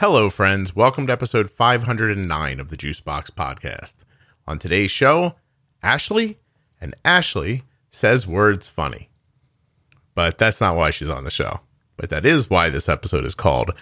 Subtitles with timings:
[0.00, 0.74] Hello, friends.
[0.74, 3.96] Welcome to episode 509 of the Juicebox Podcast.
[4.48, 5.34] On today's show,
[5.82, 6.38] Ashley
[6.80, 9.10] and Ashley says words funny.
[10.14, 11.60] But that's not why she's on the show.
[11.98, 13.74] But that is why this episode is called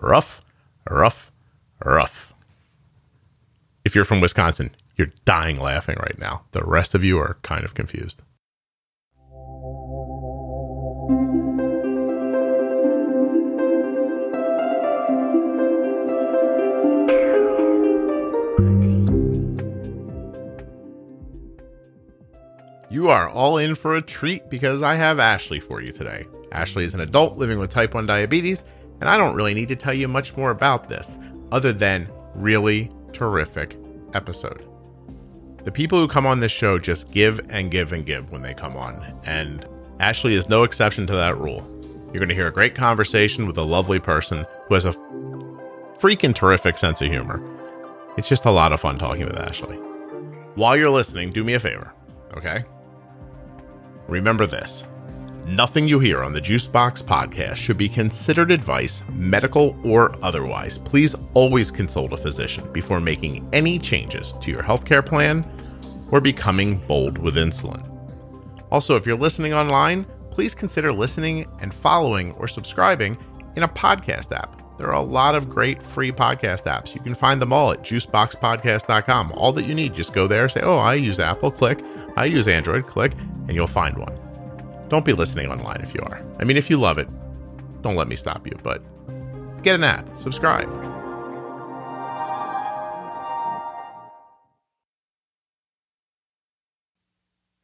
[0.00, 0.42] Rough,
[0.88, 1.32] Rough,
[1.84, 2.32] Rough.
[3.84, 6.44] If you're from Wisconsin, you're dying laughing right now.
[6.52, 8.22] The rest of you are kind of confused.
[22.94, 26.26] You are all in for a treat because I have Ashley for you today.
[26.52, 28.62] Ashley is an adult living with type 1 diabetes,
[29.00, 31.16] and I don't really need to tell you much more about this
[31.50, 33.76] other than really terrific
[34.12, 34.64] episode.
[35.64, 38.54] The people who come on this show just give and give and give when they
[38.54, 41.68] come on, and Ashley is no exception to that rule.
[42.12, 44.92] You're going to hear a great conversation with a lovely person who has a
[45.98, 47.42] freaking terrific sense of humor.
[48.16, 49.78] It's just a lot of fun talking with Ashley.
[50.54, 51.92] While you're listening, do me a favor,
[52.36, 52.64] okay?
[54.08, 54.84] Remember this
[55.46, 60.78] nothing you hear on the Juicebox podcast should be considered advice, medical or otherwise.
[60.78, 65.44] Please always consult a physician before making any changes to your healthcare plan
[66.10, 67.90] or becoming bold with insulin.
[68.70, 73.18] Also, if you're listening online, please consider listening and following or subscribing
[73.56, 74.63] in a podcast app.
[74.76, 76.94] There are a lot of great free podcast apps.
[76.94, 79.32] You can find them all at juiceboxpodcast.com.
[79.32, 81.80] All that you need, just go there, say, Oh, I use Apple, click.
[82.16, 83.12] I use Android, click,
[83.46, 84.18] and you'll find one.
[84.88, 86.22] Don't be listening online if you are.
[86.40, 87.08] I mean, if you love it,
[87.82, 88.82] don't let me stop you, but
[89.62, 90.68] get an app, subscribe.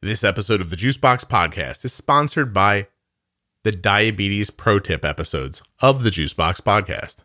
[0.01, 2.87] This episode of the Juicebox Podcast is sponsored by
[3.63, 7.17] the Diabetes Pro Tip episodes of the Juicebox Podcast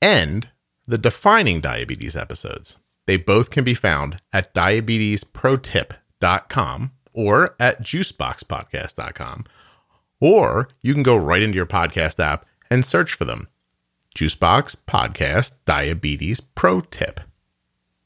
[0.00, 0.48] and
[0.86, 2.76] the Defining Diabetes episodes.
[3.06, 9.44] They both can be found at diabetesprotip.com or at juiceboxpodcast.com.
[10.20, 13.48] Or you can go right into your podcast app and search for them.
[14.14, 17.20] Juicebox Podcast Diabetes Pro Tip.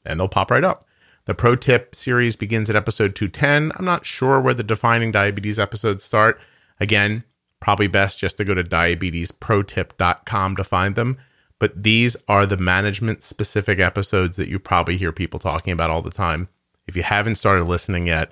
[0.05, 0.86] And they'll pop right up.
[1.27, 3.73] The Pro Tip series begins at episode 210.
[3.75, 6.39] I'm not sure where the defining diabetes episodes start.
[6.79, 7.25] Again,
[7.59, 11.17] probably best just to go to diabetesprotip.com to find them.
[11.59, 16.01] But these are the management specific episodes that you probably hear people talking about all
[16.01, 16.47] the time.
[16.87, 18.31] If you haven't started listening yet,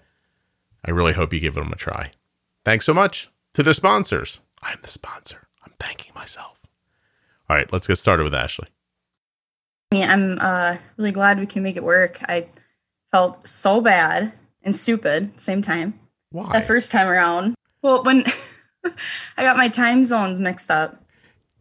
[0.86, 2.12] I really hope you give them a try.
[2.64, 4.40] Thanks so much to the sponsors.
[4.62, 5.50] I'm the sponsor.
[5.66, 6.62] I'm thanking myself.
[7.50, 8.70] All right, let's get started with Ashley.
[9.92, 12.20] I'm uh, really glad we can make it work.
[12.30, 12.48] I
[13.16, 15.98] felt so bad and stupid same time.
[16.32, 16.52] Why?
[16.52, 17.56] That first time around.
[17.82, 18.26] Well, when
[19.38, 21.02] I got my time zones mixed up.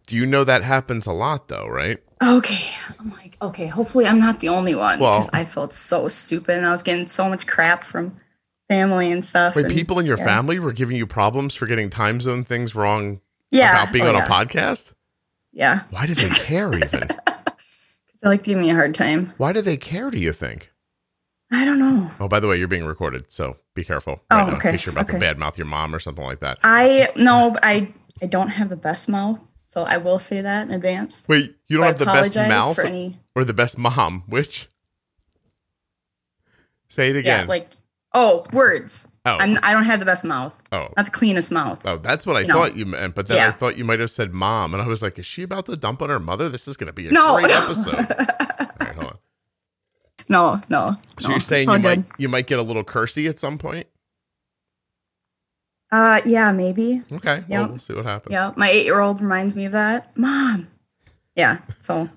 [0.08, 2.02] Do you know that happens a lot though, right?
[2.20, 2.74] Okay.
[2.98, 6.56] I'm like, okay, hopefully I'm not the only one Well- because I felt so stupid
[6.56, 8.16] and I was getting so much crap from
[8.68, 9.54] family and stuff.
[9.54, 10.24] Wait, and- people in your yeah.
[10.24, 13.20] family were giving you problems for getting time zone things wrong
[13.52, 14.26] yeah, about being oh, on yeah.
[14.26, 14.92] a podcast?
[15.52, 17.06] Yeah, Why did they care even?
[17.26, 19.32] because they like to give me a hard time.
[19.36, 20.72] Why do they care, do you think?
[21.54, 22.10] I don't know.
[22.20, 24.20] Oh, by the way, you're being recorded, so be careful.
[24.30, 25.26] Oh, right now, okay, In case you're about to okay.
[25.34, 26.58] badmouth your mom or something like that.
[26.62, 27.92] I no, I
[28.22, 31.24] I don't have the best mouth, so I will say that in advance.
[31.28, 34.24] Wait, you don't have the best mouth for any or the best mom?
[34.26, 34.68] Which?
[36.88, 37.40] Say it again.
[37.44, 37.68] Yeah, like
[38.12, 39.08] oh, words.
[39.26, 40.54] oh, I'm I don't have the best mouth.
[40.72, 41.80] oh, Not the cleanest mouth.
[41.84, 42.54] oh, that's what I you know.
[42.54, 43.14] thought you meant.
[43.14, 45.42] But then I thought you might have said mom, and I was like, is she
[45.42, 46.48] about to dump on her mother?
[46.48, 47.56] This is going to be a No, great no.
[47.64, 47.94] episode.
[47.94, 49.18] All right, hold on.
[50.28, 50.96] No, no.
[51.18, 51.82] So no, you're saying you good.
[51.82, 53.86] might you might get a little cursy at some point?
[55.92, 57.02] Uh yeah, maybe.
[57.12, 58.32] Okay, well, we'll see what happens.
[58.32, 58.52] Yeah.
[58.56, 60.16] My eight year old reminds me of that.
[60.16, 60.68] Mom.
[61.36, 61.58] Yeah.
[61.80, 62.08] So,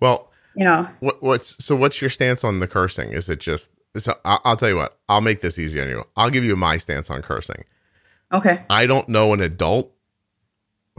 [0.00, 3.10] Well, you know, what what's so what's your stance on the cursing?
[3.12, 4.98] Is it just so I'll tell you what.
[5.08, 6.04] I'll make this easy on you.
[6.16, 7.64] I'll give you my stance on cursing.
[8.32, 8.62] okay.
[8.70, 9.92] I don't know an adult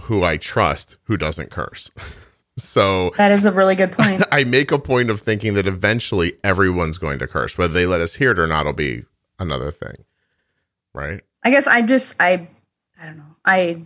[0.02, 1.90] who I trust who doesn't curse.
[2.58, 4.24] so That is a really good point.
[4.32, 7.58] I make a point of thinking that eventually everyone's going to curse.
[7.58, 9.04] Whether they let us hear it or not will be
[9.40, 10.06] another thing.
[10.94, 11.22] Right?
[11.44, 12.48] I guess I just I
[13.00, 13.36] I don't know.
[13.46, 13.86] I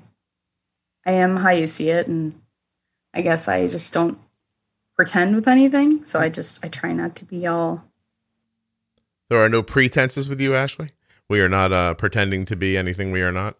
[1.05, 2.39] I am how you see it and
[3.13, 4.17] I guess I just don't
[4.95, 6.03] pretend with anything.
[6.03, 7.83] So I just I try not to be all
[9.29, 10.89] There are no pretenses with you, Ashley.
[11.29, 13.55] We are not uh, pretending to be anything we are not.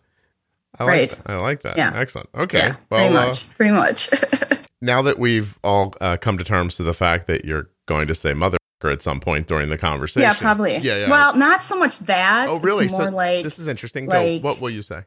[0.80, 1.09] I like Right.
[1.09, 1.30] that.
[1.30, 1.77] I like that.
[1.77, 1.91] Yeah.
[1.94, 2.30] Excellent.
[2.35, 2.59] Okay.
[2.59, 3.50] yeah, well, pretty uh, much.
[3.57, 4.09] pretty much.
[4.81, 8.16] now that we've all uh, come to terms to the fact that you're going to
[8.16, 10.22] say mother at some point during the conversation.
[10.24, 10.78] yeah, probably.
[10.78, 11.10] Yeah, yeah.
[11.10, 12.50] Well, not so much that.
[12.50, 12.86] oh, really?
[12.86, 14.07] It's more so like this is interesting.
[14.07, 14.48] like- Go.
[14.48, 15.04] What will you say?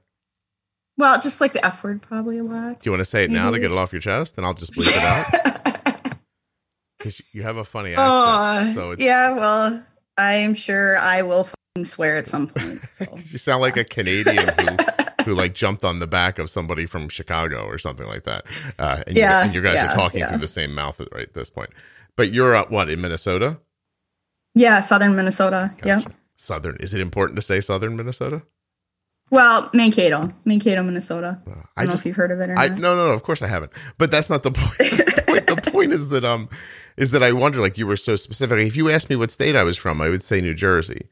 [0.96, 2.78] Well, just like the F word, probably a lot.
[2.80, 4.54] Do you want to say it now to get it off your chest, and I'll
[4.54, 5.94] just bleep it out?
[6.98, 9.32] Because you have a funny accent, Oh, so it's, yeah.
[9.32, 9.84] Well,
[10.16, 11.46] I'm sure I will
[11.82, 12.80] swear at some point.
[12.92, 13.04] So.
[13.16, 14.76] you sound like a Canadian who
[15.24, 18.44] who like jumped on the back of somebody from Chicago or something like that.
[18.78, 20.28] Uh, and, Yeah, you, and you guys yeah, are talking yeah.
[20.28, 21.70] through the same mouth at, right at this point.
[22.16, 23.58] But you're uh, what in Minnesota?
[24.54, 25.72] yeah, southern Minnesota.
[25.78, 26.04] Gotcha.
[26.08, 26.12] Yep.
[26.36, 26.76] Southern.
[26.80, 28.42] Is it important to say Southern Minnesota?
[29.30, 31.40] Well, Mankato, Mankato, Minnesota.
[31.46, 32.78] I Uh, don't I know just if you've heard of it or I not.
[32.78, 33.12] no no no.
[33.14, 33.72] Of course I haven't.
[33.98, 34.76] But that's not the point.
[34.78, 36.48] the, point the point is that um
[36.96, 38.58] is that I wonder like you were so specific.
[38.58, 41.08] If you asked me what state I was from, I would say New Jersey.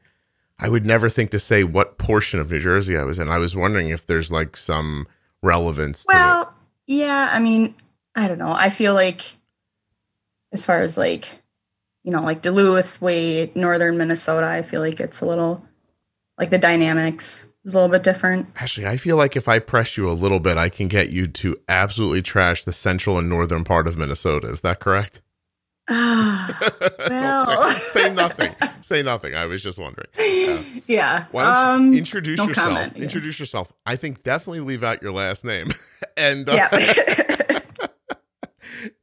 [0.63, 3.29] I would never think to say what portion of New Jersey I was in.
[3.29, 5.05] I was wondering if there's like some
[5.41, 6.15] relevance to it.
[6.15, 6.53] Well,
[6.87, 7.75] yeah, I mean,
[8.15, 8.53] I don't know.
[8.53, 9.21] I feel like
[10.53, 11.27] as far as like,
[12.03, 15.65] you know, like Duluth, way northern Minnesota, I feel like it's a little
[16.37, 18.47] like the dynamics is a little bit different.
[18.55, 21.27] Actually, I feel like if I press you a little bit, I can get you
[21.27, 24.49] to absolutely trash the central and northern part of Minnesota.
[24.49, 25.21] Is that correct?
[25.89, 26.71] Ah,
[27.09, 28.55] well, say, say nothing.
[28.81, 29.33] Say nothing.
[29.33, 30.07] I was just wondering.
[30.87, 31.25] yeah.
[31.31, 32.67] Why don't um, you introduce no yourself?
[32.67, 33.71] comment, I introduce yourself.
[33.85, 35.71] I think definitely leave out your last name.
[36.17, 37.59] and uh, yeah.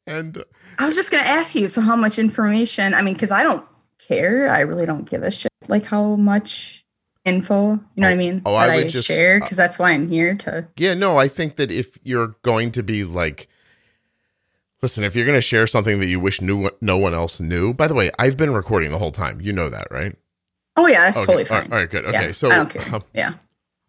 [0.06, 0.44] and uh,
[0.79, 1.67] I was just gonna ask you.
[1.69, 2.93] So, how much information?
[2.93, 3.65] I mean, because I don't
[3.99, 4.50] care.
[4.50, 5.50] I really don't give a shit.
[5.67, 6.85] Like how much
[7.25, 7.73] info.
[7.73, 8.43] You know what I mean?
[8.44, 10.69] oh, I would just- share because that's why I'm here to.
[10.76, 13.49] yeah, no, I think that if you're going to be like
[14.82, 17.75] Listen, if you're going to share something that you wish knew no one else knew.
[17.75, 19.41] By the way, I've been recording the whole time.
[19.41, 20.17] You know that, right?
[20.77, 21.73] Oh yeah, that's Okay, totally all right, fine.
[21.73, 22.05] all right, good.
[22.06, 22.94] Okay, Yeah, so I don't care.
[22.94, 23.32] um, yeah.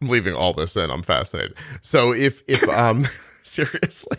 [0.01, 0.89] I'm leaving all this in.
[0.89, 1.55] I'm fascinated.
[1.81, 3.05] So if if um
[3.43, 4.17] seriously,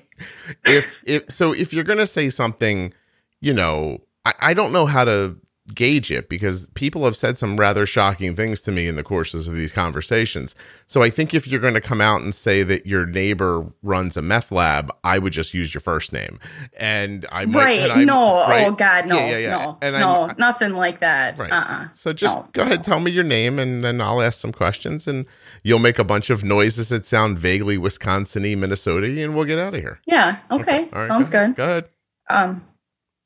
[0.65, 2.95] if if so if you're gonna say something,
[3.41, 5.37] you know, I, I don't know how to
[5.75, 9.47] gauge it because people have said some rather shocking things to me in the courses
[9.47, 10.57] of these conversations.
[10.87, 14.17] So I think if you're going to come out and say that your neighbor runs
[14.17, 16.41] a meth lab, I would just use your first name.
[16.79, 17.81] And I might right.
[17.81, 18.41] and I- no.
[18.49, 18.67] right?
[18.67, 19.07] Oh God.
[19.07, 19.17] No.
[19.17, 19.57] Yeah, yeah, yeah.
[19.65, 19.79] No.
[19.83, 20.23] And no.
[20.23, 21.39] I'm- nothing like that.
[21.39, 21.53] Right.
[21.53, 21.89] Uh-uh.
[21.95, 25.07] So just No, go ahead, tell me your name, and then I'll ask some questions,
[25.07, 25.27] and
[25.63, 29.75] you'll make a bunch of noises that sound vaguely Wisconsin-y, Minnesota, and we'll get out
[29.75, 30.01] of here.
[30.07, 30.39] Yeah.
[30.51, 30.89] Okay.
[30.93, 31.57] Right, Sounds go good.
[31.57, 31.89] Go ahead.
[32.29, 32.67] Um,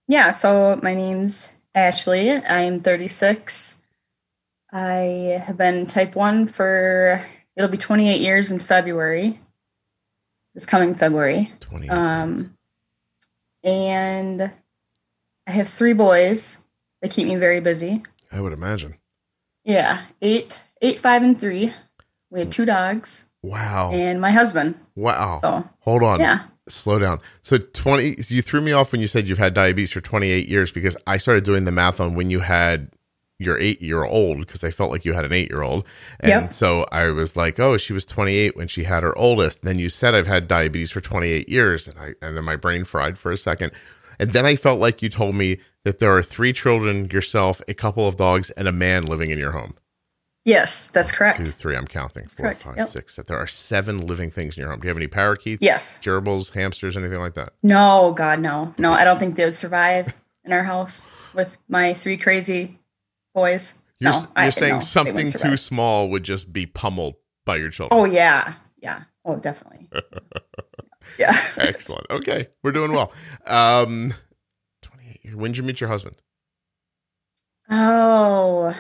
[0.07, 0.31] yeah.
[0.33, 2.33] So my name's Ashley.
[2.33, 3.81] I'm 36.
[4.73, 7.25] I have been type one for
[7.55, 9.39] it'll be 28 years in February.
[10.55, 11.53] This coming February.
[11.61, 11.89] Twenty.
[11.91, 12.57] Um,
[13.63, 14.51] and
[15.47, 16.65] I have three boys.
[17.03, 18.03] They keep me very busy.
[18.33, 18.95] I would imagine.
[19.65, 21.75] Yeah, eight, eight, five, and three.
[22.31, 23.91] We have two dogs Wow.
[23.93, 24.77] and my husband.
[24.95, 25.39] wow.
[25.43, 26.21] So Hold on.
[26.21, 27.21] yeah, Slow down.
[27.43, 28.17] So twenty.
[28.29, 31.17] You threw me off when you said you've had diabetes for twenty-eight years because I
[31.17, 32.91] started doing the math on when you had
[33.39, 35.87] your eight-year-old because I felt like you had an eight-year-old,
[36.21, 36.53] and Yep.
[36.55, 39.63] so I was like, oh, she was twenty-eight when she had her oldest.
[39.63, 42.85] then you said I've had diabetes for twenty-eight years, and I and then my brain
[42.85, 43.73] fried for a second,
[44.19, 47.75] and then I felt like you told me that there are three children, yourself, a
[47.75, 49.75] couple of dogs, and a man living in your home.
[50.47, 51.37] Yes, that's correct.
[51.37, 51.77] Two, three.
[51.77, 52.27] I'm counting.
[52.29, 52.63] Four, correct.
[52.63, 52.87] five, Yep.
[52.89, 53.17] six.
[53.17, 54.81] That there are seven living things in your home.
[54.81, 55.63] Do you have any parakeets?
[55.63, 55.99] Yes.
[56.03, 57.53] Gerbils, hamsters, anything like that?
[57.63, 58.93] No, God, no, no.
[58.95, 60.15] I don't think they would survive
[60.45, 62.79] in our house with my three crazy
[63.35, 63.75] boys.
[64.01, 67.69] You're, no, you're I- saying no, something too small would just be pummeled by your
[67.71, 67.99] children.
[68.01, 69.05] Oh yeah, yeah.
[69.25, 69.89] Oh, definitely.
[71.19, 71.33] yeah.
[71.57, 72.07] Excellent.
[72.11, 73.13] Okay, we're doing well.
[73.47, 74.15] Um,
[74.83, 75.35] 28 years.
[75.37, 76.17] When did you meet your husband?
[77.69, 78.75] Oh,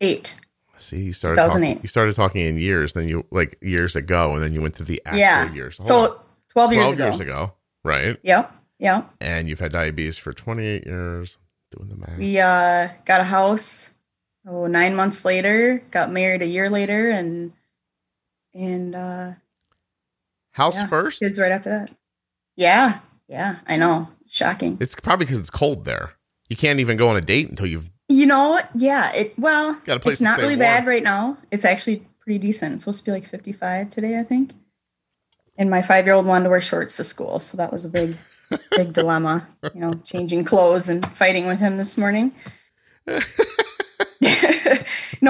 [0.00, 0.36] 2008.
[0.78, 4.42] See, you started talking, you started talking in years, then you like years ago, and
[4.42, 5.52] then you went to the actual Yeah.
[5.52, 5.76] years.
[5.76, 6.18] Hold So on.
[6.48, 7.04] 12 years 12 ago.
[7.04, 7.52] years ago,
[7.84, 8.16] right?
[8.22, 8.52] Yep.
[8.78, 9.14] Yep.
[9.20, 11.36] And you've had diabetes for 28 years.
[11.76, 12.18] Doing the math.
[12.18, 13.90] We uh, got a house.
[14.48, 15.82] Oh, nine months later.
[15.90, 17.52] Got married a year later, and
[18.54, 19.32] and uh,
[20.52, 21.20] House yeah, first?
[21.20, 21.90] kids right after that.
[22.56, 23.00] Yeah.
[23.28, 23.56] Yeah.
[23.68, 24.08] I know.
[24.26, 24.78] Shocking.
[24.80, 26.12] It's probably because it's cold there.
[26.48, 27.88] You can't even go on a date until you've.
[28.10, 29.14] You know, yeah.
[29.14, 30.58] It well, Got a place it's not really warm.
[30.58, 31.38] bad right now.
[31.52, 32.74] It's actually pretty decent.
[32.74, 34.52] It's supposed to be like 55 today, I think.
[35.56, 37.88] And my five year old wanted to wear shorts to school, so that was a
[37.88, 38.16] big,
[38.76, 39.46] big dilemma.
[39.72, 42.32] You know, changing clothes and fighting with him this morning.
[43.06, 43.20] no,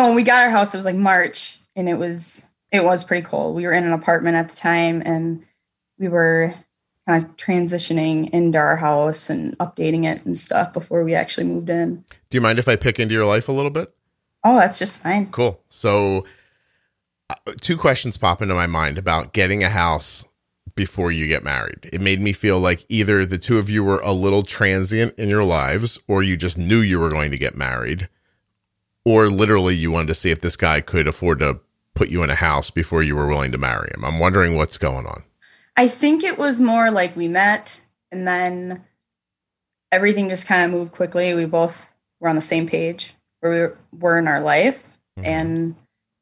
[0.07, 3.27] when we got our house, it was like March, and it was it was pretty
[3.27, 3.57] cold.
[3.57, 5.45] We were in an apartment at the time, and
[5.99, 6.55] we were
[7.07, 11.69] kind of transitioning into our house and updating it and stuff before we actually moved
[11.69, 12.07] in.
[12.31, 13.93] Do you mind if I pick into your life a little bit?
[14.45, 15.31] Oh, that's just fine.
[15.31, 15.61] Cool.
[15.69, 16.25] So,
[17.29, 20.25] uh, two questions pop into my mind about getting a house
[20.77, 21.91] before you get married.
[21.93, 25.29] It made me feel like either the two of you were a little transient in
[25.29, 28.09] your lives, or you just knew you were going to get married,
[29.05, 31.61] or literally you wanted to see if this guy could afford to
[31.95, 34.05] put you in a house before you were willing to marry him.
[34.05, 35.25] I'm wondering what's going on.
[35.77, 37.81] I think it was more like we met
[38.13, 38.85] and then
[39.93, 41.35] everything just kind of moved quickly.
[41.35, 41.90] We both
[42.21, 44.83] were on the same page where we were, in our life,
[45.19, 45.27] Mhm.
[45.27, 45.77] and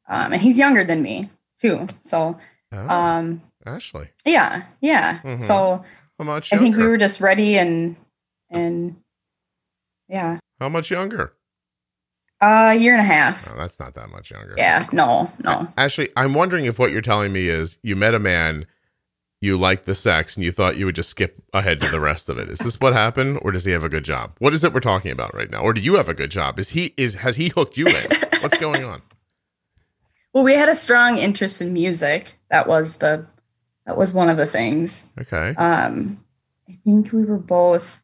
[0.07, 1.29] um, and he's younger than me
[1.59, 1.87] too.
[2.01, 2.39] So
[2.71, 5.19] Oh, um, Ashley, yeah, yeah.
[5.23, 5.41] Mhm.
[5.41, 5.83] So
[6.17, 6.63] how much I younger?
[6.65, 7.95] think we were just ready and
[8.49, 8.95] and
[10.07, 11.33] yeah, how much younger?
[12.41, 13.49] a year and a half.
[13.51, 14.53] Oh, that's not that much younger.
[14.55, 15.67] Yeah, no, no.
[15.77, 18.65] Ashley, I'm wondering if what you're telling me is you met a man,
[19.41, 22.27] you liked the sex, and you thought you would just skip ahead to the rest
[22.29, 22.49] of it.
[22.49, 24.33] Is this what happened, or does he have a good job?
[24.39, 25.61] What is it we're talking about right now?
[25.61, 26.59] Or do you have a good job?
[26.59, 28.07] Is he is has he hooked you in?
[28.41, 29.01] What's going on?
[30.31, 32.37] Well, we had a strong interest in music.
[32.51, 33.25] That was the
[33.87, 35.07] that was one of the things.
[35.19, 35.55] Okay.
[35.57, 36.23] um
[36.69, 38.03] i think we were both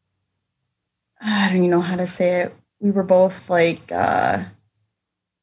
[1.21, 4.43] i don't even know how to say it we were both like uh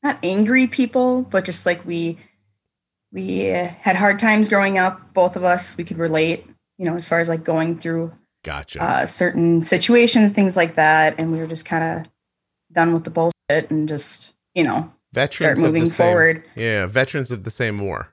[0.02, 2.18] not angry people but just like we
[3.12, 6.47] we had hard times growing up both of us we could relate
[6.78, 8.12] you know as far as like going through
[8.45, 8.83] Gotcha.
[8.83, 12.11] uh certain situations things like that and we were just kind of
[12.73, 17.31] done with the bullshit and just you know veterans start moving same- forward Yeah, veterans
[17.31, 18.09] of the same war.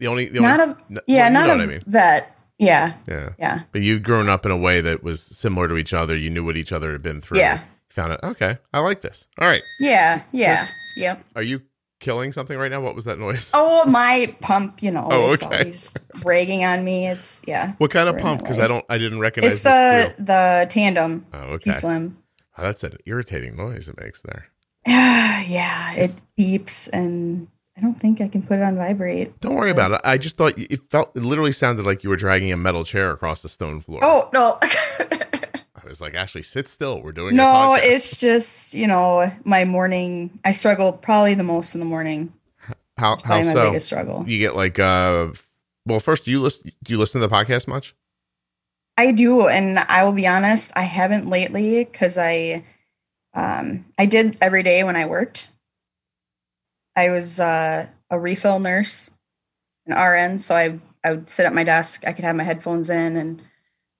[0.00, 1.80] The only, the not only, a yeah well, not a mean.
[1.86, 5.76] vet yeah Yeah, yeah but you'd grown up in a way that was similar to
[5.76, 6.16] each other.
[6.16, 7.38] You knew what each other had been through.
[7.38, 7.60] Yeah.
[7.90, 8.20] found it.
[8.22, 9.26] Okay, I like this.
[9.38, 10.66] All right, yeah yeah
[10.96, 11.62] yep are you
[12.06, 12.80] killing something right now?
[12.80, 13.50] What was that noise?
[13.52, 15.58] Oh, my pump, you know, Oh, it's okay.
[15.58, 17.08] always bragging on me.
[17.08, 17.72] It's yeah.
[17.78, 18.42] What kind of pump?
[18.42, 18.60] Because.
[18.60, 21.26] I don't, I didn't recognize It's the the the tandem.
[21.34, 21.72] Oh, okay.
[21.72, 22.16] Slim.
[22.56, 24.46] Oh, that's an irritating noise it makes there.
[24.86, 29.40] yeah, it beeps, and I don't think I can put it on vibrate.
[29.40, 30.00] Don't worry about it.
[30.04, 33.10] I just thought it felt, it literally sounded like you were dragging a metal chair
[33.10, 34.00] across the stone floor.
[34.02, 34.58] Oh no,
[35.86, 37.00] I was like, Ashley, sit still.
[37.00, 40.38] We're doing no, it's just you know my morning.
[40.44, 42.32] I struggle probably the most in the morning.
[42.98, 43.66] how It's how my so?
[43.68, 44.24] biggest struggle.
[44.26, 45.28] You get like uh,
[45.86, 46.72] well, first, do you listen?
[46.82, 47.94] Do you listen to the podcast much?
[48.98, 52.64] I do, and I will be honest, I haven't lately because I,
[53.34, 55.50] um, I did every day when I worked.
[56.96, 59.10] I was uh, a refill nurse,
[59.86, 62.02] an RN, so I I would sit at my desk.
[62.06, 63.42] I could have my headphones in, and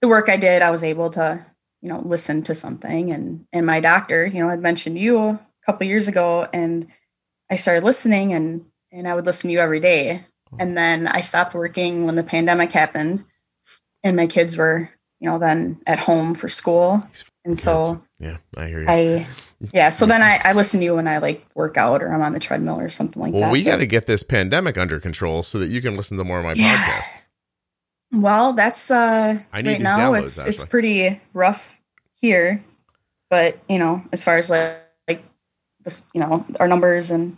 [0.01, 1.45] the work I did, I was able to,
[1.83, 3.11] you know, listen to something.
[3.13, 6.89] And and my doctor, you know, had mentioned you a couple years ago, and
[7.51, 10.25] I started listening, and and I would listen to you every day.
[10.53, 10.61] Mm-hmm.
[10.61, 13.25] And then I stopped working when the pandemic happened
[14.05, 14.89] and my kids were
[15.21, 17.03] you know then at home for school
[17.45, 18.87] and so Yeah, I hear you.
[18.89, 19.27] i
[19.73, 22.21] yeah so then i i listen to you when i like work out or i'm
[22.23, 25.01] on the treadmill or something like well, that we got to get this pandemic under
[25.01, 26.77] control so that you can listen to more of my Yeah.
[26.77, 27.25] podcasts.
[28.23, 31.77] Well that's uh I need right now downloads, it's it's pretty rough
[32.21, 32.65] here
[33.31, 35.23] but you know as far as like like
[35.85, 37.37] this you know our numbers and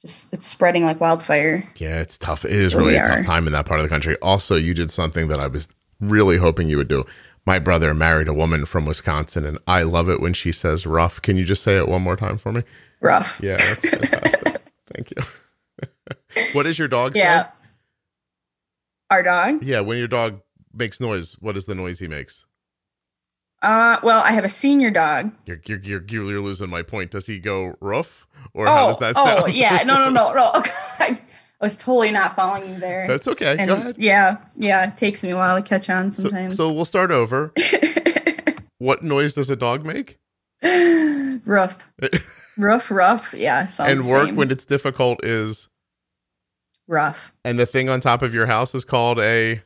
[0.00, 2.44] just it's spreading like wildfire Yeah, it's tough.
[2.44, 4.16] It is really a tough time in that part of the country.
[4.22, 5.68] Also, you did something that I was
[6.00, 7.04] really hoping you would do.
[7.46, 11.20] My brother married a woman from Wisconsin, and I love it when she says rough.
[11.20, 12.62] Can you just say it one more time for me?
[13.00, 14.62] rough Yeah, that's fantastic.
[14.94, 15.22] Thank you.
[16.52, 17.50] what does your dog yeah say?
[19.10, 20.40] Our dog Yeah, when your dog
[20.72, 22.46] makes noise, what is the noise he makes?
[23.62, 27.10] uh well i have a senior dog You're you're you're, you're losing my point.
[27.10, 29.42] Does he go rough, or how does that sound?
[29.44, 29.82] oh, yeah.
[29.84, 30.50] No, no, no, no.
[30.98, 31.18] I
[31.60, 33.06] was totally not following you there.
[33.06, 33.56] That's okay.
[33.58, 33.96] and Go ahead.
[33.98, 34.88] yeah, yeah.
[34.88, 36.56] It takes me a while to catch on sometimes.
[36.56, 37.52] so we'll start over.
[38.78, 40.18] what noise does a dog make?
[41.44, 41.86] rough,
[42.56, 43.34] rough, rough.
[43.36, 44.36] Yeah, sounds and work same.
[44.36, 45.68] when it's difficult is
[46.90, 47.32] rough.
[47.44, 49.62] and the thing on top of your house is called a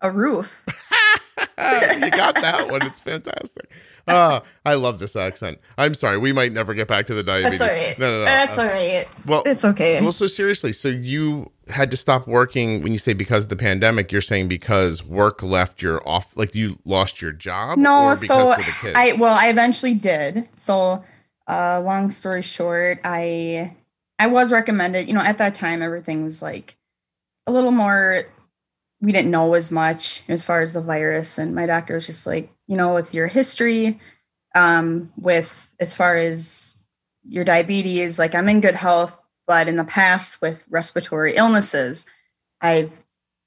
[0.00, 0.64] A roof.
[1.58, 3.70] you got that one it's fantastic
[4.06, 7.58] uh, i love this accent i'm sorry we might never get back to the diabetes
[7.58, 7.98] That's all right.
[7.98, 9.08] no no no That's Uh, all right.
[9.26, 10.00] well It's okay.
[10.00, 13.56] well so seriously so you had to stop working when you say because of the
[13.56, 18.14] pandemic you're saying because work left your off like you lost your job no, or
[18.16, 20.48] because so the kids I well, I eventually did.
[20.56, 21.02] So,
[21.48, 23.74] uh, long story short, I
[24.18, 25.08] I was recommended.
[25.08, 26.76] You know, at that time, everything was like
[27.46, 28.26] a little more.
[29.00, 32.26] We didn't know as much as far as the virus, and my doctor was just
[32.26, 34.00] like, you know, with your history,
[34.54, 36.76] um, with as far as
[37.24, 42.06] your diabetes, like I'm in good health, but in the past with respiratory illnesses,
[42.60, 42.92] I've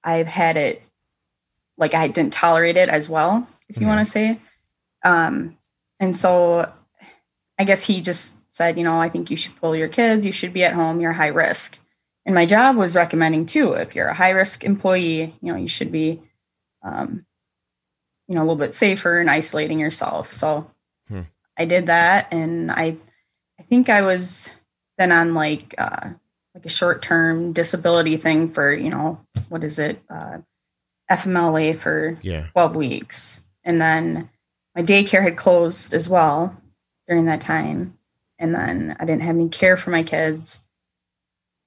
[0.04, 0.84] I've had it
[1.78, 3.90] like I didn't tolerate it as well, if you Mhm.
[3.90, 4.40] want to say.
[5.04, 5.58] Um,
[6.00, 6.72] and so
[7.60, 10.32] I guess he just said, you know, I think you should pull your kids, you
[10.32, 11.78] should be at home, you're high risk.
[12.26, 15.68] And my job was recommending too, if you're a high risk employee, you know, you
[15.68, 16.22] should be
[16.84, 17.26] um,
[18.28, 20.34] you know, a little bit safer and isolating yourself.
[20.34, 20.70] So
[21.08, 21.22] Hmm.
[21.58, 22.98] I did that and I
[23.60, 24.52] I think I was
[24.98, 26.10] then on like uh
[26.54, 30.02] like a short term disability thing for, you know, what is it?
[30.10, 30.40] Uh,
[31.10, 32.48] FMLA for Yeah.
[32.54, 33.40] 12 weeks.
[33.64, 34.30] And then
[34.76, 36.56] my daycare had closed as well
[37.08, 37.97] during that time.
[38.40, 40.64] And then I didn't have any care for my kids.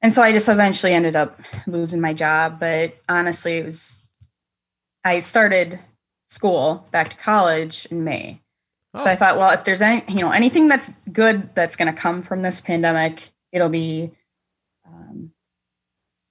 [0.03, 2.59] And so I just eventually ended up losing my job.
[2.61, 4.01] But honestly, it was,
[5.05, 5.79] I started
[6.27, 8.41] school back to college in May.
[8.95, 11.93] Oh, So I thought, well, if there's any, you know, anything that's good that's going
[11.93, 14.13] to come from this pandemic, it'll be,
[14.87, 15.33] um,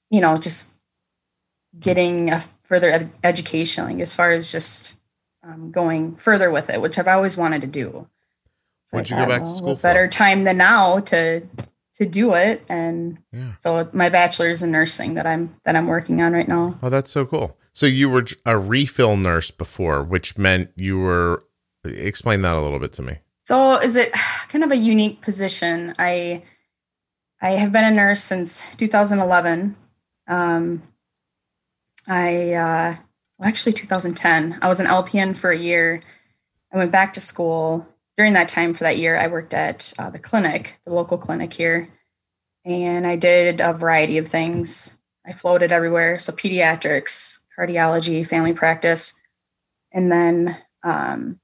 [0.09, 0.71] you know, just
[1.79, 4.93] getting a further ed- education, like as far as just
[5.43, 8.07] um, going further with it, which I've always wanted to do.
[8.89, 9.75] So When'd you go back to school?
[9.75, 11.41] Better time than now to
[11.93, 13.51] to do it, and Yeah.
[13.59, 16.79] so my bachelor's in nursing that I'm that I'm working on right now.
[16.81, 17.55] Oh, that's so cool.
[17.71, 21.43] So you were a refill nurse before, which meant you were.
[21.85, 23.19] Explain that a little bit to me.
[23.43, 24.11] So is it
[24.47, 25.93] kind of a unique position?
[25.99, 26.41] I
[27.43, 29.75] I have been a nurse since 2011.
[30.27, 30.81] Um,
[32.07, 32.95] I uh,
[33.37, 34.57] well, actually 2010.
[34.63, 36.01] I was an LPN for a year.
[36.73, 37.85] I went back to school.
[38.19, 41.53] During that time for that year, I worked at uh, the clinic, the local clinic
[41.53, 41.87] here,
[42.65, 44.99] and I did a variety of things.
[45.25, 49.17] I floated everywhere, so pediatrics, cardiology, family practice,
[49.93, 51.39] and then um,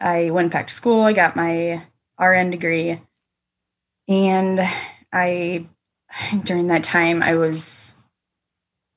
[0.00, 1.02] I went back to school.
[1.02, 1.84] I got my
[2.18, 3.00] RN degree.
[4.08, 4.60] And
[5.12, 5.68] I,
[6.42, 7.94] during that time, I was,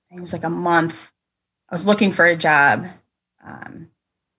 [0.10, 1.12] it was like a month.
[1.70, 2.88] I was looking for a job.
[3.46, 3.90] Um,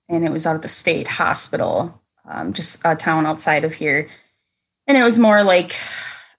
[0.09, 4.09] and it was out at the state hospital, um, just a town outside of here.
[4.87, 5.76] And it was more like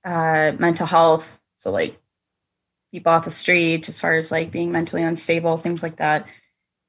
[0.04, 1.40] uh, mental health.
[1.56, 2.00] So, like
[2.92, 6.28] people off the street, as far as like being mentally unstable, things like that.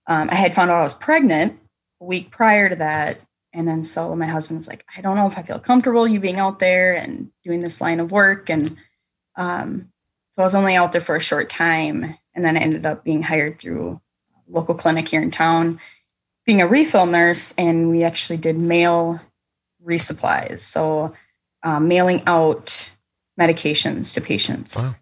[0.06, 1.58] Um, I had found out I was pregnant
[2.00, 3.18] a week prior to that.
[3.52, 6.20] And then so my husband was like, I don't know if I feel comfortable you
[6.20, 8.50] being out there and doing this line of work.
[8.50, 8.76] And
[9.36, 9.88] um,
[10.30, 12.16] so I was only out there for a short time.
[12.34, 14.00] And then I ended up being hired through
[14.46, 15.80] local clinic here in town,
[16.46, 17.52] being a refill nurse.
[17.58, 19.21] And we actually did mail
[19.84, 20.60] resupplies.
[20.60, 21.12] So
[21.62, 22.90] um, mailing out
[23.38, 24.76] medications to patients.
[24.76, 24.94] Wow.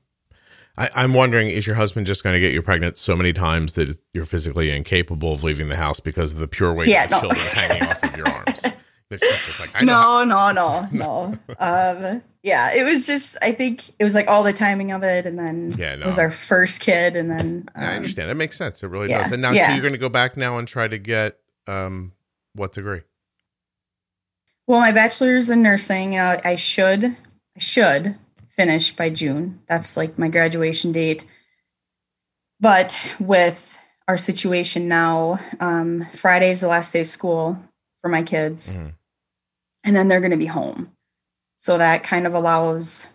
[0.77, 3.75] I, I'm wondering, is your husband just going to get you pregnant so many times
[3.75, 7.11] that you're physically incapable of leaving the house because of the pure weight Yeah, of
[7.11, 7.21] the no.
[7.21, 7.83] children hanging
[9.61, 11.39] like, no, no, no, no.
[11.59, 15.27] um, yeah, it was just, I think it was like all the timing of it.
[15.27, 17.17] And then Yeah, it was our first kid.
[17.17, 18.31] And then, um, I understand.
[18.31, 18.83] It makes sense.
[18.83, 19.33] It really yeah, does.
[19.33, 22.13] And now, so you're going to go back now and try to get um,
[22.55, 23.01] what degree?
[24.67, 28.17] well, my bachelor's in nursing, uh, I should, I should
[28.49, 29.61] finish by June.
[29.69, 31.27] That's like my graduation date.
[32.61, 37.63] But with our situation now, um, Friday is the last day of school
[38.01, 38.71] for my kids.
[38.71, 38.95] Mhm.
[39.85, 40.91] And then they're going to be home
[41.57, 43.07] so that kind of allows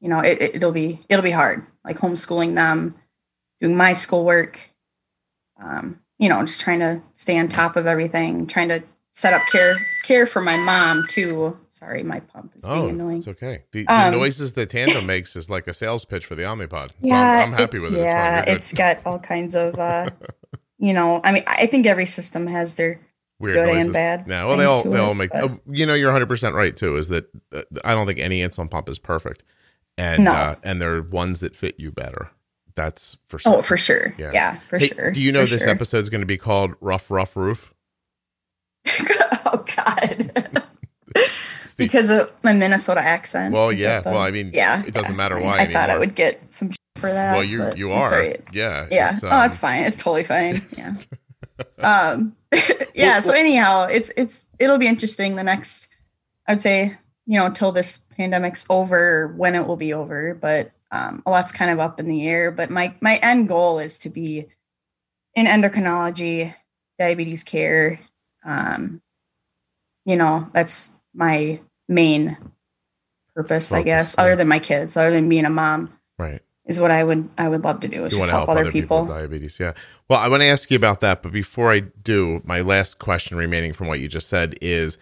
[0.00, 2.94] you know it, it, it'll be it'll be hard like homeschooling them
[3.60, 4.70] doing my schoolwork
[5.62, 9.42] um, you know just trying to stay on top of everything trying to set up
[9.50, 13.64] care care for my mom too sorry my pump is being Oh, annoying it's okay.
[13.72, 16.90] The, the Um, noises that Tandem makes is like a sales pitch for the Omnipod.
[16.90, 18.00] So yeah I'm, I'm happy with it.
[18.00, 20.10] yeah it's, it's got all kinds of uh
[20.78, 23.00] you know i mean i think every system has their.
[23.40, 25.30] Weird good and bad Yeah, well, they all they it, all make.
[25.32, 26.96] but- oh, you know, you're 100 percent right too.
[26.96, 29.42] Is that uh, I don't think any insulin pump is perfect,
[29.98, 30.32] and No.
[30.32, 32.30] uh, and there are ones that fit you better.
[32.76, 33.56] That's for sure.
[33.56, 34.30] oh for sure Yeah.
[34.32, 35.70] yeah, for Hey, sure Do you know for this sure.
[35.70, 37.74] episode is going to be called "Rough Rough Roof"?
[39.44, 40.62] oh God.
[41.76, 43.54] Because of my Minnesota accent.
[43.54, 44.00] well, yeah.
[44.00, 45.16] the- well, I mean, yeah, it doesn't yeah.
[45.16, 47.32] matter I, why I thought I would get some for that.
[47.32, 48.10] well, you you are.
[48.10, 48.42] right.
[48.52, 48.86] Yeah.
[48.90, 49.14] Yeah.
[49.14, 49.84] it's, oh, um, it's fine.
[49.84, 50.60] It's totally fine.
[50.76, 50.94] Yeah.
[51.78, 52.36] Um.
[52.94, 53.20] yeah.
[53.20, 55.36] So anyhow, it's it's it'll be interesting.
[55.36, 55.88] The next,
[56.46, 56.96] I'd say,
[57.26, 61.52] you know, until this pandemic's over, when it will be over, but um, a lot's
[61.52, 62.50] kind of up in the air.
[62.50, 64.48] But my my end goal is to be
[65.34, 66.54] in endocrinology,
[66.98, 68.00] diabetes care.
[68.44, 69.00] Um,
[70.04, 72.36] you know, that's my main
[73.34, 76.42] purpose, I guess, other than my kids, other than being a mom, right.
[76.66, 78.04] Is what I would I would love to do.
[78.04, 79.02] Is You just to help, other people.
[79.02, 79.58] with diabetes.
[79.58, 79.72] Yeah.
[80.08, 83.36] Well, I want to ask you about that, but before I do, my last question
[83.36, 84.98] remaining from what you just said is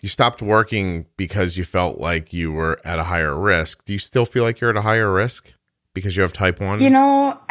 [0.00, 3.84] you stopped working because you felt like you were at a higher risk.
[3.84, 5.52] Do you still feel like you're at a higher risk
[5.94, 6.80] because you have type 1?
[6.80, 7.38] You know,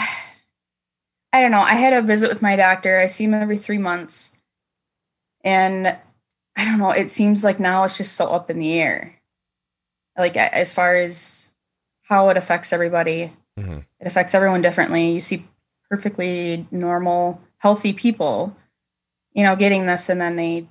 [1.34, 1.62] I don't know.
[1.62, 3.00] I had a visit with my doctor.
[3.00, 4.36] I see him every three months.
[5.44, 5.98] And
[6.56, 6.92] I don't know.
[6.92, 9.16] It seems like now it's just so up in the air.
[10.16, 11.43] Like, as far as
[12.14, 13.86] how it affects everybody, Mhm.
[14.00, 15.12] it affects everyone differently.
[15.12, 15.48] You see
[15.90, 18.56] perfectly normal, healthy people,
[19.34, 20.68] you know, getting this and then they,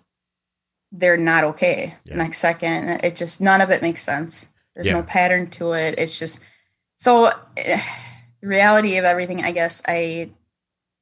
[0.92, 2.12] they're not okay Yeah.
[2.12, 2.88] the next second.
[3.04, 4.50] It just, none of it makes sense.
[4.74, 4.94] There's Yeah.
[4.94, 5.96] no pattern to it.
[5.98, 6.38] It's just,
[6.96, 7.80] so the
[8.42, 10.30] reality of everything, I guess I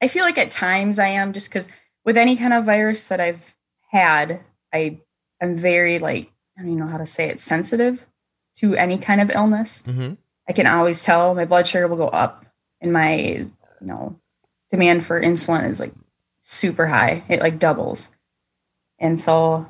[0.03, 1.67] I feel like at times I am just because
[2.03, 3.53] with any kind of virus that I've
[3.91, 4.39] had,
[4.73, 4.97] I
[5.39, 8.07] am very like I don't even know how to say it, sensitive
[8.55, 9.83] to any kind of illness.
[9.83, 10.13] Mm-hmm.
[10.51, 12.45] I can always tell my blood sugar will go up
[12.81, 14.19] and my you know
[14.69, 15.93] demand for insulin is like
[16.41, 17.23] super high.
[17.29, 18.13] It like doubles.
[18.99, 19.65] And so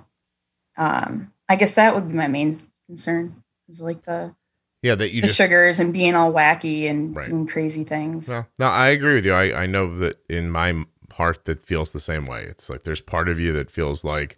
[0.75, 4.33] um I guess that would be my main concern is like the
[4.81, 7.27] Yeah, that you the just sugars and being all wacky and Right.
[7.27, 8.27] doing crazy things.
[8.27, 9.33] No, no, I agree with you.
[9.33, 12.45] I, I know that in my heart that feels the same way.
[12.45, 14.35] It's like there's part of you that feels like,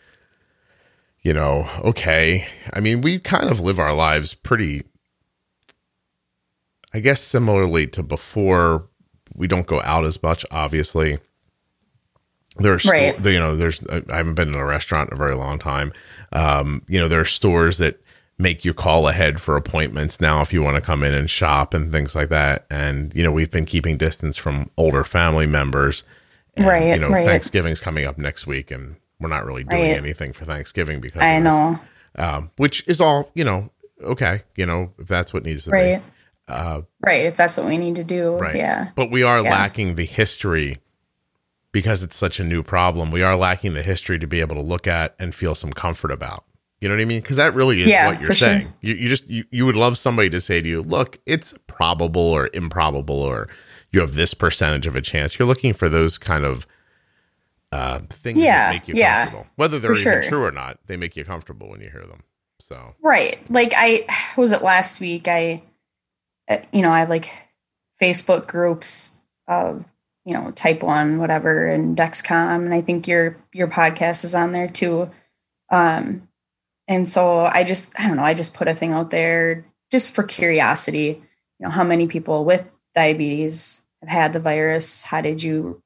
[1.22, 2.46] you know, okay.
[2.74, 4.84] I mean, we kind of live our lives pretty,
[6.94, 8.88] I guess, similarly to before.
[9.36, 11.18] We don't go out as much, obviously.
[12.58, 13.18] There's, Right.
[13.26, 13.82] you know, there's.
[13.90, 15.92] I haven't been in a restaurant in a very long time.
[16.34, 18.00] Um, you know, there are stores that
[18.38, 21.74] make you call ahead for appointments now if you want to come in and shop
[21.74, 22.66] and things like that.
[22.70, 26.04] And you know, we've been keeping distance from older family members.
[26.56, 27.26] And, Right, You know, right.
[27.26, 29.98] Thanksgiving's coming up next week, and we're not really doing Right.
[29.98, 31.80] anything for Thanksgiving because I know.
[32.20, 33.72] Um, which is all you know.
[34.04, 36.00] Okay, you know, if that's what needs to Right.
[36.00, 36.13] be.
[36.48, 37.26] Uh, Right.
[37.26, 38.36] If that's what we need to do.
[38.38, 38.56] Right.
[38.56, 38.90] Yeah.
[38.96, 39.52] But we are Yeah.
[39.52, 40.80] lacking the history
[41.72, 43.12] because it's such a new problem.
[43.12, 46.12] We are lacking the history to be able to look at and feel some comfort
[46.12, 46.46] about.
[46.82, 47.22] You know what I mean?
[47.22, 48.48] Because that really is Yeah, what you're for sure.
[48.50, 48.74] saying.
[48.82, 52.22] You, you just you, you would love somebody to say to you, "Look, it's probable
[52.22, 53.48] or improbable, or
[53.92, 56.68] you have this percentage of a chance." You're looking for those kind of
[57.72, 60.22] uh, things Yeah, that make you yeah, comfortable, whether they're even sure.
[60.24, 60.78] true or not.
[60.88, 62.24] They make you comfortable when you hear them.
[62.60, 63.40] So Right.
[63.50, 64.06] Like I
[64.38, 65.64] was it last week I
[66.72, 67.32] you know, I have like
[68.02, 69.16] Facebook groups
[69.48, 69.86] of,
[70.26, 74.52] you know, type 1 whatever and Dexcom and I think your your podcast is on
[74.52, 75.10] there too.
[75.70, 76.28] Um
[76.88, 80.14] and so I just I don't know, I just put a thing out there just
[80.14, 81.22] for curiosity,
[81.60, 85.04] you know, how many people with diabetes have had the virus?
[85.04, 85.82] How did you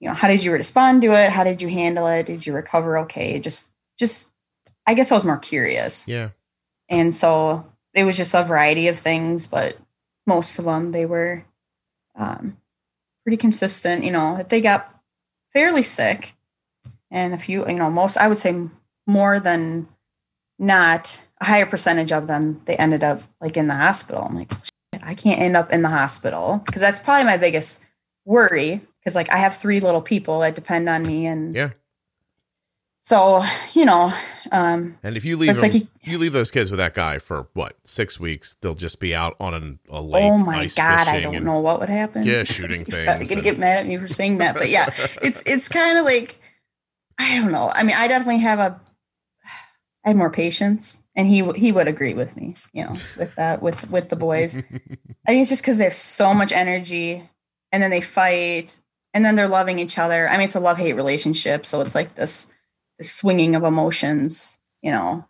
[0.00, 1.30] you know, how did you respond to it?
[1.30, 2.26] How did you handle it?
[2.26, 3.38] Did you recover okay?
[3.38, 4.30] Just just
[4.86, 6.08] I guess I was more curious.
[6.08, 6.30] yeah,
[6.88, 9.76] And so it was just a variety of things, but
[10.30, 11.44] most of them they were
[12.14, 12.56] um,
[13.24, 14.04] pretty consistent.
[14.04, 14.94] You know, they got
[15.52, 16.34] fairly sick,
[17.10, 18.68] and a few, you know, most I would say
[19.06, 19.88] more than
[20.58, 24.22] not a higher percentage of them they ended up like in the hospital.
[24.28, 24.52] I'm like,
[25.02, 27.84] I can't end up in the hospital because that's probably my biggest
[28.24, 31.70] worry because like I have three little people that depend on me, and Yeah.
[33.10, 33.42] So
[33.72, 34.14] you know,
[34.52, 37.18] um, and if you leave It's them, like you, leave those kids with that guy
[37.18, 40.22] for what six weeks, they'll just be out on an, a lake.
[40.22, 42.22] oh my god, I don't and- know what would happen.
[42.22, 43.06] Yeah, shooting things.
[43.06, 46.04] gonna and- get mad at me for saying that, but yeah, it's it's kind of
[46.04, 46.38] like
[47.18, 47.72] I don't know.
[47.74, 48.80] I mean, I definitely have a
[50.04, 53.60] I have more patience, and he he would agree with me, you know, with that
[53.60, 54.56] with with the boys.
[54.56, 57.28] I think it's just because they have so much energy,
[57.72, 58.78] and then they fight,
[59.12, 60.28] and then they're loving each other.
[60.28, 62.46] I mean, it's a love hate relationship, so it's like this
[63.02, 65.26] swinging of emotions, you know.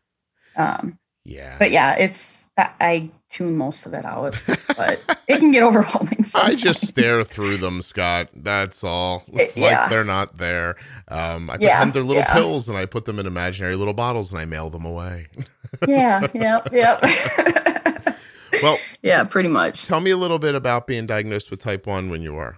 [0.56, 1.56] Um, yeah.
[1.59, 4.37] but yeah, it's I, I tune most of it out,
[4.76, 6.24] but it can get overwhelming.
[6.35, 8.28] I just stare through them, Scott.
[8.35, 9.24] That's all.
[9.33, 9.80] It's Yeah.
[9.83, 10.76] like they're not there.
[11.09, 12.33] Um, I Yeah, pretend they're little yeah.
[12.35, 15.28] pills and I put them in imaginary little bottles and I mail them away.
[15.87, 17.00] Yeah, yep, yep.
[18.62, 19.87] well, yeah, pretty much.
[19.87, 22.56] tell me a little bit about being diagnosed with type 1 when you were.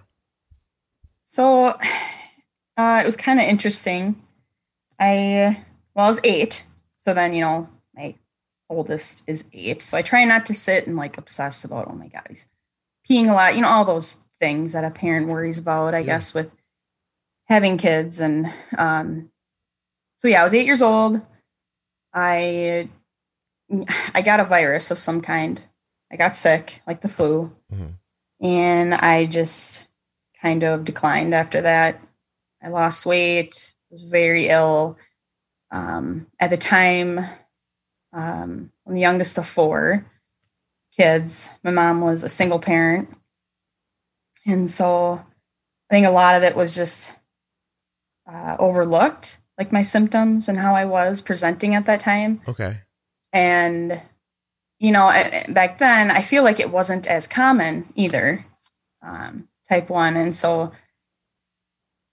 [1.25, 1.65] So
[2.77, 4.19] uh, it was kind of interesting.
[4.99, 5.63] I
[5.95, 6.65] well, I was eight,
[7.01, 8.15] so then you know my
[8.69, 9.81] oldest is eight.
[9.81, 12.47] So I try not to sit and like obsess about oh my god he's
[13.09, 15.93] peeing a lot, you know all those things that a parent worries about.
[15.93, 16.05] I Yeah.
[16.05, 16.51] guess with
[17.45, 19.29] having kids and um,
[20.17, 21.21] so yeah, I was eight years old.
[22.13, 22.89] I
[24.13, 25.61] I got a virus of some kind.
[26.11, 27.93] I got sick, like the flu, Mhm.
[28.41, 29.87] and I just
[30.41, 31.99] kind of declined after that.
[32.61, 34.97] I lost weight, was very ill.
[35.71, 37.19] Um, at the time,
[38.11, 40.05] um, I'm the youngest of four
[40.95, 41.49] kids.
[41.63, 43.09] My mom was a single parent.
[44.45, 45.23] And so
[45.89, 47.17] I think a lot of it was just
[48.29, 52.79] uh, overlooked, like my symptoms and how I was presenting at that time Okay.
[53.31, 54.01] and
[54.79, 55.07] you know
[55.49, 58.43] back then i feel like it wasn't as common either
[59.01, 60.71] um, type 1 and so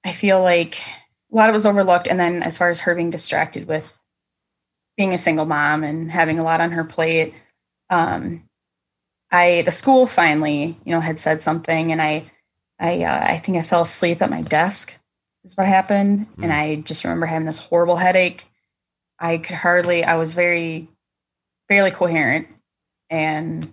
[0.04, 0.80] i feel like
[1.32, 2.06] a lot of it was overlooked.
[2.06, 3.96] And then as far as her being distracted with
[4.96, 7.34] being a single mom and having a lot on her plate
[7.88, 8.42] um,
[9.30, 12.22] i the school finally you know had said something and i
[12.78, 14.96] i uh, i think i fell asleep at my desk
[15.42, 16.26] is what happened.
[16.42, 18.46] And i just remember having this horrible headache.
[19.18, 20.88] I could hardly i was very
[21.68, 22.48] fairly coherent.
[23.08, 23.72] And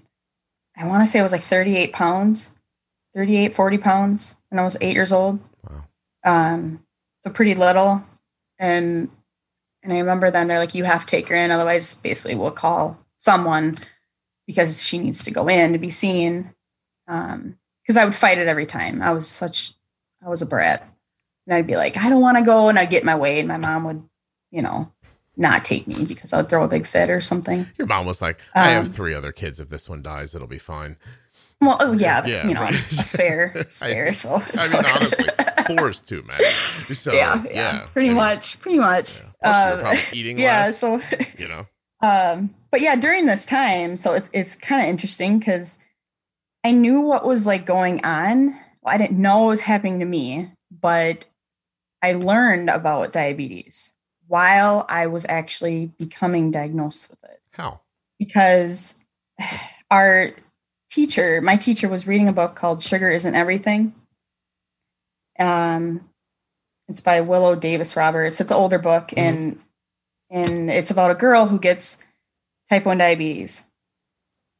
[0.77, 2.51] I want to say I was like 38 pounds,
[3.15, 5.39] 38, 40 pounds when I was eight years old.
[5.67, 5.83] Wow.
[6.23, 6.83] Um,
[7.29, 8.03] pretty little.
[8.59, 9.09] And
[9.83, 12.51] and I remember then they're like, you have to take her in, otherwise, basically, we'll
[12.51, 13.75] call someone
[14.45, 16.53] because she needs to go in to be seen.
[17.07, 19.01] Um, because I would fight it every time.
[19.01, 19.71] I was such,
[20.25, 20.83] I was a brat,
[21.45, 23.39] and I'd be like, I don't want to go, and I'd get in my way,
[23.39, 24.03] and my mom would,
[24.51, 24.91] you know,
[25.37, 27.65] not take me because I'd throw a big fit or something.
[27.77, 29.61] Your mom was like, I have Um, three other kids.
[29.61, 30.97] If this one dies, it'll be fine.
[31.61, 32.73] Well, oh yeah, Yeah, you know, right.
[32.75, 34.11] a spare, spare.
[34.13, 35.25] so I mean, honestly,
[35.67, 36.45] four is too many.
[36.93, 39.19] So, yeah, yeah, pretty and- much, pretty much.
[39.43, 40.79] You're Um, probably eating yeah, less.
[40.79, 41.01] so
[41.37, 41.67] you know,
[42.01, 45.79] um but yeah during this time so it's it's kind of interesting because
[46.63, 48.49] i knew what was like going on
[48.83, 51.25] well, i didn't know what was happening to me but
[52.03, 53.93] i learned about diabetes
[54.27, 57.79] while i was actually becoming diagnosed with it how?
[58.19, 58.95] because
[59.91, 60.31] our
[60.91, 63.91] teacher my teacher was reading a book called sugar isn't everything
[65.39, 66.09] um
[66.87, 68.39] it's by willo davis roberts.
[68.41, 69.17] It's an older book Mhm.
[69.17, 69.61] and
[70.29, 72.03] and it's about a girl who gets
[72.69, 73.63] type 1 diabetes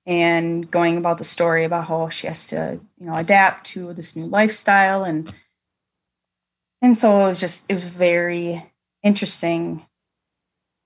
[0.06, 4.16] and going about the story about how she has to you know adapt to this
[4.16, 5.04] new lifestyle.
[5.04, 5.34] And
[6.82, 8.72] and so it was just it was very
[9.04, 9.86] interesting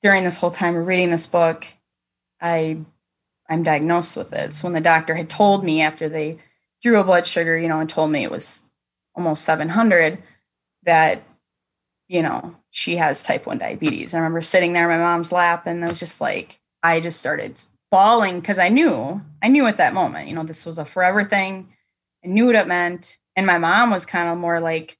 [0.01, 1.67] during this whole time of reading this book.
[2.41, 2.77] I
[3.49, 4.54] i'm diagnosed with it.
[4.56, 6.38] So when the doctor had told me after they
[6.82, 8.63] drew a blood sugar you know and told me it was
[9.15, 10.21] almost 700
[10.84, 11.21] that
[12.08, 15.67] you know she has type 1 diabetes i remember sitting there in my mom's lap
[15.67, 17.60] and i was just like i just started
[17.91, 21.24] bawling because i knew i knew at that moment you know this was a forever
[21.24, 21.67] thing
[22.24, 24.97] i knew what it meant and my mom was kind of more like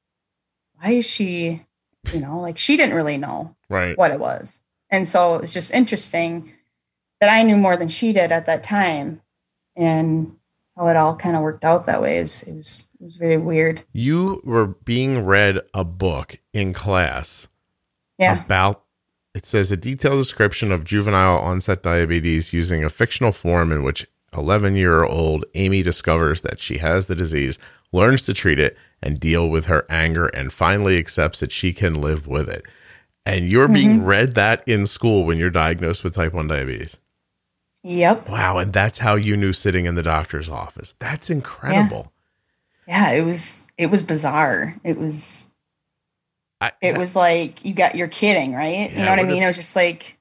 [0.80, 1.65] why is she
[2.13, 3.97] you know like she didn't really know Right.
[3.97, 4.62] what it was.
[4.89, 6.52] And so it was just interesting
[7.21, 9.21] that I knew more than she did at that time.
[9.78, 10.36] And
[10.82, 13.38] how it all kind of worked out that way is it was it was very
[13.38, 13.84] weird.
[13.94, 17.48] You were being read a book in class
[18.17, 18.44] Yeah.
[18.44, 18.84] about
[19.36, 24.08] it says a detailed description of juvenile onset diabetes using a fictional form in which
[24.36, 27.60] 11 year old Amy discovers that she has the disease,
[27.94, 31.94] learns to treat it and deal with her anger, and finally accepts that she can
[31.94, 32.65] live with it.
[33.26, 34.06] And you're being mm-hmm.
[34.06, 36.98] read that in school when you're diagnosed with type 1 diabetes.
[37.84, 38.30] Yep.
[38.30, 38.58] Wow.
[38.60, 40.94] And that's how you knew sitting in the doctor's office.
[41.00, 42.12] That's incredible.
[42.88, 44.76] Yeah, it was it was bizarre.
[44.84, 45.48] It was
[46.60, 48.91] I, it was like you got you're kidding, right?
[48.91, 49.41] Yeah, you know what I mean?
[49.44, 50.17] It was just like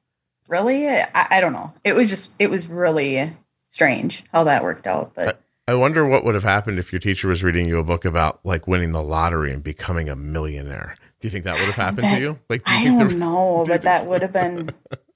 [0.48, 0.88] really?
[0.88, 1.72] I, I don't know.
[1.84, 5.12] It was just it was really strange how that worked out.
[5.14, 8.04] But I wonder what would have happened if your teacher was reading you a book
[8.04, 10.94] about like winning the lottery and becoming a millionaire.
[11.20, 12.38] Do you think that would have happened to you?
[12.48, 14.70] Like, do you I think don't there, know, do but that would have been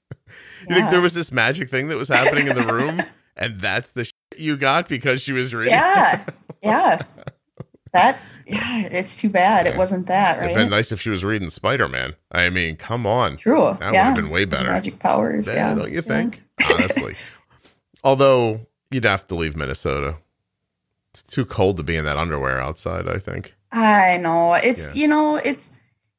[0.69, 3.01] you think there was this magic thing that was happening in the room,
[3.37, 5.73] and that's the shit you got because she was reading?
[5.73, 6.25] yeah
[6.63, 7.01] yeah
[7.93, 11.23] that yeah it's too bad it wasn't that It'd right been nice if she was
[11.23, 12.15] reading Spider Man.
[12.31, 14.69] I mean, come on, true that yeah would have been way better.
[14.69, 16.01] magic powers Yeah, yeah don't you Yeah.
[16.01, 16.43] think?
[16.71, 17.15] Honestly,
[18.03, 18.61] although
[18.91, 20.17] you'd have to leave Minnesota.
[21.13, 23.07] It's too cold to be in that underwear outside.
[23.07, 23.53] I think.
[23.71, 24.93] i know it's Yeah.
[24.93, 25.69] you know it's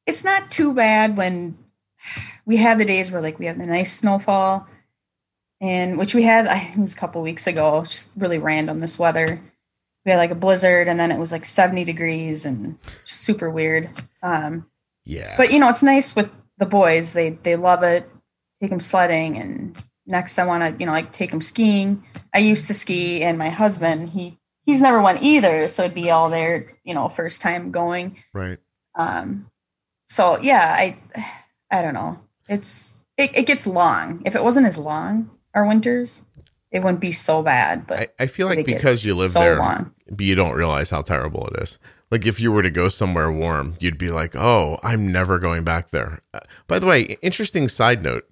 [0.07, 1.55] it's not too bad when
[2.47, 4.65] we had the days where like we have the nice snowfall
[5.61, 8.97] and which we had I, it was a couple weeks ago just really random this
[8.97, 9.39] weather.
[10.05, 13.89] We had like a blizzard and then it was like 70 degrees and super weird.
[14.23, 14.65] Um
[15.05, 15.35] Yeah.
[15.37, 18.09] but you know it's nice with the boys they they love it.
[18.61, 19.77] Take them sledding and
[20.09, 22.01] next i want to you know like take them skiing.
[22.33, 26.09] I used to ski and my husband he he's never went either so it'd be
[26.11, 28.15] all their you know first time going.
[28.33, 28.59] Right.
[28.97, 29.51] um
[30.07, 30.97] so yeah i
[31.69, 36.25] i don't know it's it, it gets long if it wasn't as long our winters
[36.71, 39.57] it wouldn't be so bad but I, I feel like because you live so there,
[39.57, 39.93] long.
[40.09, 41.79] but you don't realize how terrible it is.
[42.09, 45.65] Like if you were to go somewhere warm, you'd be like, "Oh, I'm never going
[45.65, 48.25] back there." Uh, by the way, interesting side note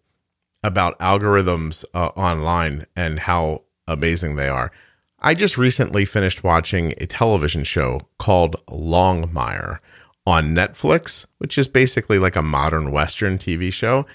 [0.64, 4.72] about algorithms uh, online and how amazing they are.
[5.20, 9.80] I just recently finished watching a television show called Longmire
[10.26, 14.06] on Netflix, which is basically like a modern western TV show.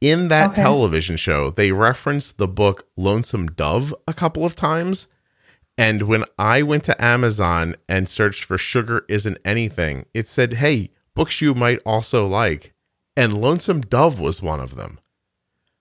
[0.00, 0.62] In that Okay.
[0.62, 5.08] television show, they referenced the book Lonesome Dove a couple of times.
[5.78, 10.90] And when I went to Amazon and searched for Sugar Isn't Anything, it said, Hey,
[11.14, 12.74] books you might also like.
[13.16, 14.98] And Lonesome Dove was one of them.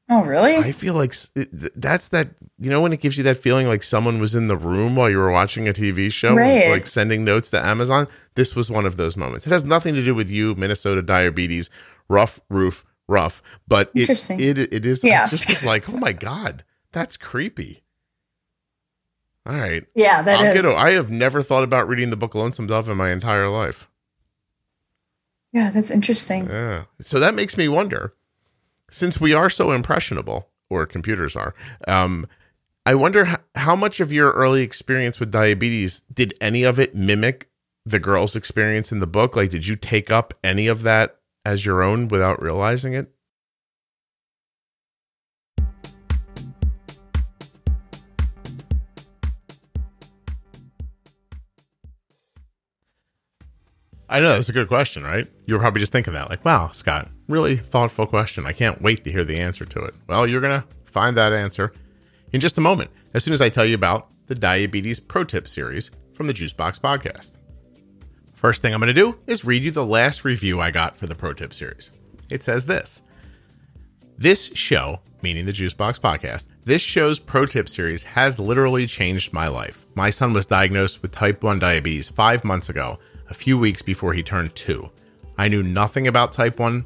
[0.09, 3.37] Oh really I feel like it- that's that, you know, when it gives you that
[3.37, 6.69] feeling like someone was in the room while you were watching a TV show, Right.
[6.69, 8.07] like sending notes to Amazon.
[8.35, 9.45] This was one of those moments.
[9.47, 11.69] It has nothing to do with you, Minnesota diabetes,
[12.09, 15.27] rough roof, rough, but it, it, it is Yeah.
[15.27, 17.83] Just like, oh my God, that's creepy.
[19.45, 19.83] All right.
[19.93, 20.65] Yeah, that I'll is.
[20.65, 23.89] I have never thought about reading the book Lonesome Dove in my entire life.
[25.51, 26.47] yeah, that's interesting.
[26.49, 26.85] Yeah.
[27.01, 28.13] So that makes me wonder,
[28.93, 31.53] since we are so impressionable, or computers are,
[31.87, 32.27] um,
[32.85, 36.93] I wonder h- how much of your early experience with diabetes did any of it
[36.93, 37.49] mimic
[37.85, 39.35] the girl's experience in the book?
[39.35, 43.12] Like, did you take up any of that as your own without realizing it?
[54.13, 55.27] I know that's a good question, right?
[55.47, 58.45] You were probably just thinking that, like, wow, Scott, really thoughtful question.
[58.45, 59.95] I can't wait to hear the answer to it.
[60.05, 61.73] Well, you're going to find that answer
[62.31, 65.47] in just a moment, as soon as I tell you about the Diabetes Pro Tip
[65.47, 67.37] series from the Juicebox podcast.
[68.35, 71.07] First thing I'm going to do is read you the last review I got for
[71.07, 71.91] the Pro Tip series.
[72.29, 73.01] It says this
[74.19, 79.47] This show, meaning the Juicebox podcast, this show's Pro Tip series has literally changed my
[79.47, 79.87] life.
[79.95, 82.99] My son was diagnosed with type 1 diabetes five months ago,
[83.29, 84.89] a few weeks before he turned two.
[85.37, 86.85] I knew nothing about type 1,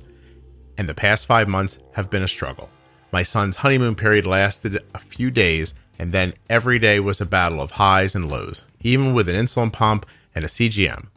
[0.78, 2.70] and the past five months have been a struggle.
[3.12, 7.62] My son's honeymoon period lasted a few days, and then every day was a battle
[7.62, 11.08] of highs and lows, even with an insulin pump and a CGM.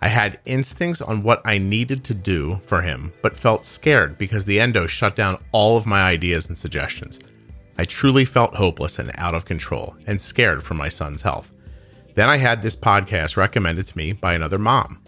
[0.00, 4.44] I had instincts on what I needed to do for him, but felt scared because
[4.44, 7.20] the endo shut down all of my ideas and suggestions.
[7.78, 11.51] I truly felt hopeless and out of control and scared for my son's health.
[12.14, 15.02] Then I had this podcast recommended to me by another mom,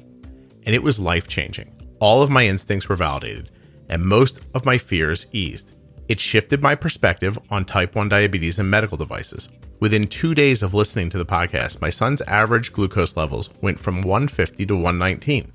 [0.65, 1.71] and it was life changing.
[2.01, 3.51] All of my instincts were validated,
[3.89, 5.73] and most of my fears eased.
[6.09, 9.49] It shifted my perspective on type 1 diabetes and medical devices.
[9.81, 14.01] Within two days of listening to the podcast, my son's average glucose levels went from
[14.01, 15.53] 150 to 119.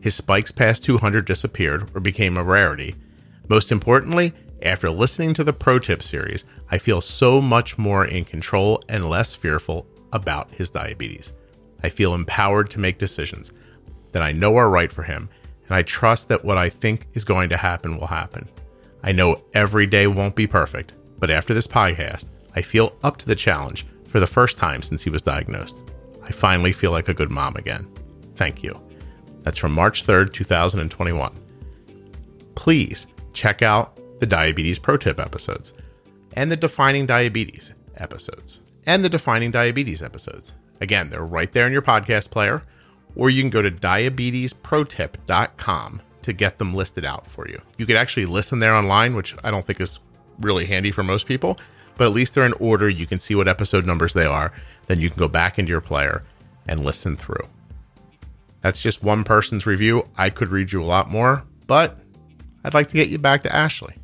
[0.00, 2.94] His spikes past 200 disappeared or became a rarity.
[3.48, 8.24] Most importantly, after listening to the Pro Tip series, I feel so much more in
[8.24, 11.34] control and less fearful about his diabetes.
[11.82, 13.52] I feel empowered to make decisions
[14.12, 15.28] that I know are right for him,
[15.66, 18.48] and I trust that what I think is going to happen will happen.
[19.02, 23.26] I know every day won't be perfect, but after this podcast, I feel up to
[23.26, 25.82] the challenge for the first time since he was diagnosed.
[26.22, 27.86] I finally feel like a good mom again.
[28.36, 28.80] Thank you.
[29.42, 31.32] That's from March 3rd, 2021.
[32.54, 35.74] Please check out the Diabetes Pro Tip episodes
[36.32, 40.54] and the Defining Diabetes episodes and the Defining Diabetes episodes.
[40.80, 42.62] Again, they're right there in your podcast player,
[43.16, 47.60] or you can go to diabetesprotip.com to get them listed out for you.
[47.76, 50.00] You could actually listen there online, which I don't think is
[50.40, 51.58] really handy for most people,
[51.96, 52.88] but at least they're in order.
[52.88, 54.52] You can see what episode numbers they are.
[54.86, 56.22] Then you can go back into your player
[56.66, 57.46] and listen through.
[58.62, 60.04] That's just one person's review.
[60.16, 61.98] I could read you a lot more, but
[62.64, 63.94] I'd like to get you back to Ashley.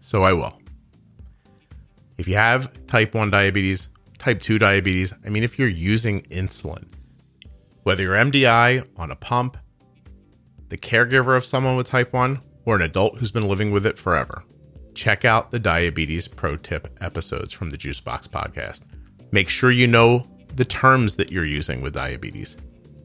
[0.00, 0.57] So I will.
[2.18, 6.84] If you have type 1 diabetes, type 2 diabetes, I mean, if you're using insulin,
[7.84, 9.56] whether you're MDI on a pump,
[10.68, 13.98] the caregiver of someone with type 1, or an adult who's been living with it
[13.98, 14.42] forever,
[14.94, 18.84] check out the Diabetes Pro Tip episodes from the Juicebox podcast.
[19.30, 20.26] Make sure you know
[20.56, 22.56] the terms that you're using with diabetes.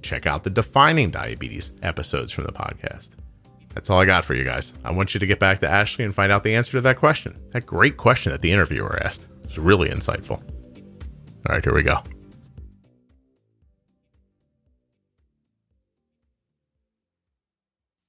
[0.01, 3.11] Check out the Defining Diabetes episodes from the podcast.
[3.73, 4.73] That's all I got for you guys.
[4.83, 6.97] I want you to get back to Ashley and find out the answer to that
[6.97, 7.39] question.
[7.51, 9.27] That great question that the interviewer asked.
[9.41, 10.41] It was really insightful.
[11.49, 11.97] All right, here we go.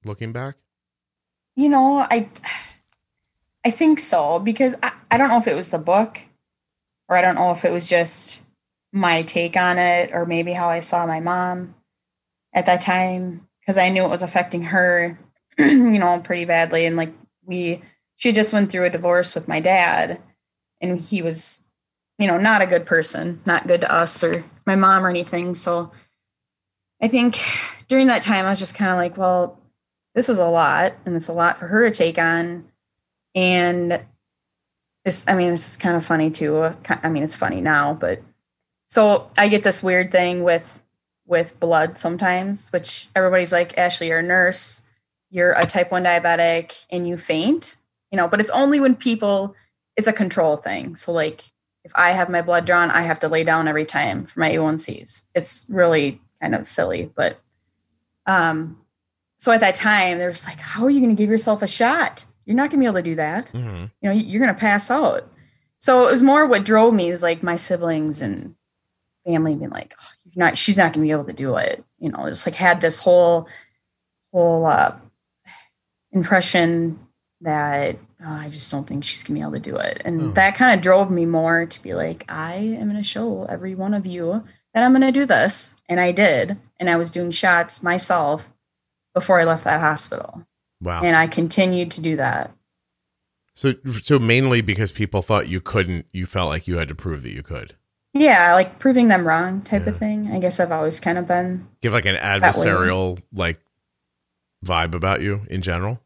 [0.04, 0.56] Looking back,
[1.56, 2.28] You know, I
[3.64, 6.20] I think so because I, I don't know if it was the book
[7.08, 8.40] or I don't know if it was just
[8.92, 11.74] my take on it or maybe how I saw my mom
[12.52, 15.18] at that time because I knew it was affecting her,
[15.58, 16.86] you know, pretty badly.
[16.86, 17.12] And like
[17.44, 17.82] we
[18.16, 20.20] she just went through a divorce with my dad
[20.80, 21.68] and he was
[22.18, 25.54] you know not a good person, not good to us or my mom or anything,
[25.54, 25.90] so
[27.02, 27.38] I think
[27.88, 29.60] during that time I was just kind of like, well,
[30.14, 32.64] this is a lot and it's a lot for her to take on.
[33.34, 34.00] And
[35.04, 36.56] this i mean it's just kind of funny too.
[36.56, 38.22] Uh, I mean it's funny now but
[38.86, 40.82] so i get this weird thing with
[41.26, 44.82] with blood sometimes which everybody's like ashley you're a nurse
[45.34, 47.76] you're a type 1 diabetic and you faint
[48.10, 49.54] you know but it's only when people
[49.96, 50.96] it's a control thing.
[50.96, 51.44] So like
[51.84, 54.50] if i have my blood drawn i have to lay down every time for my
[54.50, 57.38] a1cs it's really kind of silly but
[58.26, 58.78] um
[59.44, 61.66] so at that time they're just like how are you going to give yourself a
[61.66, 62.24] shot?
[62.46, 63.48] You're not going to be able to do that.
[63.48, 63.84] Mm-hmm.
[64.00, 65.30] you know you're going to pass out.
[65.78, 68.54] So it was more what drove me is like my siblings and
[69.26, 71.84] family being like oh, you're not she's not going to be able to do it.
[71.98, 73.46] You know just like had this whole
[74.32, 74.96] whole uh
[76.14, 76.98] impression
[77.42, 80.00] that oh, I just don't think she's gonna be able to do it.
[80.04, 80.30] And Oh.
[80.30, 83.92] that kind of drove me more to be like, I am gonna show every one
[83.92, 85.76] of you that I'm gonna do this.
[85.88, 86.56] And I did.
[86.80, 88.48] And I was doing shots myself
[89.12, 90.46] before I left that hospital.
[90.80, 91.02] Wow.
[91.02, 92.50] And I continued to do that.
[93.56, 97.22] so so mainly because people thought you couldn't, you felt like you had to prove
[97.24, 97.74] that you could.
[98.14, 99.90] Yeah, like proving them wrong type Yeah.
[99.90, 100.30] of thing.
[100.32, 103.60] I guess I've always kind of been Give like an adversarial like
[104.64, 106.00] vibe about you in general.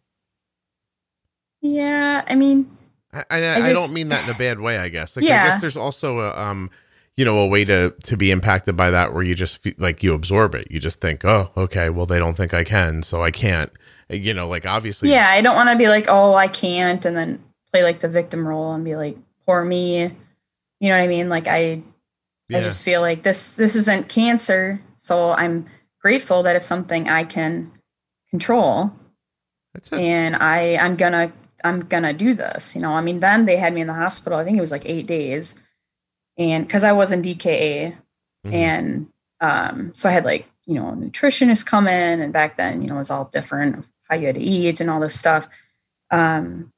[1.60, 2.70] Yeah, I mean,
[3.12, 4.78] I, I, I I just- don't mean that in a bad way.
[4.78, 5.16] I guess.
[5.16, 6.70] Like, I guess there's also a um,
[7.16, 10.02] you know, a way to to be impacted by that where you just feel, like
[10.02, 10.68] you absorb it.
[10.70, 13.72] You just think, oh, okay, well they don't think I can, so I can't.
[14.08, 17.16] You know, like obviously, yeah, I don't want to be like, oh, I can't, and
[17.16, 17.42] then
[17.72, 20.02] play like the victim role and be like, poor me.
[20.80, 21.28] You know what I mean?
[21.28, 21.82] Like I,
[22.48, 22.58] yeah.
[22.58, 25.66] I just feel like this this isn't cancer, so I'm
[26.00, 27.72] grateful that it's something I can
[28.30, 28.92] control,
[29.74, 29.98] That's it.
[29.98, 31.32] and I I'm gonna
[31.64, 32.74] I'm gonna do this.
[32.74, 34.38] You know, I mean, then they had me in the hospital.
[34.38, 35.60] I think it was like eight days,
[36.36, 37.96] and because I was in DKA,
[38.46, 38.52] Mhm.
[38.52, 39.06] and
[39.40, 42.88] um, so I had like you know a nutritionist come in, and back then you
[42.88, 45.48] know it was all different how you had to eat and all this stuff,
[46.10, 46.72] um,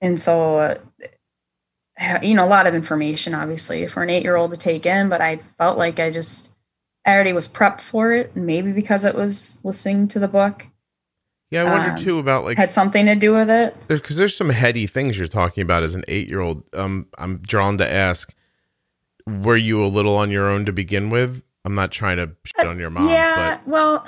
[0.00, 4.50] and so uh, you know a lot of information obviously for an eight year old
[4.50, 6.52] to take in, but I felt like I just
[7.04, 10.66] I already was prepped for it, maybe because it was listening to the book
[11.50, 13.76] yeah, I wonder um, too about like had something to do with it.
[13.88, 16.64] because there's some heady things you're talking about as an eight year old.
[16.74, 18.34] Um, I'm drawn to ask,
[19.26, 21.42] were you a little on your own to begin with?
[21.64, 24.06] I'm not trying to shit on your mom, yeah, well,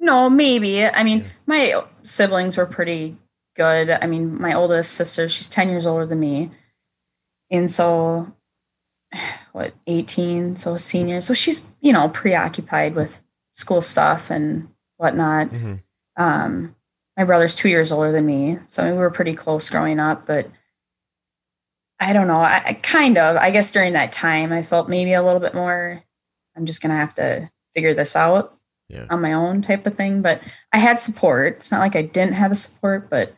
[0.00, 0.84] no, maybe.
[0.84, 1.26] I mean, Yeah.
[1.46, 3.16] my siblings were pretty
[3.54, 3.90] good.
[3.90, 6.50] I mean, my oldest sister, she's 10 years older than me.
[7.52, 8.32] And so,
[9.52, 11.20] what, 18, so senior.
[11.20, 15.50] So she's, you know, preoccupied with school stuff and whatnot.
[15.52, 15.82] but Mhm.
[16.16, 16.74] Um,
[17.16, 18.58] my brother's two years older than me.
[18.66, 20.46] So I mean, we were pretty close growing up, but
[22.00, 22.40] I don't know.
[22.40, 25.54] I, I kind of, I guess during that time, I felt maybe a little bit
[25.54, 26.02] more,
[26.56, 28.56] I'm just to have to figure this out
[28.88, 29.06] Yeah.
[29.10, 30.20] on my own type of thing.
[30.22, 30.42] But
[30.72, 31.56] I had support.
[31.58, 33.34] It's not like I didn't have a support, but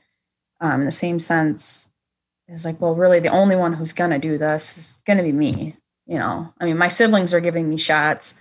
[0.61, 1.91] um, in the same sense,
[2.49, 5.77] it's like, well, really the only one who's to do this is to be me.
[6.07, 8.39] You know, I mean, my siblings are giving me shots.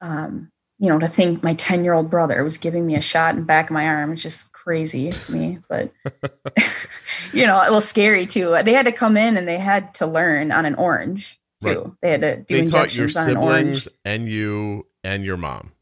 [0.00, 0.50] Um,
[0.82, 3.40] you know, to think my 10 year old brother was giving me a shot in
[3.42, 5.58] the back of my arm is just crazy to me.
[5.68, 5.92] But,
[7.32, 8.56] you know, it was scary too.
[8.64, 11.68] They had to come in and they had to learn on an orange too.
[11.68, 11.92] Right.
[12.02, 13.82] They had to do They taught your on an orange.
[13.84, 15.72] siblings and you and your mom.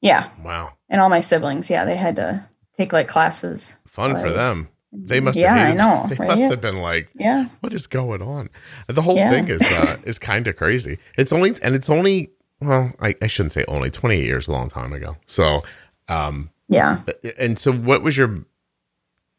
[0.00, 0.30] Yeah.
[0.44, 1.68] Wow, And all my siblings.
[1.70, 1.84] Yeah.
[1.84, 2.44] They had to
[2.76, 3.78] take like classes.
[3.86, 4.68] fun for them.
[4.92, 5.38] They must.
[5.38, 6.28] Yeah, have I know, They right?
[6.28, 7.48] must have been like, Yeah.
[7.60, 8.48] what is going on?
[8.86, 9.30] The whole Yeah.
[9.30, 10.98] thing is uh, is kind of crazy.
[11.18, 13.90] It's only and it's only well, I, I shouldn't say only.
[13.90, 15.16] Twenty eight years, a long time ago.
[15.26, 15.62] So,
[16.08, 17.00] um, Yeah.
[17.38, 18.44] and so what was your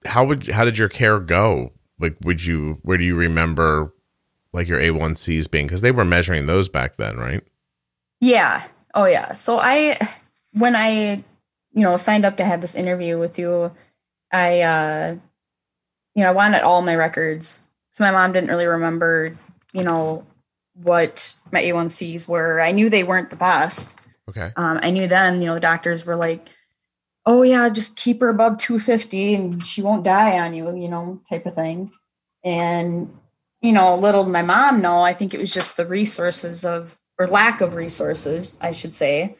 [0.06, 1.72] how would how did your care go?
[2.00, 3.94] Like, would you where do you remember
[4.54, 7.44] like your A one Cs being because they were measuring those back then, right?
[8.22, 8.64] Yeah.
[8.94, 9.34] Oh yeah.
[9.34, 9.98] So I
[10.54, 11.24] when I
[11.74, 13.72] you know signed up to have this interview with you,
[14.32, 15.16] I uh
[16.16, 17.62] you know, I wanted all my records.
[17.92, 19.36] So my mom didn't really remember,
[19.74, 20.26] you know,
[20.84, 22.60] what my A1Cs were.
[22.60, 24.00] I knew they weren't the best.
[24.30, 24.52] Okay.
[24.56, 26.48] Um, I knew then, you know, the doctors were like,
[27.26, 31.22] oh, yeah, just keep her above 250 and she won't die on you, you know,
[31.30, 31.92] type of thing.
[32.44, 33.14] And,
[33.62, 36.98] you know, little did my mom know, I think it was just the resources of,
[37.20, 39.36] or lack of resources, I should say,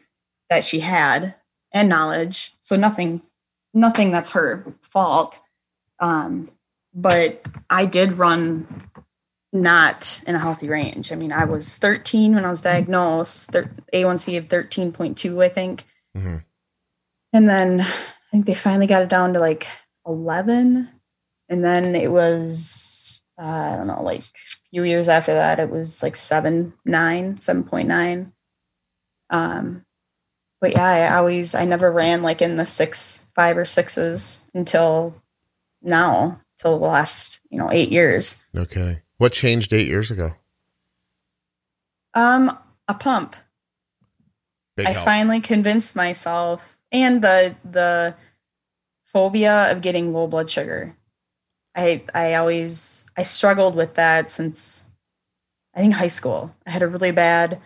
[0.50, 1.34] that she had
[1.72, 2.52] and knowledge.
[2.60, 3.22] So nothing,
[3.72, 5.40] nothing that's her fault.
[5.98, 6.50] Um,
[6.92, 8.66] but I did run
[9.52, 11.10] not in a healthy range.
[11.12, 15.84] I mean, I was 13 when I was diagnosed, thir- A1C of 13.2, I think.
[16.14, 16.36] hmm
[17.32, 19.66] And then I think they finally got it down to like
[20.06, 20.88] 11.
[21.48, 24.24] And then it was, uh, I don't know, like a
[24.70, 28.32] few years after that, it was like 7, 9, 7.9.
[29.30, 29.84] Um,
[30.60, 35.14] but yeah, I always, I never ran like in the six, five or sixes until
[35.82, 38.44] now, till the last, you know, eight years.
[38.54, 39.00] Okay.
[39.20, 40.32] What changed eight years ago?
[42.14, 42.56] Um,
[42.88, 43.36] a pump.
[44.78, 45.04] Big I help.
[45.04, 48.14] finally convinced myself and the the
[49.04, 50.96] phobia of getting low blood sugar.
[51.76, 54.86] I I always I struggled with that since
[55.74, 56.54] I think high school.
[56.66, 57.60] I had a really bad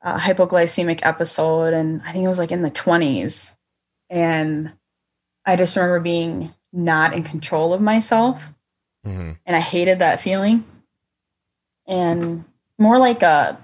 [0.00, 3.54] uh, hypoglycemic episode and I think it was like in the 20s
[4.08, 4.72] and
[5.44, 8.54] I just remember being not in control of myself
[9.06, 9.38] Mhm.
[9.46, 10.64] and I hated that feeling.
[11.86, 12.44] And
[12.78, 13.58] more like a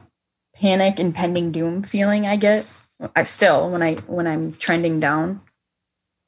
[0.55, 2.67] panic impending doom feeling I get.
[3.15, 5.43] I still when I when I'm trending down.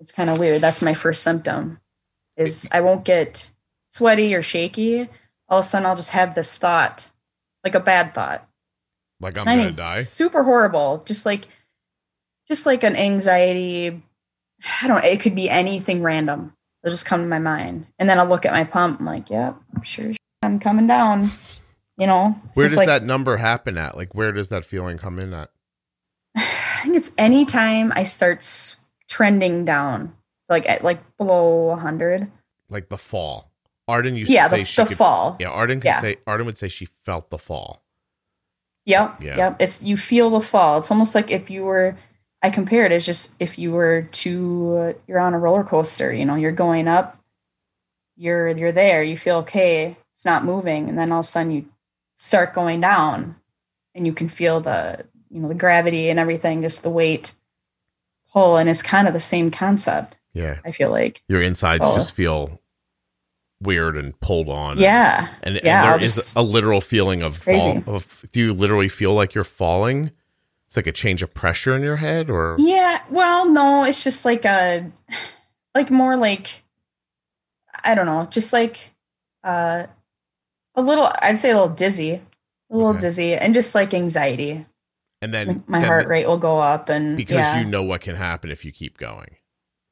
[0.01, 0.61] It's kind of weird.
[0.61, 1.81] That's my first symptom
[2.37, 3.51] is I won't get
[3.89, 5.09] sweaty or shaky.
[5.49, 7.11] All of a sudden, I'll just have this thought,
[7.65, 8.47] like a bad thought.
[9.21, 10.03] Like I'm And gonna die.
[10.03, 11.03] Super horrible.
[11.05, 11.49] Just like,
[12.47, 14.03] just like an anxiety.
[14.83, 15.05] I don't.
[15.05, 16.53] It could be anything random.
[16.85, 19.01] It'll just come to my mind, and then I'll look at my pump.
[19.01, 20.13] I'm like, yep, I'm sure
[20.43, 21.31] I'm coming down.
[21.97, 23.97] You know, Where does like, that number happen at?
[23.97, 25.51] Like where does that feeling come in at?
[26.37, 28.47] I think it's anytime I start
[29.09, 30.15] trending down,
[30.49, 32.31] like at like below 100.
[32.69, 33.51] Like the fall.
[33.89, 35.37] Arden used Yeah, to say the, the could fall.
[35.41, 36.01] Yeah, Arden could Yeah.
[36.01, 37.83] say Arden would say she felt the fall.
[38.85, 39.21] Yep.
[39.21, 39.37] Yeah.
[39.37, 39.57] Yep.
[39.61, 40.79] It's you feel the fall.
[40.79, 41.97] It's almost like if you were
[42.43, 46.13] I compare it as just if you were to uh, you're on a roller coaster,
[46.13, 47.19] you know, you're going up,
[48.17, 51.51] you're you're there, you feel okay, it's not moving, and then all of a sudden
[51.53, 51.67] you
[52.17, 53.37] start going down
[53.95, 57.35] and you can feel the you know the gravity and everything, just the weight
[58.33, 60.59] pull, and it's kind of the same concept, Yeah.
[60.65, 61.23] I feel like.
[61.29, 61.97] Your insides Oh.
[61.97, 62.61] just feel
[63.61, 64.79] weird and pulled on.
[64.79, 65.29] Yeah.
[65.43, 67.83] And, and Yeah, there I'll is a literal feeling of fall.
[67.87, 70.11] Of, do you literally feel like you're falling?
[70.69, 74.25] It's like a change of pressure in your head, or Yeah, well, no, it's just
[74.27, 74.93] like a
[75.75, 76.63] like more like
[77.85, 78.93] I don't know, just like
[79.43, 79.87] uh
[80.75, 82.21] a little I'd say a little dizzy.
[82.71, 83.01] A little Okay.
[83.01, 84.67] dizzy and just like anxiety.
[85.23, 87.83] and then Like, my then heart rate will go up and because yeah, you know
[87.83, 89.37] what can happen if you keep going.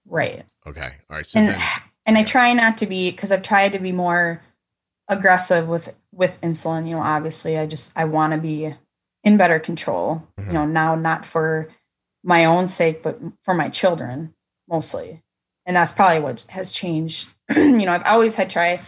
[0.04, 0.44] right.
[0.66, 1.24] Okay, all right.
[1.24, 1.62] So And then,
[2.04, 4.42] and I try not to be because I've tried to be more
[5.08, 8.74] aggressive with with insulin, you know, obviously I just I want to be
[9.26, 10.46] in better control, Mhm.
[10.46, 11.68] you know, now not for
[12.22, 14.34] my own sake but for my children
[14.68, 15.22] mostly.
[15.66, 17.28] And that's probably what has changed.
[17.56, 18.80] you know, I've always had try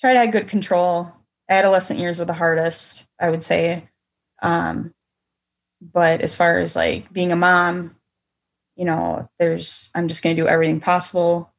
[0.00, 1.12] try to have good control.
[1.48, 3.88] Adolescent years were the hardest, I would say.
[4.42, 4.92] Um
[5.80, 7.96] but as far as like being a mom,
[8.74, 11.52] you know, there's I'm just going to do everything possible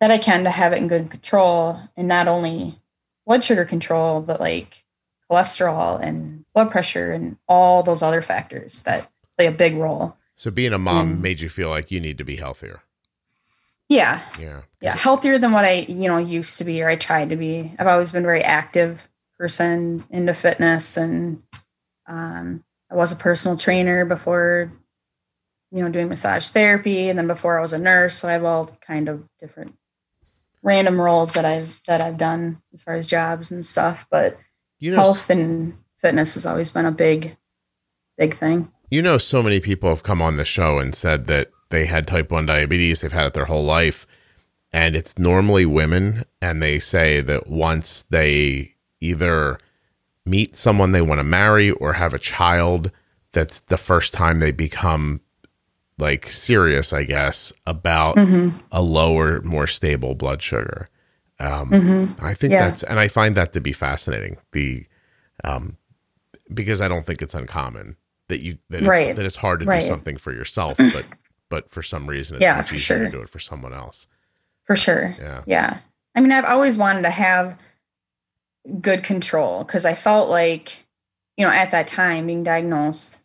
[0.00, 2.78] that I can to have it in good control and not only
[3.26, 4.84] blood sugar control, but like
[5.30, 10.16] cholesterol and blood pressure and all those other factors that play a big role.
[10.34, 11.20] so being a mom Mm.
[11.20, 12.80] made you feel like you need to be healthier.
[13.88, 14.20] Yeah.
[14.38, 14.62] Yeah.
[14.80, 14.96] Yeah.
[14.96, 17.74] Healthier than what I, you know, used to be or I tried to be.
[17.78, 19.08] I've always been a very active
[19.38, 21.42] person into fitness and
[22.06, 24.72] um, I was a personal trainer before,
[25.72, 27.08] you know, doing massage therapy.
[27.08, 28.16] And then before I was a nurse.
[28.16, 29.74] So I have all kind of different
[30.62, 34.06] random roles that I've that I've done as far as jobs and stuff.
[34.10, 34.38] But
[34.80, 37.36] You know, health and fitness has always been a big,
[38.18, 38.72] big thing.
[38.90, 42.06] you know, so many people have come on the show and said that they had
[42.08, 44.06] type 1 diabetes, they've had it their whole life.
[44.72, 46.24] And it's normally women.
[46.42, 49.58] And they say that once they either
[50.26, 52.90] meet someone they want to marry or have a child,
[53.32, 55.20] that's the first time they become
[55.98, 58.56] like serious, I guess, about Mm-hmm.
[58.72, 60.88] a lower, more stable blood sugar.
[61.40, 62.66] Um, I think Yeah.
[62.68, 64.36] that's, and I find that to be fascinating.
[64.52, 64.86] The,
[65.42, 65.78] um,
[66.52, 67.96] because I don't think it's uncommon
[68.28, 69.16] that you that it's, Right.
[69.16, 69.80] that it's hard to Right.
[69.80, 71.06] do something for yourself, but
[71.48, 74.06] but for some reason it's Yeah, much for easier to do it for someone else.
[74.64, 75.16] For sure.
[75.18, 75.42] Yeah.
[75.46, 75.78] Yeah.
[76.14, 77.58] I mean, I've always wanted to have
[78.80, 80.84] good control because I felt like,
[81.36, 83.20] you know, at that time being diagnosed,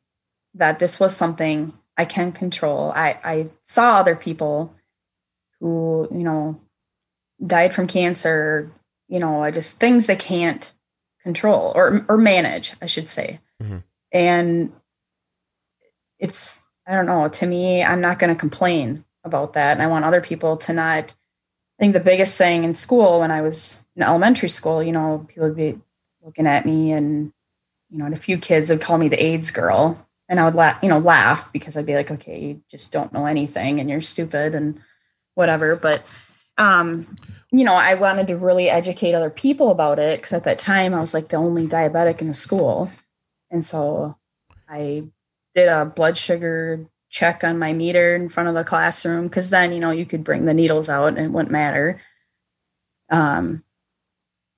[0.54, 2.92] that this was something I can control.
[2.96, 4.74] I, I saw other people
[5.60, 6.60] who, you know,
[7.46, 8.72] died from cancer,
[9.08, 10.72] you know, I just things they can't
[11.22, 13.40] control or or manage, I should say.
[13.62, 13.84] Mhm.
[14.12, 14.74] And
[16.20, 19.72] it's I don't know, to me, I'm not going to complain about that.
[19.72, 21.14] And I want other people to not
[21.78, 25.26] I think the biggest thing in school when I was in elementary school, you know,
[25.28, 25.80] people would be
[26.24, 27.34] looking at me and,
[27.90, 30.08] you know, and a few kids would call me the AIDS girl.
[30.30, 33.14] And I would laugh, you know, laugh because I'd be like, okay, you just don't
[33.14, 34.82] know anything and you're stupid and
[35.36, 35.76] whatever.
[35.76, 36.04] But,
[36.58, 37.18] um,
[37.58, 40.94] you know, I wanted to really educate other people about it because at that time
[40.94, 42.90] I was like the only diabetic in the school.
[43.52, 44.18] And so
[44.68, 45.04] I
[45.54, 49.72] did a blood sugar check on my meter in front of the classroom because then
[49.72, 52.02] you know you could bring the needles out and it wouldn't matter
[53.10, 53.64] um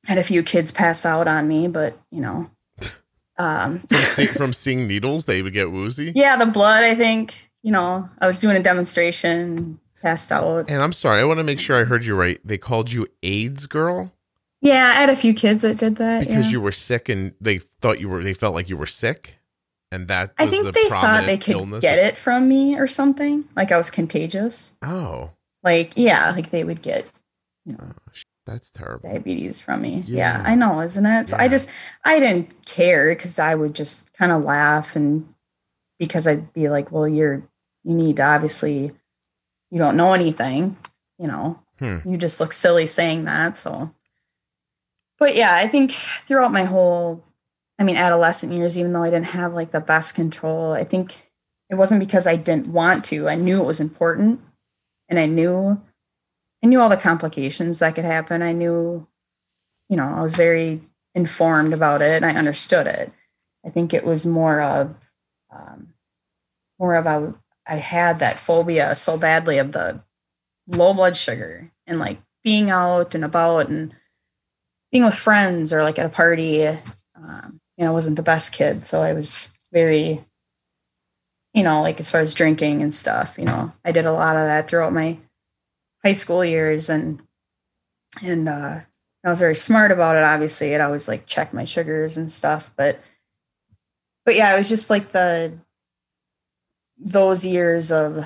[0.05, 2.49] had a few kids pass out on me but you know
[3.37, 6.13] um From, see, from seeing needles, they would get woozy.
[6.15, 10.81] yeah the blood i think you know i was doing a demonstration passed out And
[10.81, 12.39] I'm sorry, I want to make sure I heard you right.
[12.45, 14.11] They called you AIDS girl
[14.59, 16.53] yeah i had a few kids that did that because yeah.
[16.53, 18.23] you were sick and they thought you were.
[18.23, 19.35] They felt like you were sick,
[19.91, 21.81] and that i think the they thought they could illness.
[21.81, 25.29] get it from me or something like i was contagious Oh,
[25.63, 27.05] like yeah like they would get
[27.65, 28.11] you know oh,
[28.47, 29.09] that's terrible.
[29.09, 30.03] diabetes from me.
[30.07, 30.41] Yeah.
[30.41, 31.29] Yeah, I know, isn't it?
[31.29, 31.69] So I just
[32.05, 35.33] I didn't care because I would just kind of laugh and
[35.99, 37.43] because I'd be like, well, you're
[37.83, 38.93] you need to obviously
[39.71, 40.77] you don't know anything,
[41.17, 41.59] you know.
[41.79, 41.97] Hmm.
[42.05, 43.59] you just look silly saying that.
[43.59, 43.93] So,
[45.19, 47.23] but yeah, I think throughout my whole,
[47.77, 51.31] I mean, adolescent years, even though I didn't have like the best control, I think
[51.69, 53.27] it wasn't because I didn't want to.
[53.27, 54.41] I knew it was important,
[55.07, 55.79] and I knew,
[56.63, 58.41] I knew all the complications that could happen.
[58.41, 59.05] I knew,
[59.89, 60.81] you know, I was very
[61.13, 63.11] informed about it, and I understood it.
[63.65, 64.95] I think it was more of,
[65.51, 65.93] um,
[66.79, 67.35] more of a,
[67.67, 70.01] I had that phobia so badly of the
[70.67, 73.93] low blood sugar and like being out and about and
[74.91, 76.65] being with friends or like at a party.
[76.67, 80.23] Um, you know, I wasn't the best kid, so I was very,
[81.53, 83.35] you know, like as far as drinking and stuff.
[83.37, 85.17] You know, I did a lot of that throughout my
[86.03, 87.21] high school years, and
[88.23, 88.79] and uh,
[89.25, 90.23] I was very smart about it.
[90.23, 92.99] Obviously, I'd always like check my sugars and stuff, but
[94.25, 95.53] but yeah, it was just like the
[96.99, 98.25] those years of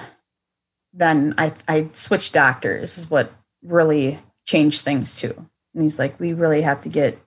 [0.93, 3.31] then I I switched doctors is what
[3.63, 5.33] really changed things too.
[5.73, 7.17] And he's like, we really have to get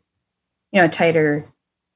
[0.72, 1.46] you know tighter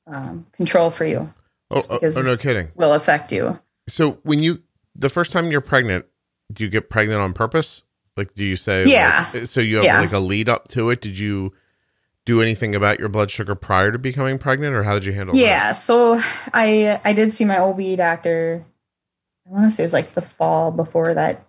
[0.06, 1.32] um, control for you.
[1.70, 2.70] Oh, oh, because oh, no kidding.
[2.74, 3.58] Will affect you.
[3.88, 4.62] So when you
[4.94, 6.06] the first time you're pregnant,
[6.52, 7.84] do you get pregnant on purpose?
[8.16, 9.44] Like, do you say, like- Yeah.
[9.44, 10.00] so you have Yeah.
[10.00, 11.00] like a lead up to it.
[11.00, 11.52] Did you
[12.24, 15.34] do anything about your blood sugar prior to becoming pregnant, or how did you handle
[15.34, 15.40] that?
[15.40, 16.20] Yeah, so
[16.52, 18.64] I I did see my OB doctor.
[19.48, 21.46] I want to say it was like the fall before that.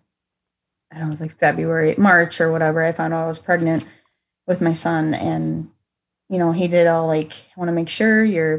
[0.92, 2.84] I don't know, it was like February, March or whatever.
[2.84, 3.86] I found out I was pregnant
[4.48, 5.70] with my son, and
[6.30, 8.58] you know he did all like, I want to make sure your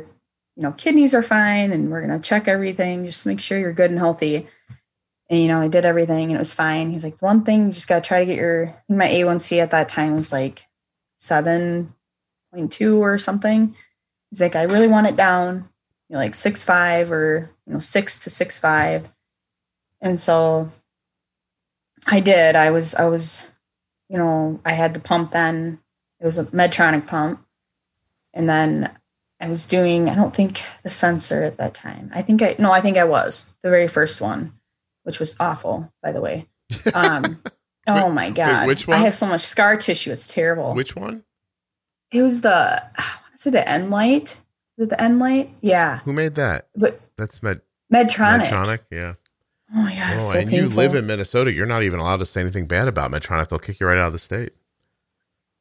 [0.57, 3.91] you know kidneys are fine, and we're gonna check everything, just make sure you're good
[3.91, 4.47] and healthy.
[5.28, 6.91] And you know, I did everything, and it was fine.
[6.91, 9.88] He's like, one thing you just gotta try to get your my A1C at that
[9.88, 10.66] time was like
[11.16, 11.95] seven
[12.53, 13.74] point two or something.
[14.30, 15.68] He's like, I really want it down,
[16.09, 19.11] you know, like six five or you know six to six five.
[20.01, 20.70] And so
[22.07, 22.57] I did.
[22.57, 23.51] I was I was,
[24.09, 25.78] you know, I had the pump then.
[26.20, 27.44] It was a Medtronic pump,
[28.34, 28.90] and then
[29.40, 30.09] I was doing.
[30.09, 32.11] I don't think the sensor at that time.
[32.14, 32.72] I think I no.
[32.72, 34.53] I think I was the very first one,
[35.03, 36.46] which was awful, by the way.
[36.94, 37.42] Um,
[37.86, 38.66] oh my god!
[38.68, 38.96] which one?
[38.96, 40.12] I have so much scar tissue.
[40.12, 40.74] It's terrible.
[40.74, 41.24] Which one?
[42.12, 42.51] It was the
[42.82, 44.40] I want to say the Enlite.
[44.78, 45.51] It the Enlite?
[45.61, 46.68] Yeah, Who made that?
[46.76, 47.61] but That's Med-
[47.92, 48.48] Medtronic.
[48.48, 48.80] Medtronic.
[48.90, 49.14] Yeah.
[49.74, 50.68] Oh my god, Oh, so and painful.
[50.70, 51.52] you live in Minnesota.
[51.52, 53.48] You're not even allowed to say anything bad about Medtronic.
[53.48, 54.52] They'll kick you right out of the state.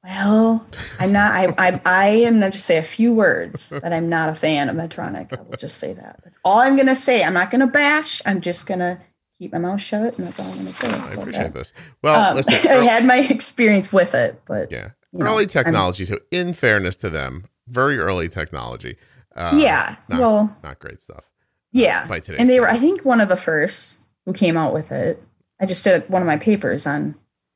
[0.03, 0.65] Well,
[0.99, 1.31] I'm not.
[1.33, 4.69] I I, I am going to say a few words that I'm not a fan
[4.69, 5.37] of Medtronic.
[5.37, 6.21] I will just say that.
[6.23, 7.23] That's all I'm going to say.
[7.23, 8.21] I'm not going to bash.
[8.25, 8.99] I'm just going to
[9.37, 10.87] keep my mouth shut, and that's all I'm going to say.
[10.89, 11.53] I appreciate that.
[11.53, 11.73] this.
[12.01, 12.53] Well, Um, listen.
[12.71, 16.19] I had my experience with it, but yeah, you know, early I'm- technology too.
[16.31, 18.95] In fairness to them, very early technology.
[19.35, 19.97] Uh, yeah.
[20.07, 21.25] not- well, not great stuff.
[21.71, 22.07] Yeah.
[22.07, 25.21] By and they were, I think, one of the first who came out with it.
[25.61, 27.15] I just did one of my papers on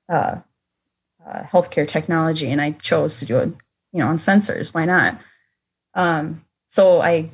[0.09, 0.37] uh,
[1.25, 3.49] uh, healthcare technology, and I chose to do it,
[3.91, 4.73] you know, on sensors.
[4.73, 5.17] Why not?
[5.93, 7.29] Um, so I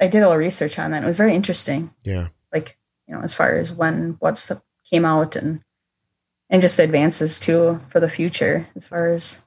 [0.00, 1.02] I did a little research on that.
[1.02, 1.90] It was very interesting.
[2.04, 2.28] Yeah.
[2.52, 5.62] Like you know, as far as when what's the, came out and
[6.48, 9.46] and just the advances too for the future, as far as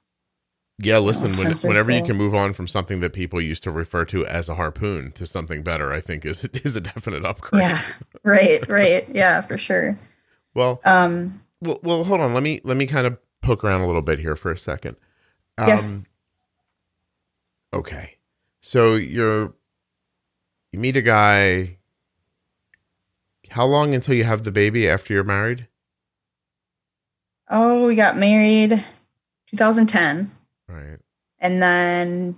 [0.79, 4.05] Yeah, listen, when, whenever you can move on from something that people used to refer
[4.05, 7.61] to as a harpoon to something better, I think is is a definite upgrade.
[7.61, 7.81] yeah,
[8.23, 9.97] right, right, yeah, for sure.
[10.55, 12.33] Well, Um, well, well, hold on.
[12.33, 14.97] Let me let me kind of poke around a little bit here for a second.
[15.59, 15.77] Yeah.
[15.79, 16.05] Um,
[17.73, 18.17] Okay,
[18.61, 19.53] so you're
[20.71, 21.77] you meet a guy.
[23.49, 25.67] How long until you have the baby after you're married?
[27.49, 28.83] oh, we got married
[29.47, 30.31] 2010.
[30.73, 30.97] Right,
[31.39, 32.35] and then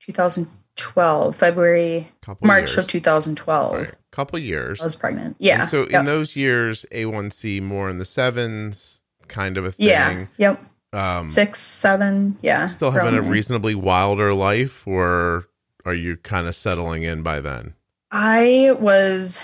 [0.00, 2.78] 2012 february couple march years.
[2.78, 4.80] of 2012 All right, couple years.
[4.80, 6.00] i was pregnant yeah And so yep.
[6.00, 9.86] in those years, A1C more in the sevens, kind of a thing.
[9.88, 10.60] yeah yep
[10.92, 15.46] Um, six seven yeah still having a reasonably wilder life, or
[15.84, 17.74] are you kind of settling in by then?
[18.12, 19.40] i was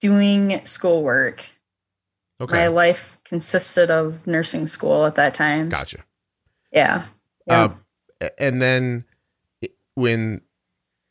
[0.00, 1.48] doing schoolwork
[2.42, 5.98] Okay, my life consisted of nursing school at that time gotcha.
[6.72, 7.04] yeah
[7.46, 7.62] yeah.
[7.64, 7.84] Um,
[8.38, 9.04] and then
[9.94, 10.42] when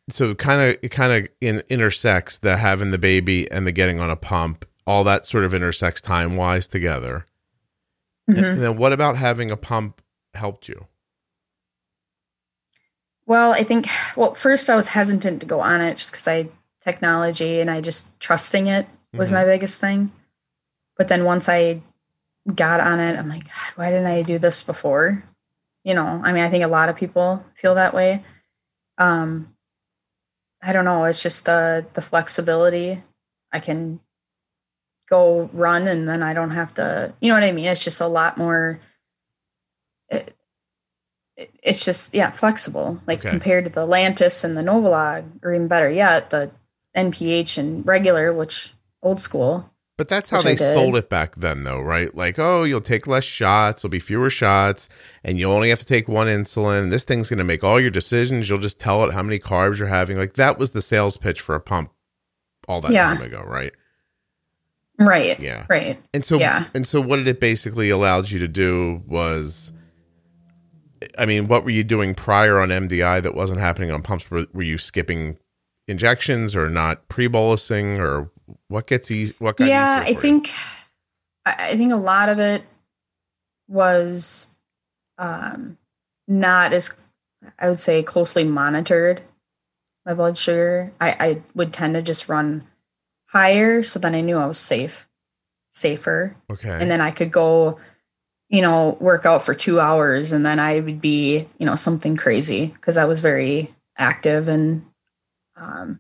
[0.10, 4.00] so kind of it kind of in, intersects the having the baby and the getting
[4.00, 7.26] on a pump all that sort of intersects time wise together
[8.30, 8.44] Mhm.
[8.44, 10.02] and then what about having a pump
[10.34, 10.88] helped you
[13.26, 16.48] well i think well first i was hesitant to go on it just because i
[16.82, 19.34] technology and i just trusting it was Mhm.
[19.34, 20.12] my biggest thing.
[20.96, 21.82] But then once I
[22.54, 25.24] got on it, I'm like, God, why didn't I do this before?
[25.84, 28.24] You know, I mean, I think a lot of people feel that way.
[28.98, 29.56] Um,
[30.62, 31.06] I don't know.
[31.06, 33.02] It's just the the flexibility.
[33.52, 34.00] I can
[35.10, 37.14] go run and then I don't have to.
[37.22, 37.66] You know what I mean?
[37.66, 38.80] It's just a lot more
[40.10, 40.36] it,
[41.38, 43.30] it- it's just yeah flexible like Okay.
[43.30, 46.52] compared to the Lantus and the Novolog, or even better yet the
[46.96, 49.72] NPH and regular, which old school.
[50.00, 52.16] But that's how they sold it back then, though, right?
[52.16, 54.88] Like, oh, you'll take less shots, there'll be fewer shots,
[55.26, 56.90] and you only have to take one insulin.
[56.90, 58.50] This thing's going to make all your decisions.
[58.50, 60.18] You'll just tell it how many carbs you're having.
[60.18, 61.92] Like, that was the sales pitch for a pump
[62.68, 63.14] all that Yeah.
[63.14, 63.74] time ago, right?
[64.98, 65.40] Right.
[65.40, 65.66] Yeah.
[65.70, 65.98] Right.
[66.14, 66.64] And so, Yeah.
[66.74, 69.72] and so, what did it basically allowed you to do was,
[71.18, 74.32] I mean, what were you doing prior on MDI that wasn't happening on pumps?
[74.32, 75.38] Were, were you skipping
[75.88, 78.32] injections or not pre-bolusing or
[78.68, 79.36] what gets easy?
[79.40, 80.16] What got yeah, I you?
[80.20, 80.52] think
[81.46, 82.64] I I think a lot of it
[83.68, 84.48] was
[85.18, 85.78] um,
[86.28, 86.92] not as
[87.58, 89.22] I would say closely monitored.
[90.06, 92.66] My blood sugar, I, I would tend to just run
[93.28, 95.08] higher, so then I knew I was safe,
[95.70, 96.70] safer, Okay.
[96.70, 97.78] and then I could go,
[98.50, 102.18] you know, work out for two hours, and then I would be, you know, something
[102.18, 104.86] crazy because I was very active and,
[105.56, 106.00] um,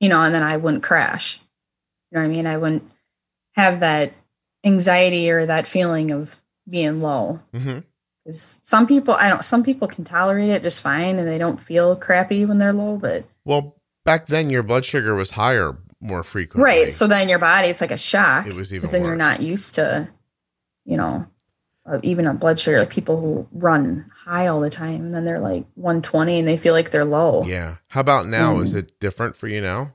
[0.00, 1.40] you know, and then I wouldn't crash.
[2.16, 2.46] Know what I mean?
[2.46, 2.90] I wouldn't
[3.56, 4.12] have that
[4.64, 7.40] anxiety or that feeling of being low.
[7.54, 7.80] hmm
[8.24, 9.44] Because some people, I don't.
[9.44, 12.96] Some people can tolerate it just fine, and they don't feel crappy when they're low.
[12.96, 16.64] But Well, back then your blood sugar was higher more frequently.
[16.64, 18.46] right, so then your body, it's like a shock.
[18.46, 20.08] It was even because then you're not used to,
[20.86, 21.26] you know,
[21.84, 22.78] uh, even a blood sugar.
[22.78, 26.56] Like people who run high all the time, and then they're like 120, and they
[26.56, 27.44] feel like they're low.
[27.44, 27.76] Yeah.
[27.88, 28.60] How about now?
[28.60, 28.78] Is Mm.
[28.78, 29.92] it different for you now?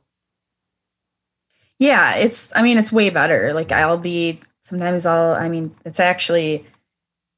[1.82, 3.54] Yeah, it's I mean it's way better.
[3.54, 6.64] Like I'll be sometimes I'll I mean it's actually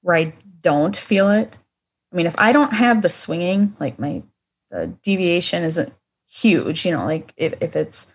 [0.01, 1.55] where I don't feel it.
[2.11, 4.21] I mean if I don't have the swinging, like my
[4.69, 5.93] the deviation isn't
[6.29, 8.13] huge, you know, like if if it's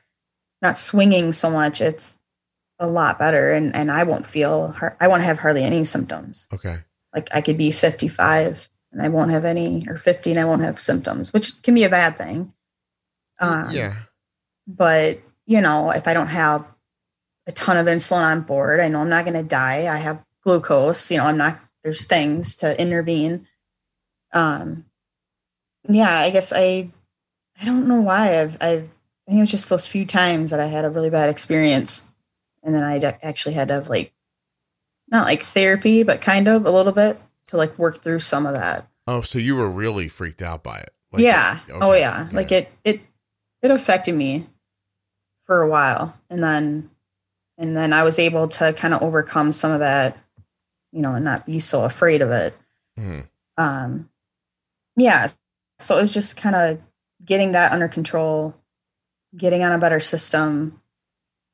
[0.61, 2.19] not swinging so much, it's
[2.79, 6.47] a lot better and and I won't feel I won't have hardly any symptoms.
[6.53, 6.77] Okay.
[7.15, 10.61] Like I could be 55 and I won't have any or 50 and I won't
[10.61, 12.53] have symptoms, which can be a bad thing.
[13.41, 13.95] Um, yeah.
[14.67, 16.65] but you know if i don't have
[17.49, 20.23] a ton of insulin on board i know i'm not going to die i have
[20.45, 23.47] glucose you know i'm not there's things to intervene
[24.33, 24.85] um
[25.89, 26.89] yeah i guess i
[27.61, 28.89] i don't know why i've i've
[29.27, 32.05] i think it was just those few times that i had a really bad experience
[32.65, 34.13] and then I actually had to have like
[35.11, 38.55] not like therapy but kind of a little bit to like work through some of
[38.55, 40.93] that Oh, so you were really freaked out by it?
[41.11, 41.61] Like, yeah.
[41.73, 42.27] oh okay, yeah.
[42.27, 42.37] okay.
[42.37, 43.01] Like it it
[43.63, 44.45] it affected me
[45.49, 46.17] for a while.
[46.31, 46.91] And then
[47.57, 50.17] and then I was able to kind of overcome some of that,
[50.93, 52.55] you know, and not be so afraid of it.
[52.97, 53.25] Mhm.
[53.57, 54.09] Um
[54.97, 55.27] yeah.
[55.81, 56.81] So it was just kind of
[57.25, 58.55] getting that under control,
[59.37, 60.81] getting on a better system.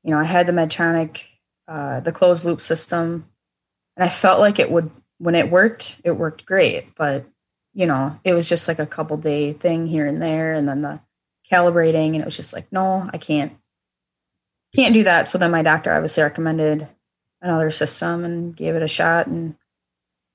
[0.02, 1.24] You know, I had the Medtronic,
[1.68, 3.28] uh, the closed loop system,
[3.96, 6.94] and I felt like it would when it worked, it worked great.
[6.96, 7.26] But
[7.72, 10.82] you know, it was just like a couple day thing here and there, and then
[10.82, 11.00] the
[11.50, 13.52] calibrating, and it was just like, no, I can't,
[14.74, 15.28] can't do that.
[15.28, 16.88] So then my doctor obviously recommended
[17.40, 19.56] another system and gave it a shot, and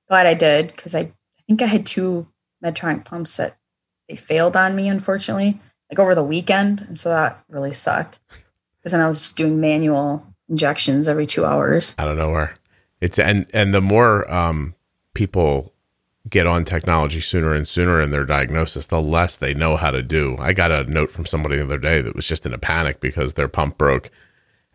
[0.07, 2.27] glad I did because I, I think I had two
[2.63, 3.57] Medtronic pumps that
[4.07, 5.59] they failed on me, unfortunately,
[5.89, 8.19] like over the weekend, and so that really sucked
[8.79, 11.95] because then I was doing manual injections every two hours.
[11.97, 12.55] I don't know where
[13.01, 14.75] it's and and the more um
[15.13, 15.73] people
[16.27, 20.03] get on technology sooner and sooner in their diagnosis, the less they know how to
[20.03, 20.35] do.
[20.39, 22.99] I got a note from somebody the other day that was just in a panic
[22.99, 24.11] because their pump broke,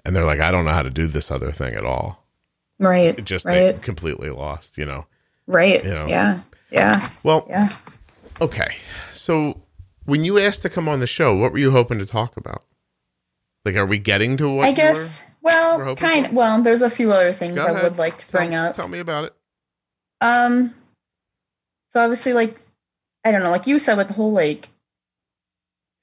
[0.05, 2.24] and they're like, "I don't know how to do this other thing at all.
[2.78, 3.16] Right.
[3.18, 3.80] It just right.
[3.82, 5.07] completely lost, you know.
[5.46, 5.82] right.
[5.84, 6.07] you know.
[6.07, 6.40] Yeah.
[6.70, 7.09] Yeah.
[7.22, 7.68] Well, Yeah.
[8.40, 8.76] okay.
[9.12, 9.61] So
[10.05, 12.64] when you asked to come on the show, what were you hoping to talk about?
[13.64, 15.22] Like, are we getting to what I guess.
[15.40, 16.28] Well, kind.
[16.28, 16.34] for?
[16.34, 18.74] Well, there's a few other things I would like to Tell- bring up.
[18.74, 19.34] Tell me about it.
[20.20, 20.74] Um.
[21.88, 22.59] So obviously, like,
[23.24, 24.68] I don't know, like you said with the whole like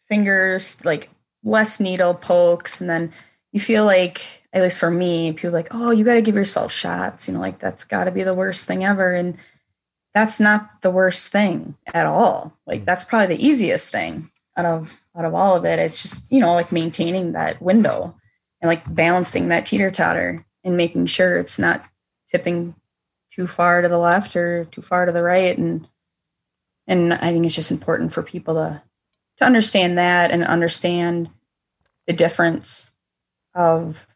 [0.08, 1.10] fingers, like
[1.44, 3.12] less needle pokes, and then
[3.52, 6.36] you feel like, at least for me, people are like, oh, you got to give
[6.36, 7.28] yourself shots.
[7.28, 9.38] You know, like that's got to be the worst thing ever, and
[10.14, 12.58] that's not the worst thing at all.
[12.68, 12.86] Like Mm.
[12.86, 15.80] that's probably the easiest thing out of out of all of it.
[15.80, 18.16] It's just you know like maintaining that window
[18.62, 21.84] and like balancing that teeter totter and making sure it's not
[22.28, 22.76] tipping
[23.30, 25.88] too far to the left or too far to the right and
[26.88, 28.82] and I think it's just important for people to
[29.38, 31.30] to understand that and understand
[32.08, 32.91] the difference
[33.54, 34.08] of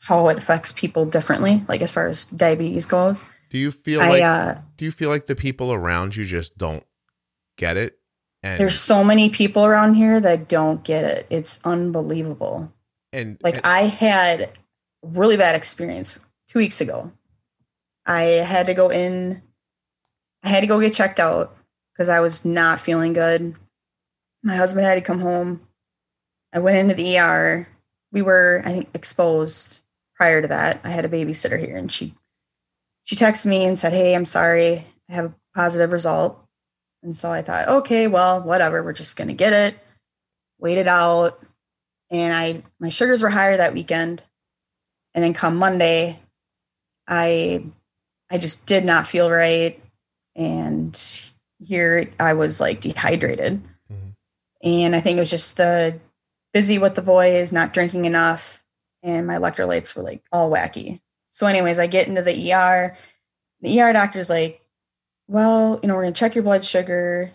[0.00, 4.08] how it affects people differently like as far as diabetes goes Do you feel I
[4.08, 6.84] like uh do you feel like the people around you just don't
[7.56, 7.98] get it?
[8.42, 12.72] And there's so many people around here that don't get it it's unbelievable
[13.12, 14.48] and Like and- I had a
[15.02, 16.18] really bad experience
[16.48, 17.12] two weeks ago.
[18.06, 19.42] I had to go in
[20.42, 21.56] I had to go get checked out
[21.92, 23.54] because I was not feeling good.
[24.42, 25.60] My husband had to come home.
[26.52, 27.68] I went into the ER.
[28.12, 29.80] We were, I think, exposed
[30.14, 30.80] prior to that.
[30.84, 32.14] I had a babysitter here and she
[33.02, 34.86] she texted me and said, Hey, I'm sorry.
[35.10, 36.38] I have a positive result.
[37.02, 38.82] And so I thought, okay, well, whatever.
[38.82, 39.76] We're just gonna get it.
[40.58, 41.42] Wait it out.
[42.10, 44.22] And I my sugars were higher that weekend.
[45.14, 46.20] And then come Monday,
[47.08, 47.64] I
[48.30, 49.82] I just did not feel right.
[50.36, 50.98] And
[51.58, 53.60] here I was like dehydrated.
[53.92, 54.10] Mm-hmm.
[54.62, 55.98] And I think it was just the
[56.52, 58.62] busy with the boys, not drinking enough,
[59.02, 61.00] and my electrolytes were like all wacky.
[61.28, 62.96] So, anyways, I get into the ER.
[63.62, 64.60] The ER doctor's like,
[65.28, 67.32] well, you know, we're gonna check your blood sugar.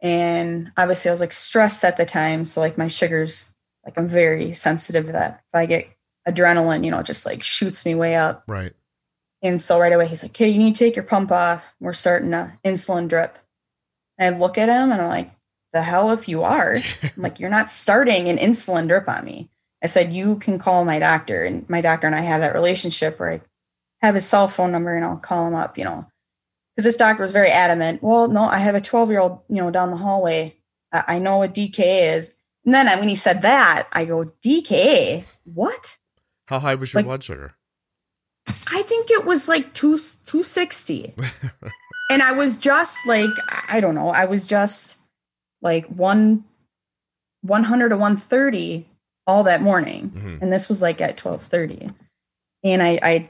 [0.00, 2.44] And obviously I was like stressed at the time.
[2.44, 3.54] So like my sugars,
[3.84, 5.42] like I'm very sensitive to that.
[5.52, 5.88] If I get
[6.28, 8.44] adrenaline, you know, it just like shoots me way up.
[8.46, 8.72] Right.
[9.42, 11.64] And so right away he's like, Okay, you need to take your pump off.
[11.80, 13.38] We're starting a insulin drip.
[14.18, 15.30] And I look at him and I'm like,
[15.76, 16.76] the hell if you are.
[17.02, 19.50] I'm like, you're not starting an insulin drip on me.
[19.82, 21.44] I said, you can call my doctor.
[21.44, 23.40] And my doctor and I have that relationship where I
[24.00, 26.06] have his cell phone number and I'll call him up, you know.
[26.74, 28.02] Because this doctor was very adamant.
[28.02, 30.56] Well, no, I have a 12 year old, you know, down the hallway.
[30.92, 32.34] I, I know what DKA is.
[32.64, 35.24] And then when he said that, I go, DKA?
[35.44, 35.98] What?
[36.46, 37.54] How high was your like, blood sugar?
[38.72, 41.14] I think it was like two, 260.
[42.10, 43.30] and I was just like,
[43.68, 44.96] I don't know, I was just
[45.62, 46.44] like one
[47.42, 48.86] 100 to 130
[49.26, 50.10] all that morning.
[50.10, 50.38] Mm-hmm.
[50.42, 51.90] And this was like at 1230.
[52.64, 53.28] And I, I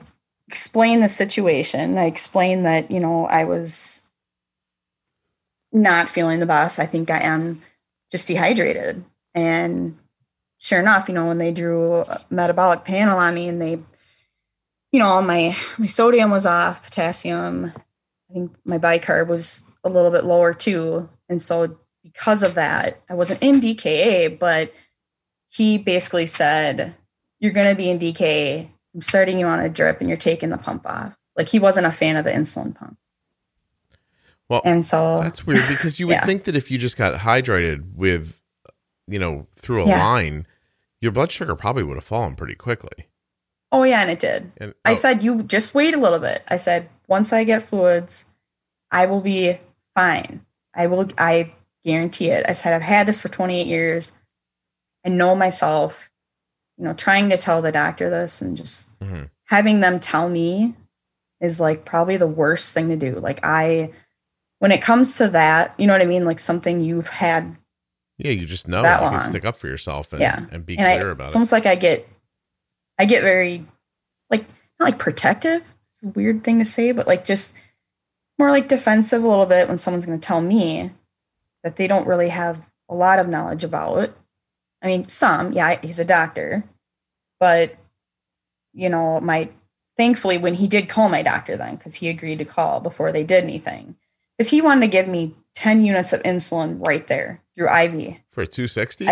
[0.49, 1.99] explained the situation.
[1.99, 4.07] I explained that, you know, I was
[5.73, 6.79] not feeling the best.
[6.79, 7.63] I think I am
[8.11, 9.05] just dehydrated.
[9.35, 9.99] And
[10.59, 13.79] sure enough, you know, when they drew a metabolic panel on me and they,
[14.93, 17.73] you know, my my sodium was off, potassium,
[18.31, 21.09] I think my bicarb was a little bit lower too.
[21.29, 21.79] And so
[22.13, 24.73] because of that, I wasn't in DKA, but
[25.49, 26.95] he basically said,
[27.41, 28.69] You're going to be in DKA.
[28.95, 31.17] I'm starting you on a drip and you're taking the pump off.
[31.37, 32.97] Like he wasn't a fan of the insulin pump.
[34.49, 36.25] Well, and so that's weird because you would yeah.
[36.25, 38.41] think that if you just got hydrated with,
[39.09, 40.05] you know, through a yeah.
[40.05, 40.47] line,
[41.01, 43.09] your blood sugar probably would have fallen pretty quickly.
[43.73, 44.01] Oh, yeah.
[44.03, 44.53] And it did.
[44.59, 44.81] And, oh.
[44.85, 46.43] I said, You just wait a little bit.
[46.49, 48.27] I said, Once I get fluids,
[48.91, 49.59] I will be
[49.95, 50.47] fine.
[50.73, 51.53] I will, I
[51.87, 52.45] guarantee it.
[52.49, 54.13] I said, I've had this for 28 years.
[55.05, 56.11] I know myself,
[56.77, 59.25] you know, trying to tell the doctor this and just mm-hmm.
[59.45, 60.75] having them tell me
[61.41, 63.21] is like probably the worst thing to do.
[63.21, 63.93] Like, I,
[64.59, 66.25] when it comes to that, you know what I mean?
[66.25, 67.57] Like something you've had.
[68.19, 69.21] Yeah, you just know that you long.
[69.21, 70.45] can stick up for yourself and, yeah.
[70.51, 71.27] and be and clear I, about it's it.
[71.27, 72.09] It's almost like I get,
[72.99, 73.65] I get very,
[74.29, 74.45] like,
[74.81, 75.63] not like protective.
[75.93, 77.55] It's a weird thing to say, but like just
[78.39, 80.91] more like defensive a little bit when someone's going to tell me
[81.63, 84.17] that they don't really have a lot of knowledge about.
[84.83, 86.65] I mean, some, yeah, he's a doctor,
[87.41, 87.77] but
[88.73, 89.49] you know, my
[89.97, 93.25] thankfully when he did call my doctor then because he agreed to call before they
[93.25, 93.97] did anything
[94.37, 98.45] because he wanted to give me 10 units of insulin right there through IV for
[98.45, 99.09] 260.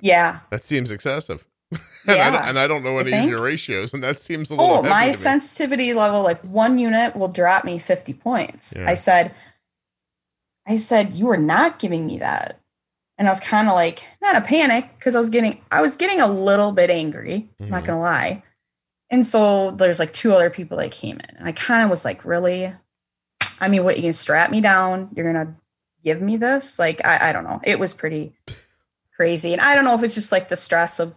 [0.00, 1.44] Yeah, that seems excessive.
[1.72, 1.80] and,
[2.16, 4.78] yeah, I, and I don't know any of your ratios, and that seems a little.
[4.78, 8.74] Oh, my sensitivity level, like one unit will drop me 50 points.
[8.76, 8.88] Yeah.
[8.88, 9.32] I said,
[10.70, 12.60] I said, you are not giving me that.
[13.18, 15.96] And I was kind of like, not a panic, because I was getting, I was
[15.96, 17.50] getting a little bit angry.
[17.54, 17.64] Mm-hmm.
[17.64, 17.86] I'm not mm-hmm.
[17.86, 18.42] gonna lie.
[19.10, 22.04] And so there's like two other people that came in, and I kind of was
[22.04, 22.72] like, really?
[23.60, 25.10] I mean, what you gonna strap me down?
[25.12, 25.56] You're gonna
[26.04, 26.78] give me this?
[26.78, 27.60] Like, I, I don't know.
[27.64, 28.32] It was pretty
[29.16, 31.16] crazy, and I don't know if it's just like the stress of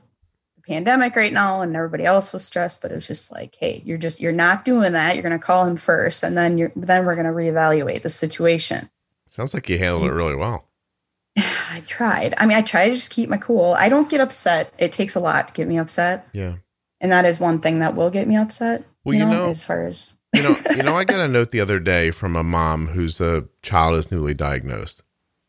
[0.56, 3.82] the pandemic right now and everybody else was stressed but it was just like hey
[3.86, 6.72] you're just you're not doing that you're going to call him first and then you're
[6.74, 8.89] then we're going to reevaluate the situation
[9.34, 10.15] sounds like you handled it mm.
[10.15, 10.69] really well.
[11.38, 12.34] I tried.
[12.38, 13.73] I mean i try to just keep my cool.
[13.73, 14.73] I don't get upset.
[14.77, 16.27] It takes a lot to get me upset.
[16.34, 16.55] Yeah.
[17.01, 19.49] And that is one thing that will get me upset well you know, you know
[19.49, 22.36] as far as you know you know i got a note the other day from
[22.36, 25.03] a mom whose a child is newly diagnosed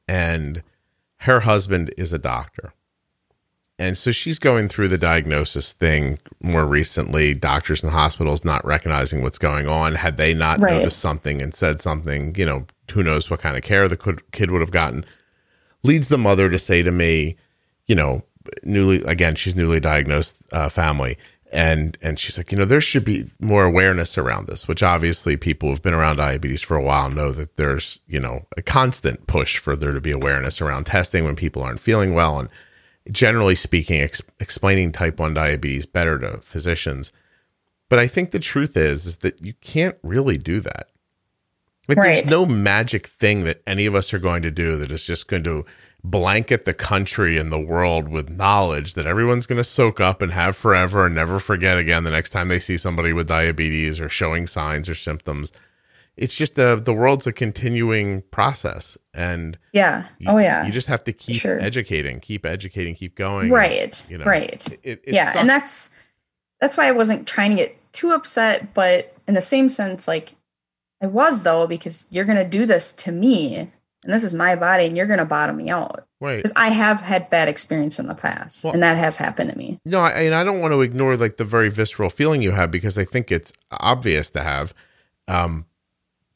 [0.09, 0.63] and
[1.21, 2.75] her husband is a doctor
[3.79, 9.23] and so she's going through the diagnosis thing more recently, doctors and hospitals not recognizing
[9.23, 9.97] what's going on.
[9.97, 10.75] Had they not right.
[10.75, 14.51] noticed something and said something, you know, who knows what kind of care the kid
[14.53, 15.05] would have gotten.
[15.83, 17.37] Leads the mother to say to me,
[17.87, 18.23] you know,
[18.63, 21.19] newly, again, she's newly diagnosed uh, family.
[21.53, 25.37] And, and she's like, you know, there should be more awareness around this, which obviously
[25.37, 29.27] people who've been around diabetes for a while know that there's, you know, a constant
[29.27, 32.39] push for there to be awareness around testing when people aren't feeling well.
[32.39, 32.49] And,
[33.11, 37.13] generally speaking, ex- explaining type 1 diabetes better to physicians.
[37.89, 40.89] But I think the truth is, is that you can't really do that.
[41.87, 42.15] Like Right.
[42.27, 45.29] there's no magic thing that any of us are going to do that is just
[45.29, 45.67] going to
[46.03, 50.33] blanket the country and the world with knowledge that everyone's going to soak up and
[50.33, 54.09] have forever and never forget again the next time they see somebody with diabetes or
[54.09, 55.53] showing signs or symptoms.
[56.17, 60.05] It's just the the world's a continuing process and Yeah.
[60.19, 60.65] you, oh yeah.
[60.65, 61.59] you just have to keep Sure.
[61.61, 63.51] educating, keep educating, keep going.
[63.51, 64.05] right.
[64.09, 64.67] you know, right.
[64.83, 65.41] It, it yeah, sucks.
[65.41, 65.91] and that's
[66.61, 70.35] that's why I wasn't trying to get too upset, but in the same sense, like
[71.03, 74.87] I was though, because you're gonna do this to me, and this is my body,
[74.87, 76.37] and you're gonna bottom me out right.
[76.37, 79.59] because I have had bad experience in the past, Well- and that has happened to
[79.59, 79.81] me.
[79.85, 82.71] No, I, and I don't want to ignore like the very visceral feeling you have
[82.71, 84.73] because I think it's obvious to have.
[85.27, 85.67] Um,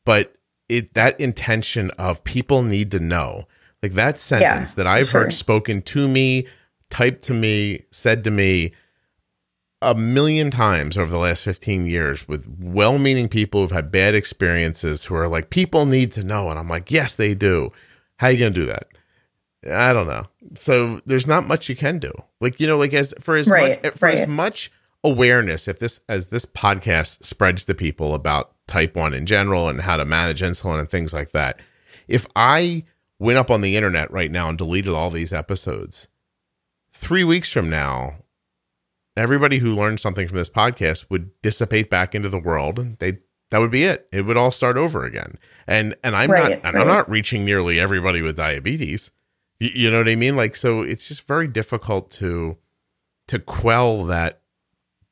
[0.08, 0.34] but
[0.70, 3.46] it that intention of people need to know,
[3.82, 5.24] like that sentence that I've sure.
[5.24, 6.46] heard spoken to me,
[6.88, 8.72] typed to me, said to me
[9.82, 15.04] a million times over the last 15 years with well-meaning people who've had bad experiences
[15.04, 17.70] who are like people need to know and I'm like yes they do.
[18.16, 18.88] How are you going to do that?
[19.70, 20.24] I don't know.
[20.54, 22.12] So there's not much you can do.
[22.40, 24.72] Like you know like as for as Right, much for as much
[25.04, 29.80] awareness if this as this podcast spreads to people about type 1 in general and
[29.80, 31.60] how to manage insulin and things like that.
[32.06, 32.84] If I
[33.18, 36.06] went up on the internet right now and deleted all these episodes
[36.92, 38.18] 3 weeks from now
[39.16, 42.78] everybody who learned something from this podcast would dissipate back into the world.
[42.78, 43.18] And they
[43.50, 44.06] that would be it.
[44.12, 45.38] It would all start over again.
[45.66, 46.80] And and i'm Right, not and right.
[46.82, 49.10] i'm not reaching nearly everybody with diabetes.
[49.58, 50.36] You, you know what i mean?
[50.36, 52.58] Like so it's just very difficult to
[53.26, 54.40] to quell that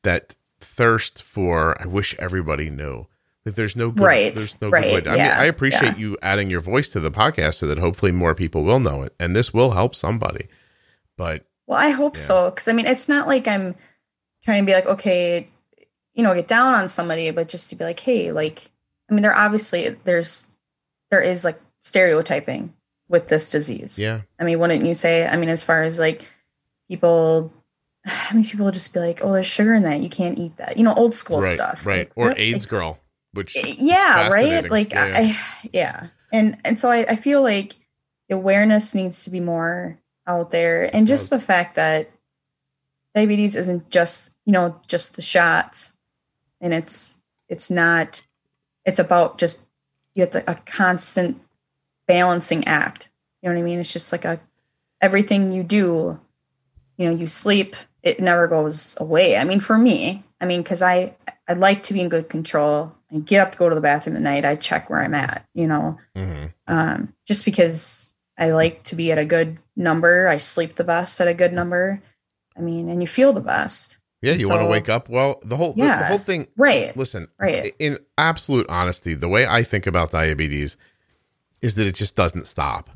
[0.04, 3.06] that thirst for i wish everybody knew
[3.46, 5.98] like there's no good, Right, there's no right, good way i mean i appreciate yeah.
[5.98, 9.14] you adding your voice to the podcast so that hopefully more people will know it
[9.18, 10.48] and this will help somebody
[11.16, 12.22] but Well, I hope Yeah.
[12.22, 13.74] so, because I mean, it's not like I'm
[14.44, 15.48] trying to be like, okay,
[16.14, 18.70] you know, get down on somebody, but just to be like, hey, like,
[19.10, 20.46] I mean, there obviously there's
[21.10, 22.74] there is like stereotyping
[23.08, 23.98] with this disease.
[23.98, 25.26] yeah I mean, wouldn't you say?
[25.26, 26.24] I mean, as far as like
[26.88, 27.50] people,
[28.06, 30.56] I mean, people will just be like, oh, there's sugar in that, you can't eat
[30.58, 32.38] that, you know, old school right stuff, right Like, or what?
[32.38, 32.98] aids Like, girl
[33.36, 34.70] which yeah right?
[34.70, 35.10] like Yeah.
[35.14, 35.38] I,
[35.72, 36.06] yeah.
[36.32, 37.76] and and so I, I feel like
[38.28, 40.94] the awareness needs to be more out there.
[40.94, 42.10] And just the fact that
[43.14, 45.96] diabetes isn't just you know just the shots.
[46.60, 47.16] And it's
[47.48, 48.22] it's not
[48.84, 49.60] it's about just
[50.14, 51.40] you have to, a constant
[52.08, 53.08] balancing act.
[53.42, 53.78] You know what i mean?
[53.78, 54.40] It's just like a
[55.00, 56.18] everything you do
[56.96, 59.36] you know you sleep it never goes away.
[59.36, 61.14] I mean for me i mean because i
[61.48, 64.16] i like to be in good control i get up to go to the bathroom
[64.16, 66.52] at night i check where i'm at you know Mhm.
[66.68, 70.28] um, just because I like to be at a good number.
[70.28, 72.02] I sleep the best at a good number.
[72.54, 73.96] I mean, and you feel the best.
[74.20, 75.08] Yeah, you want to wake up.
[75.08, 76.46] Well, the whole the- the, whole thing.
[76.54, 76.94] Right.
[76.94, 77.72] Listen, Right.
[77.78, 80.76] in absolute honesty, the way I think about diabetes
[81.62, 82.90] is that it just doesn't stop,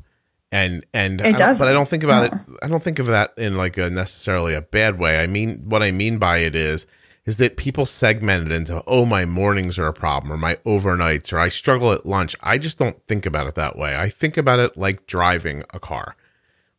[0.51, 1.65] and and It doesn't.
[1.65, 2.37] But I don't think about No.
[2.37, 2.59] it.
[2.61, 5.17] I don't think of that in like a necessarily a bad way.
[5.23, 6.85] I mean, what I mean by it is
[7.25, 11.31] is that people segment it into oh my mornings are a problem or my overnights
[11.31, 12.35] or I struggle at lunch.
[12.41, 13.95] I just don't think about it that way.
[13.95, 16.15] I think about it like driving a car.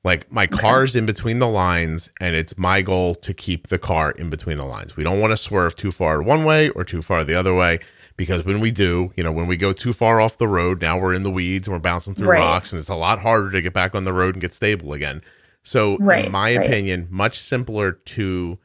[0.04, 4.10] Like my car's in between the lines, and it's my goal to keep the car
[4.10, 4.96] in between the lines.
[4.96, 7.78] We don't want to swerve too far one way or too far the other way
[8.16, 10.98] because when we do, you know, when we go too far off the road, now
[10.98, 12.40] we're in the weeds and we're bouncing through Right.
[12.40, 14.92] rocks, and it's a lot harder to get back on the road and get stable
[14.92, 15.22] again.
[15.62, 16.66] So, Right, in my right.
[16.66, 18.58] opinion, much simpler to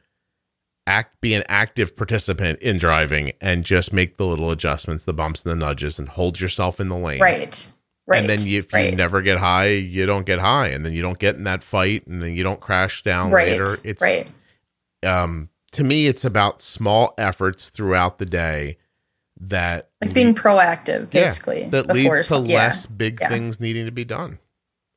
[0.88, 5.44] act be an active participant in driving and just make the little adjustments, the bumps
[5.44, 7.20] and the nudges, and hold yourself in the lane.
[7.20, 7.66] Right.
[8.06, 8.20] Right.
[8.20, 11.02] And then you, if you never get high, you don't get high, and then you
[11.02, 13.48] don't get in that fight, and then you don't crash down right.
[13.48, 13.76] later.
[13.84, 14.26] It's right.
[15.04, 18.78] um, to me, it's about small efforts throughout the day
[19.40, 21.64] that Like being proactive, yeah, basically.
[21.68, 23.28] that leads to yeah, less big yeah.
[23.28, 24.38] things needing to be done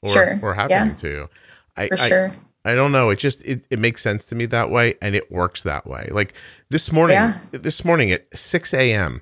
[0.01, 0.95] or, Sure, or happening yeah.
[0.95, 1.29] to you.
[1.75, 2.27] I, For sure.
[2.29, 3.09] I don't know.
[3.09, 6.09] It just it, it makes sense to me that way, and it works that way.
[6.11, 6.33] Like
[6.69, 7.37] this morning, Yeah.
[7.51, 9.21] this morning at six a.m.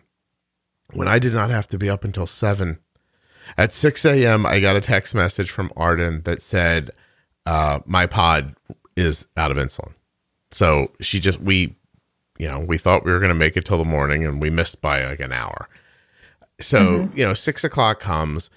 [0.93, 2.79] when I did not have to be up until seven.
[3.57, 6.91] At six a.m., I got a text message from Arden that said,
[7.45, 8.55] uh, "My pod
[8.95, 9.93] is out of insulin."
[10.51, 11.75] So she just we,
[12.37, 14.49] you know, we thought we were going to make it till the morning, and we
[14.49, 15.69] missed by like an hour.
[16.59, 17.17] So Mm-hmm.
[17.17, 18.49] you know, six o'clock comes.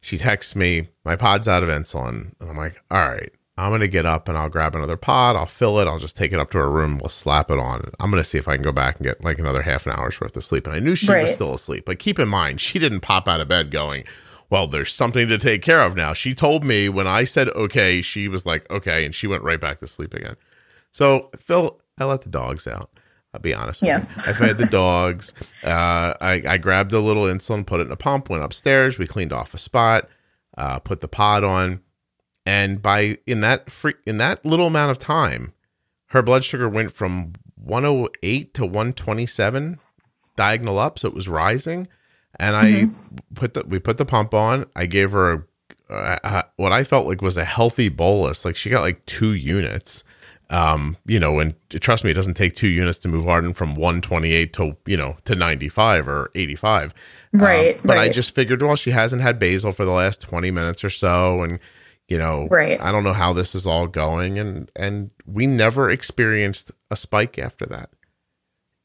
[0.00, 3.88] She texts me, "My pod's out of insulin," and I'm like, "All right." I'm gonna
[3.88, 5.36] get up and I'll grab another pod.
[5.36, 5.88] I'll fill it.
[5.88, 6.98] I'll just take it up to her room.
[6.98, 7.90] We'll slap it on.
[8.00, 10.20] I'm gonna see if I can go back and get like another half an hour's
[10.20, 10.66] worth of sleep.
[10.66, 11.88] And I knew she was still asleep.
[11.88, 14.04] Like keep in mind, she didn't pop out of bed going,
[14.48, 18.00] "Well, there's something to take care of now." She told me when I said okay,
[18.00, 20.36] she was like okay, and she went right back to sleep again.
[20.92, 22.90] So Phil, I let the dogs out.
[23.34, 23.82] I'll be honest.
[23.82, 23.98] With Yeah.
[24.00, 24.06] you.
[24.26, 25.34] I fed the dogs.
[25.62, 28.98] Uh, I, I grabbed a little insulin, put it in a pump, went upstairs.
[28.98, 30.08] We cleaned off a spot,
[30.56, 31.82] uh, put the pod on,
[32.48, 35.52] and by in that free, in that little amount of time,
[36.06, 39.78] her blood sugar went from 108 to 127
[40.34, 41.88] diagonal up, so it was rising.
[42.40, 42.88] And I
[43.34, 44.64] put the we put the pump on.
[44.74, 45.46] I gave her
[45.90, 48.46] a, uh, what I felt like was a healthy bolus.
[48.46, 50.02] Like she got like two units.
[50.48, 53.74] Um, you know, and trust me, it doesn't take two units to move Arden from
[53.74, 56.94] 128 to you know to 95 or 85.
[57.34, 60.50] Um, Right, but I just figured, well, she hasn't had basal for the last 20
[60.50, 61.58] minutes or so, and
[62.08, 62.80] you know, Right.
[62.80, 67.38] I don't know how this is all going, and and we never experienced a spike
[67.38, 67.90] after that.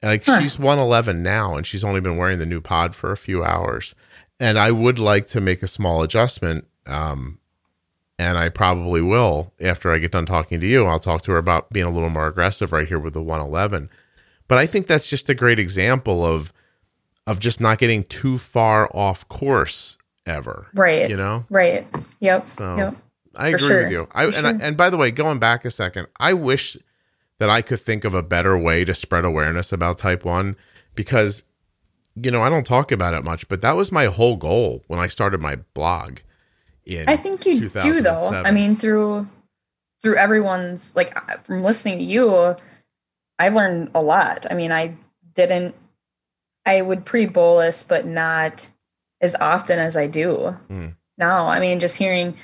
[0.01, 0.41] Like Huh.
[0.41, 3.95] she's 111 now, and she's only been wearing the new pod for a few hours.
[4.39, 7.39] And I would like to make a small adjustment, um,
[8.19, 10.86] and I probably will after I get done talking to you.
[10.86, 13.89] I'll talk to her about being a little more aggressive right here with the 111.
[14.49, 16.51] But I think that's just a great example of
[17.26, 20.67] of just not getting too far off course ever.
[20.74, 21.09] Right.
[21.09, 21.45] You know.
[21.49, 21.88] Right.
[22.19, 22.45] Yep.
[22.57, 22.95] So Yep.
[23.36, 23.84] I agree sure.
[23.84, 24.07] with you.
[24.11, 26.77] I, and, I, and by the way, going back a second, I wish
[27.39, 30.55] that I could think of a better way to spread awareness about type 1
[30.95, 31.43] because
[32.15, 34.99] you know, I don't talk about it much, but that was my whole goal when
[34.99, 36.19] I started my blog
[36.86, 38.29] in I think you do though.
[38.29, 39.27] I mean, through
[40.01, 41.15] through everyone's like
[41.45, 42.55] from listening to you,
[43.39, 44.45] I've learned a lot.
[44.49, 44.95] I mean, I
[45.34, 45.75] didn't.
[46.65, 48.69] I would pre bolus, but not
[49.21, 50.95] as often as I do Mm.
[51.17, 51.47] now.
[51.47, 52.36] I mean, just hearing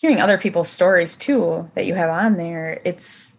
[0.00, 2.80] hearing other people's stories too that you have on there.
[2.84, 3.36] It's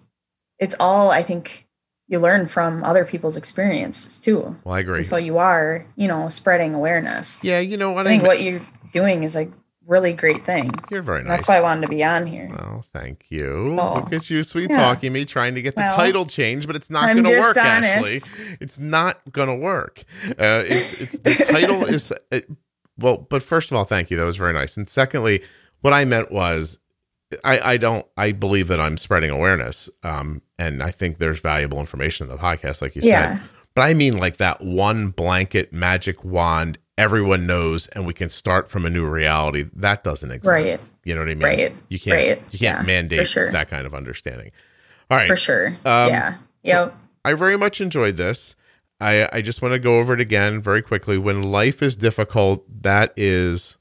[0.59, 1.65] it's all I think
[2.07, 4.57] you learn from other people's experiences too.
[4.65, 4.97] well, I agree.
[4.99, 7.41] And so you are, you know, spreading awareness.
[7.43, 9.47] yeah, you know what I I think what you're doing is a
[9.85, 10.69] really great thing.
[10.91, 11.29] You're very nice.
[11.29, 12.49] That's why I wanted to be on here.
[12.51, 13.75] Well, thank you.
[13.79, 13.93] Oh.
[13.95, 14.77] Look at you, sweet Yeah.
[14.77, 17.57] talking me, trying to get the Well, title changed, but it's not going to work.
[17.57, 17.87] honest.
[17.87, 18.21] Ashley,
[18.59, 20.03] it's not going to work.
[20.31, 22.49] Uh, it's it's the title is it,
[22.97, 24.17] well, but first of all, thank you.
[24.17, 24.75] That was very nice.
[24.77, 25.41] And secondly,
[25.81, 26.79] what I meant was,
[27.43, 31.79] I I don't I believe that I'm spreading awareness, um, and I think there's valuable
[31.79, 33.37] information in the podcast, like you Yeah.
[33.37, 33.49] said.
[33.75, 38.69] But I mean, like that one blanket magic wand everyone knows, and we can start
[38.69, 39.65] from a new reality.
[39.75, 40.51] That doesn't exist.
[40.51, 40.79] Right.
[41.05, 41.43] You know what I mean?
[41.43, 41.73] Right.
[41.87, 42.41] You can't Right.
[42.51, 43.51] you can't Yeah, mandate sure.
[43.51, 44.51] that kind of understanding.
[45.09, 45.29] All right.
[45.29, 45.67] For sure.
[45.85, 46.33] Um, yeah.
[46.63, 46.95] Yep.
[47.23, 48.55] I very much enjoyed this.
[48.99, 51.17] I I just want to go over it again very quickly.
[51.17, 53.77] When life is difficult, that is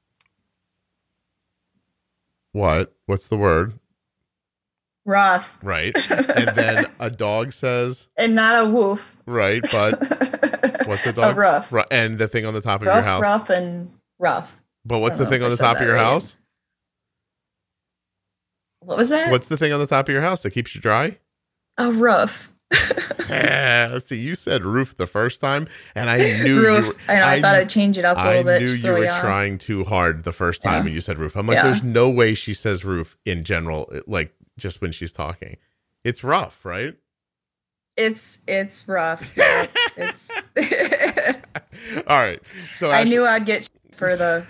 [2.52, 2.94] what?
[3.06, 3.78] What's the word?
[5.04, 5.58] Rough.
[5.62, 5.94] Right.
[6.10, 9.16] and then a dog says, And not a woof.
[9.26, 9.98] right, but
[10.86, 11.36] what's the A dog?
[11.38, 11.72] rough.
[11.72, 13.22] Ru- And the thing on the top of your house.
[13.22, 14.58] rough, and rough.
[14.84, 16.02] But what's the thing on the top of your right.
[16.04, 16.36] house?
[18.80, 19.30] What was that?
[19.30, 21.18] What's the thing on the top of your house that keeps you dry?
[21.76, 22.52] a roof?
[23.28, 23.98] Yeah.
[23.98, 26.84] See, you said roof the first time, and I knew roof.
[26.86, 27.24] you were, I know.
[27.24, 28.56] I, I thought I'd change it up a little bit.
[28.62, 30.84] I knew you were trying too hard the first time Yeah.
[30.84, 31.36] when you said roof.
[31.36, 31.64] I'm like, Yeah.
[31.64, 35.56] there's no way she says roof in general, like just when she's talking.
[36.04, 36.94] It's rough, right?
[37.96, 39.36] It's it's rough.
[39.36, 39.66] Yeah,
[39.96, 40.30] it's.
[42.06, 42.40] All right.
[42.74, 44.44] So I Ashley- knew I'd get for the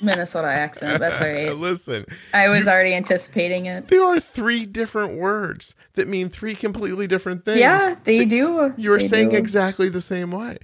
[0.00, 1.00] Minnesota accent.
[1.00, 1.56] That's all right.
[1.56, 3.88] Listen, I was already anticipating it.
[3.88, 7.58] there are three different words that mean three completely different things.
[7.60, 8.72] Yeah, they do.
[8.76, 9.36] You were They saying do.
[9.36, 10.58] exactly the same way.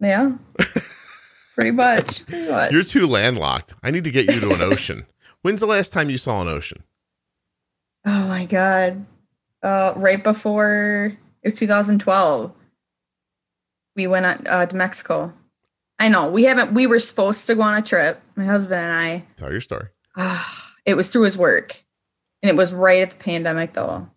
[0.00, 0.32] Yeah.
[1.54, 2.24] Pretty much.
[2.26, 2.72] Pretty much.
[2.72, 3.74] You're too landlocked.
[3.82, 5.04] I need to get you to an ocean.
[5.42, 6.82] When's the last time you saw an ocean?
[8.06, 9.04] Oh my god.
[9.62, 11.12] Uh right before
[11.42, 12.52] it was 2012.
[13.96, 15.34] We went on, uh, to Mexico.
[15.98, 16.30] I know.
[16.30, 19.24] We haven't we were supposed to go on a trip, my husband and I.
[19.36, 19.88] Tell your story.
[20.16, 21.82] Ah, it was through his work.
[22.42, 24.08] And it was right at the pandemic though.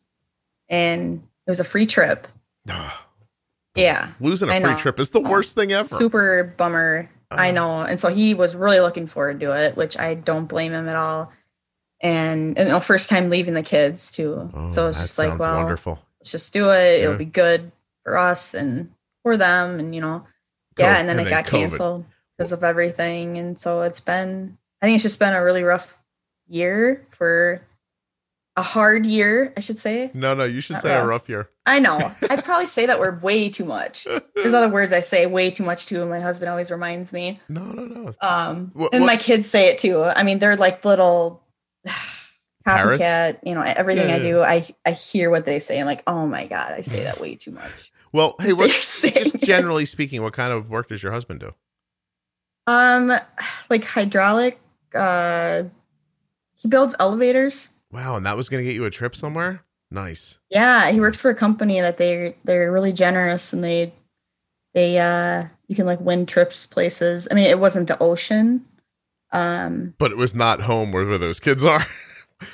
[0.70, 2.28] And it was a free trip.
[3.76, 4.12] Yeah.
[4.22, 5.86] Losing a free trip is the worst thing ever.
[5.88, 7.10] Super bummer.
[7.30, 7.52] I Uh.
[7.52, 7.82] know.
[7.82, 10.96] And so he was really looking forward to it, which I don't blame him at
[10.96, 11.34] all.
[12.02, 14.50] And and know, first time leaving the kids too.
[14.54, 16.00] Oh, so it's just like, well, wonderful.
[16.22, 17.00] let's just do it.
[17.00, 17.04] Yeah.
[17.06, 17.72] It'll be good
[18.04, 18.92] for us and
[19.24, 19.80] for them.
[19.80, 20.26] And you know,
[20.78, 20.98] yeah.
[20.98, 21.60] And then and it then got COVID.
[21.60, 22.06] canceled
[22.38, 23.38] because of everything.
[23.38, 25.98] And so it's been, I think it's just been a really rough
[26.48, 27.62] year for
[28.58, 30.12] a hard year, I should say.
[30.14, 31.10] No, no, you should Not say a rough.
[31.10, 31.50] rough year.
[31.66, 31.98] I know.
[32.30, 34.08] I probably say that word way too much.
[34.36, 37.40] There's other words I say way too much too, and my husband always reminds me.
[37.50, 38.14] No, no, no.
[38.22, 40.02] Um, What- and what- my kids say it too.
[40.04, 41.44] I mean, they're like little
[42.68, 43.40] copycat.
[43.44, 44.24] You know, everything Yeah, I yeah.
[44.32, 45.80] do, I I hear what they say.
[45.80, 47.92] I'm like, oh my god, I say that way too much.
[48.14, 51.54] Well, hey, what, just generally speaking, what kind of work does your husband do?
[52.68, 53.12] Um,
[53.70, 54.60] like hydraulic.
[54.94, 55.64] Uh,
[56.56, 57.70] he builds elevators.
[57.92, 59.64] Wow, and that was going to get you a trip somewhere?
[59.92, 60.40] Nice.
[60.50, 63.94] Yeah, he works for a company that they they're really generous and they
[64.74, 67.28] they uh you can like win trips places.
[67.30, 68.66] I mean, it wasn't the ocean.
[69.32, 71.86] Um But it was not home where, where those kids are.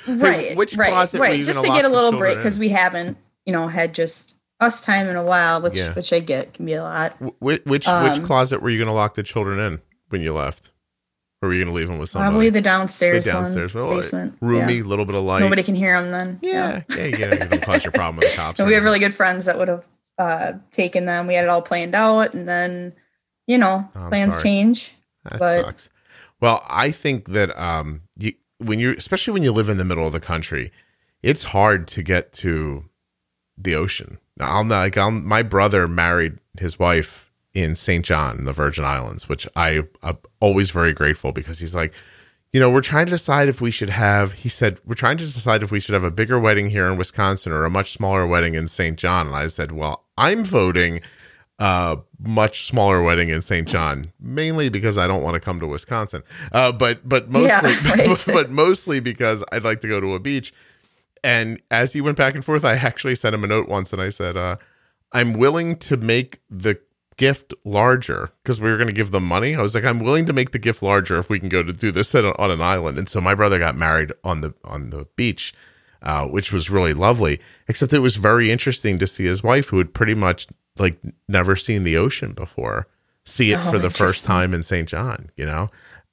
[0.06, 0.56] Right.
[0.56, 1.44] which right, closet right.
[1.44, 5.08] just gonna get a little break because we haven't, you know, had just us time
[5.08, 5.92] in a while, which Yeah.
[5.94, 7.16] which I get can be a lot.
[7.18, 9.80] Wh- which which, which Um, closet were you going to lock the children in
[10.12, 10.70] when you left?
[11.40, 12.30] Or were you going to leave them with somebody?
[12.30, 13.74] Probably the downstairs, The downstairs.
[13.74, 14.36] one, basement.
[14.40, 14.84] roomy, Yeah.
[14.84, 15.40] little bit of light.
[15.40, 16.38] Nobody can hear them then.
[16.40, 17.32] Yeah, yeah, yeah.
[17.32, 18.58] You don't cause your problem with the cops.
[18.64, 19.84] We have really good friends that would have
[20.18, 21.26] uh, taken them.
[21.26, 22.92] We had it all planned out, and then,
[23.48, 24.42] you know, Oh, plans sorry.
[24.44, 24.92] change.
[25.24, 25.88] That but- sucks.
[26.40, 30.06] Well, I think that um, you when you especially when you live in the middle
[30.06, 30.70] of the country,
[31.24, 32.84] it's hard to get to
[33.58, 34.18] the ocean.
[34.36, 38.04] Now, I'm not, like I'm, my brother married his wife in St.
[38.04, 41.92] John, the Virgin Islands, which I I'm always very grateful because he's like,
[42.52, 44.32] you know, we're trying to decide if we should have.
[44.32, 46.96] He said we're trying to decide if we should have a bigger wedding here in
[46.96, 48.98] Wisconsin or a much smaller wedding in St.
[48.98, 49.26] John.
[49.26, 51.00] And I said, well, I'm voting
[51.58, 53.68] a much smaller wedding in St.
[53.68, 57.60] John mainly because I don't want to come to Wisconsin uh but but mostly Yeah,
[58.08, 58.24] right.
[58.26, 60.52] but, mostly because I'd like to go to a beach
[61.22, 64.00] and as he went back and forth I actually sent him a note once and
[64.02, 64.56] I said uh
[65.12, 66.80] I'm willing to make the
[67.16, 70.26] gift larger because we were going to give them money I was like I'm willing
[70.26, 72.98] to make the gift larger if we can go to do this on an island
[72.98, 75.52] and so my brother got married on the on the beach
[76.04, 77.38] uh, which was really lovely.
[77.68, 80.98] Except it was very interesting to see his wife, who had pretty much like
[81.28, 82.88] never seen the ocean before,
[83.24, 84.88] see it Oh, for the first time in St.
[84.88, 85.30] John.
[85.36, 85.68] You know,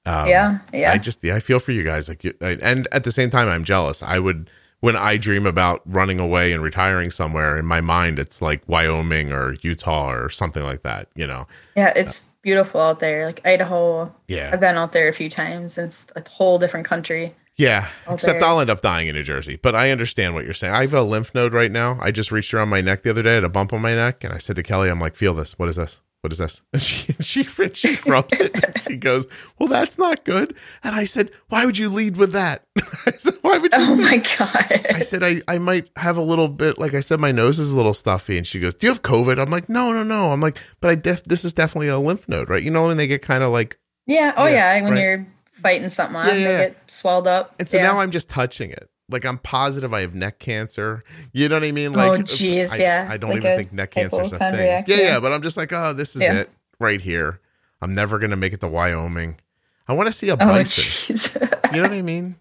[0.05, 0.91] um, yeah, yeah.
[0.91, 2.07] I just yeah, I feel for you guys.
[2.07, 4.03] Like, you, I- and at the same time, I'm jealous.
[4.03, 4.51] I would
[4.81, 9.31] when I dream about running away and retiring somewhere in my mind, it's like Wyoming
[9.31, 11.07] or Utah or something like that.
[11.15, 13.25] You know, yeah, it's beautiful out there.
[13.25, 17.35] Like Idaho, yeah, I've been out there a few times, it's a whole different country.
[17.57, 18.47] Yeah, except there.
[18.47, 19.59] I'll end up dying in New Jersey.
[19.61, 20.73] But I understand what you're saying.
[20.73, 21.99] I have a lymph node right now.
[22.01, 23.93] I just reached around my neck the other day, I had a bump on my
[23.95, 25.59] neck, and I said to Kelly, "I'm like, feel this.
[25.59, 25.99] What is this?
[26.21, 27.43] What is this?" And she she
[27.73, 28.53] she rubs it.
[28.63, 29.25] And she goes,
[29.57, 32.63] "Well, that's not good." And I said, "Why would you lead with that?"
[33.05, 34.85] I said, "Why would you?" Oh my god.
[34.93, 37.71] I said, I, I might have a little bit, like I said, my nose is
[37.71, 38.37] a little stuffy.
[38.37, 39.39] And she goes, Do you have COVID?
[39.39, 40.31] I'm like, No, no, no.
[40.31, 42.61] I'm like, But I def- this is definitely a lymph node, right?
[42.61, 44.33] You know, when they get kind of like, yeah.
[44.35, 44.83] Oh Yeah, yeah.
[44.83, 45.01] When right.
[45.01, 46.57] you're fighting something Yeah, they yeah.
[46.67, 47.55] get swelled up.
[47.59, 47.83] And so yeah.
[47.83, 48.89] now I'm just touching it.
[49.09, 51.03] Like I'm positive I have neck cancer.
[51.33, 51.93] You know what I mean?
[51.95, 53.07] Oh, like, Oh, jeez, yeah.
[53.09, 54.53] I don't Like even a think neck cancer is a thing.
[54.55, 55.19] Yeah, yeah, yeah.
[55.19, 56.33] But I'm just like, oh, this is Yeah.
[56.41, 56.49] it
[56.79, 57.39] right here.
[57.81, 59.39] I'm never gonna make it to Wyoming.
[59.87, 60.83] I want to see a Oh bison.
[60.83, 61.71] jeez.
[61.73, 62.35] you know what I mean?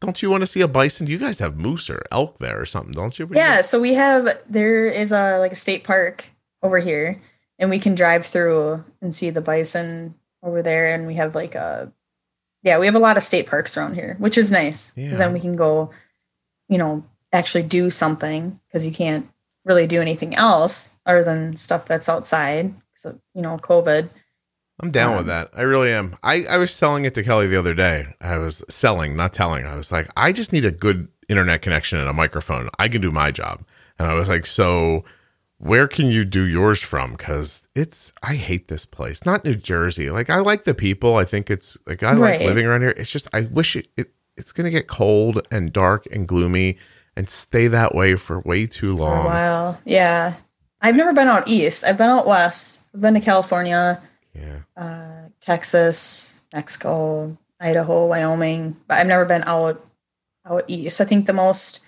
[0.00, 1.06] Don't you want to see a bison?
[1.06, 3.26] You guys have moose or elk there or something, don't you?
[3.26, 3.60] What do you- yeah.
[3.62, 6.26] So we have there is a like a state park
[6.62, 7.20] over here,
[7.58, 11.54] and we can drive through and see the bison over there, and we have like
[11.54, 11.90] a
[12.64, 15.18] yeah, we have a lot of state parks around here, which is nice because Yeah.
[15.18, 15.90] then we can go,
[16.68, 19.28] you know, actually do something because you can't
[19.64, 22.74] really do anything else other than stuff that's outside.
[22.94, 24.08] So you know, COVID.
[24.80, 25.50] I'm down with Um, that.
[25.54, 26.16] I really am.
[26.24, 28.06] I, I was selling it to Kelly the other day.
[28.20, 29.66] I was selling, not telling.
[29.66, 32.68] I was like, I just need a good internet connection and a microphone.
[32.78, 33.62] I can do my job.
[34.00, 35.04] And I was like, so
[35.58, 37.12] where can you do yours from?
[37.12, 39.24] Because it's, I hate this place.
[39.24, 40.10] Not New Jersey.
[40.10, 41.16] Like, I like the people.
[41.16, 42.94] I think it's like, I like living around here.
[42.96, 46.76] It's just, I wish it, it it's going to get cold and dark and gloomy
[47.16, 49.24] and stay that way for way too for a long.
[49.26, 49.80] while.
[49.84, 50.34] Yeah.
[50.80, 51.84] I've never been out east.
[51.84, 52.80] I've been out west.
[52.92, 54.02] I've been to California,
[54.34, 54.58] Yeah.
[54.76, 59.86] uh, Texas, Mexico, Idaho, Wyoming, but I've never been out
[60.44, 61.00] out east.
[61.00, 61.80] I think the most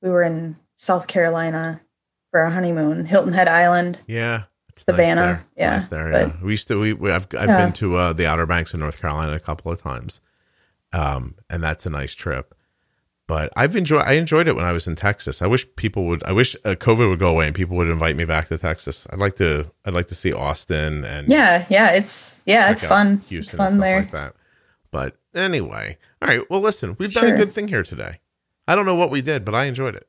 [0.00, 1.81] we were in South Carolina
[2.32, 3.98] for our honeymoon, Hilton Head Island.
[4.08, 4.44] Yeah.
[4.70, 6.10] It's Savannah, Nice yeah, nice there.
[6.10, 6.32] but- Yeah.
[6.42, 7.64] We used to, we, we I've, I've Yeah.
[7.64, 10.20] been to uh, the Outer Banks in North Carolina a couple of times.
[10.94, 12.54] Um, and that's a nice trip.
[13.28, 15.42] But I've enjoyed, I enjoyed it when I was in Texas.
[15.42, 18.16] I wish people would, I wish uh, COVID would go away and people would invite
[18.16, 19.06] me back to Texas.
[19.10, 23.22] I'd like to, I'd like to see Austin and Yeah, yeah, it's yeah, it's fun.
[23.28, 24.00] Houston it's fun there.
[24.00, 24.34] like that.
[24.90, 26.50] But anyway, all right.
[26.50, 28.20] Well, listen, we've done a good thing here today.
[28.66, 30.06] I don't know what we did, but I enjoyed it.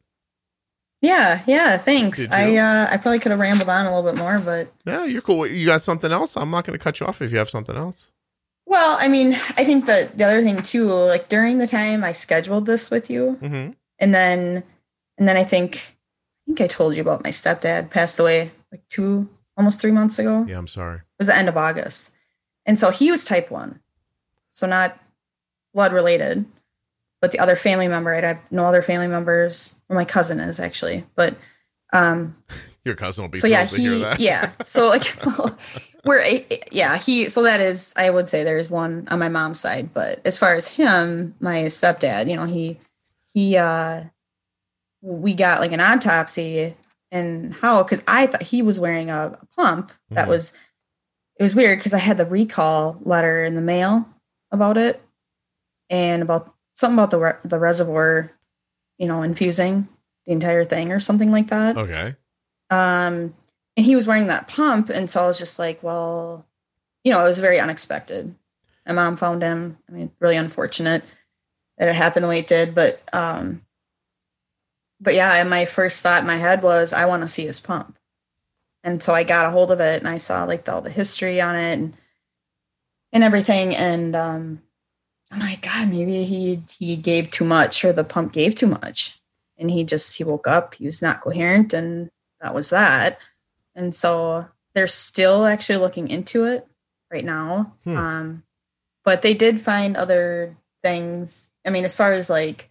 [1.04, 2.26] Yeah, yeah, thanks.
[2.32, 5.22] I uh I probably could have rambled on a little bit more, but Yeah, you're
[5.22, 5.46] cool.
[5.46, 6.38] You got something else?
[6.38, 8.12] I'm not going to cut you off if you have something else.
[8.66, 12.14] well, I mean, I think that the other thing too, like during the time I
[12.14, 13.72] scheduled this with you, Mm-hmm.
[14.00, 14.64] and then
[15.18, 18.82] and then I think I think I told you about my stepdad passed away like
[18.90, 19.28] two
[19.58, 20.46] almost three months ago.
[20.48, 20.98] Yeah, I'm sorry.
[21.00, 22.12] It was the end of August.
[22.66, 23.82] And so he was type one.
[24.52, 24.98] So not
[25.74, 26.46] blood related.
[27.24, 29.76] But the other family member, I have no other family members.
[29.88, 31.06] Well, my cousin is actually.
[31.16, 31.38] But
[31.94, 32.36] um
[32.84, 34.52] Your cousin will be so yeah, thrilled to hear he yeah.
[34.62, 35.16] So like
[36.04, 39.94] we're yeah, he so that is I would say there's one on my mom's side.
[39.94, 42.78] But as far as him, my stepdad, you know, he
[43.34, 44.04] he uh
[45.02, 46.76] we got like an autopsy
[47.10, 50.30] and how because I thought he was wearing a, a pump that Mhm.
[50.30, 50.52] was
[51.40, 54.10] it was weird because I had the recall letter in the mail
[54.52, 55.02] about it
[55.90, 58.32] and about something about the re- the reservoir,
[58.98, 59.88] you know, infusing
[60.26, 61.78] the entire thing or something like that.
[61.78, 62.16] Okay.
[62.70, 63.36] Um,
[63.76, 66.46] and he was wearing that pump, and so I was just like, well,
[67.04, 68.36] you know, it was very unexpected.
[68.86, 69.78] My mom found him.
[69.90, 71.04] I mean, really unfortunate
[71.78, 73.64] that it happened the way it did, but um,
[75.00, 77.60] but yeah, and my first thought in my head was, I want to see his
[77.60, 77.98] pump,
[78.84, 81.42] and so I got a hold of it and I saw like all the history
[81.42, 81.94] on it and
[83.12, 84.62] and everything, and um,
[85.34, 89.20] I'm like, God, maybe he he gave too much or the pump gave too much,
[89.58, 93.18] and he just he woke up, he was not coherent, and that was that.
[93.76, 96.68] And so they're still actually looking into it
[97.12, 97.74] right now.
[97.84, 97.98] Hmm.
[97.98, 98.44] Um,
[99.04, 101.50] but they did find other things.
[101.66, 102.70] I mean, as far as like,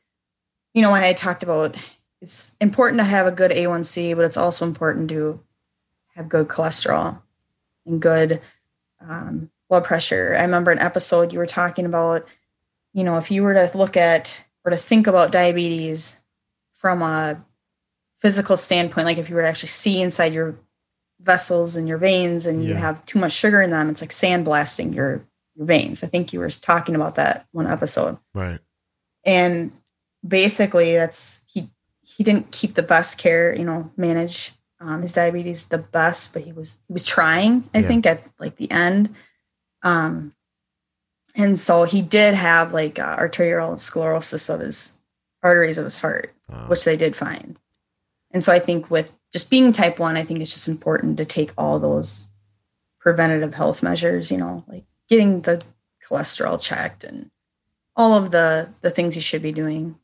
[0.72, 1.76] you know, when I talked about
[2.22, 5.40] it's important to have a good A1C, but it's also important to
[6.14, 7.20] have good cholesterol
[7.84, 8.40] and good
[9.01, 10.36] um, blood pressure.
[10.39, 12.28] I remember an episode you were talking about,
[12.93, 16.20] you know, if you were to look at or to think about diabetes
[16.74, 17.43] from a
[18.19, 20.56] physical standpoint, like if you were to actually see inside your
[21.20, 24.94] vessels and your veins and you have too much sugar in them, it's like sandblasting
[24.94, 25.24] your,
[25.55, 26.02] your veins.
[26.02, 28.19] I think you were talking about that one episode.
[28.35, 28.59] Right.
[29.24, 29.73] And
[30.27, 31.70] basically that's he
[32.02, 36.43] he didn't keep the best care, you know, manage um, his diabetes the best, but
[36.43, 37.89] he was he was trying, I Yeah.
[37.89, 39.14] think, at like the end.
[39.82, 40.35] Um
[41.34, 44.94] and so he did have like uh, arterial sclerosis of his
[45.42, 47.59] arteries of his heart Uh, which they did find.
[48.30, 51.24] And so I think with just being type one, I think it's just important to
[51.24, 52.28] take all those
[53.00, 55.62] preventative health measures, you know, like getting the
[56.06, 57.30] cholesterol checked and
[57.96, 59.98] all of the the things you should be doing.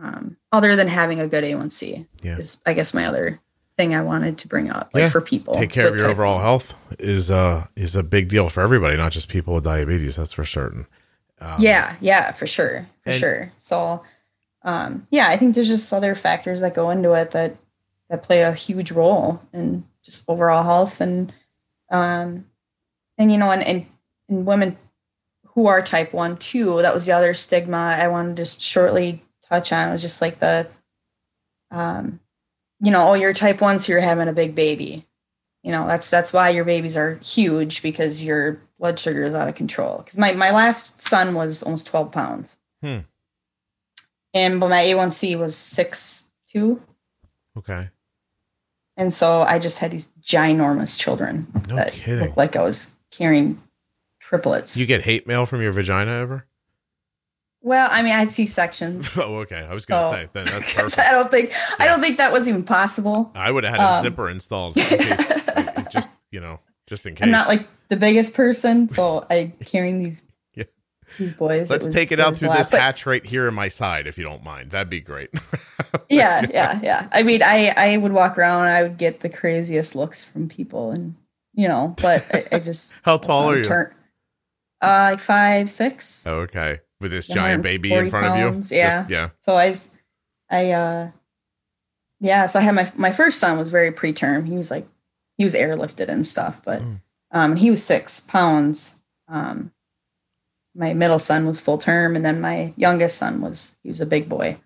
[0.00, 2.36] Um, other than having a good A1C Yeah.
[2.36, 3.40] is I guess my other
[3.76, 5.08] thing I wanted to bring up, like Yeah.
[5.10, 5.54] for people.
[5.54, 9.12] take care of your overall health is uh is a big deal for everybody, not
[9.12, 10.16] just people with diabetes.
[10.16, 10.86] That's for certain.
[11.40, 13.52] Um, yeah, yeah, for sure, for and- sure.
[13.58, 14.02] So,
[14.62, 17.56] um, yeah, I think there's just other factors that go into it that
[18.08, 21.32] that play a huge role in just overall health and
[21.90, 22.46] um,
[23.18, 23.86] and you know, and and,
[24.28, 24.78] and women
[25.48, 26.80] who are type one too.
[26.82, 29.88] That was the other stigma I wanted to just shortly touch on.
[29.88, 30.66] It was just like the,
[31.70, 32.20] um,
[32.80, 35.06] you know, oh, you're type one, so you're having a big baby.
[35.62, 39.48] You know, that's that's why your babies are huge because your blood sugar is out
[39.48, 39.98] of control.
[39.98, 42.98] Because my my last son was almost twelve pounds, Hmm.
[44.34, 46.80] and but my A1C was six two,
[47.56, 47.88] Okay.
[48.96, 52.24] and so I just had these ginormous children No that kidding.
[52.24, 53.60] looked like I was carrying
[54.20, 54.76] triplets.
[54.76, 56.46] You get hate mail from your vagina ever?
[57.66, 59.18] Well, I mean, I had C sections.
[59.18, 59.66] oh, okay.
[59.68, 60.98] I was gonna So- say then that's perfect.
[61.00, 63.32] I don't think I don't think that was even possible.
[63.34, 67.04] I would have had a um, zipper installed in case, it just you know, just
[67.06, 67.24] in case.
[67.24, 70.22] I'm not like the biggest person, so I carrying these
[70.54, 70.64] Yeah.
[71.18, 71.68] these boys.
[71.68, 74.16] Let's was- take it out through this but- hatch right here in my side, if
[74.16, 74.70] you don't mind.
[74.70, 75.30] That'd be great.
[76.08, 77.08] yeah, yeah, yeah.
[77.10, 80.92] I mean, I I would walk around I would get the craziest looks from people,
[80.92, 81.16] and
[81.54, 83.64] you know, but I, I just How tall are you?
[83.64, 83.92] turn-
[84.82, 86.26] uh, like five, six.
[86.26, 86.80] Oh, okay.
[87.00, 88.76] With this giant baby in 140 front of you.
[88.76, 88.98] yeah.
[89.00, 89.28] Just- yeah.
[89.38, 89.90] So I, was-
[90.50, 91.10] I, uh,
[92.20, 92.46] yeah.
[92.46, 94.46] So I had my my first son was very preterm.
[94.46, 94.86] He was like
[95.36, 97.00] he was airlifted and stuff, but Mm.
[97.32, 99.00] um, he was six pounds.
[99.28, 99.72] Um,
[100.74, 104.06] my middle son was full term, and then my youngest son was he was a
[104.06, 104.56] big boy,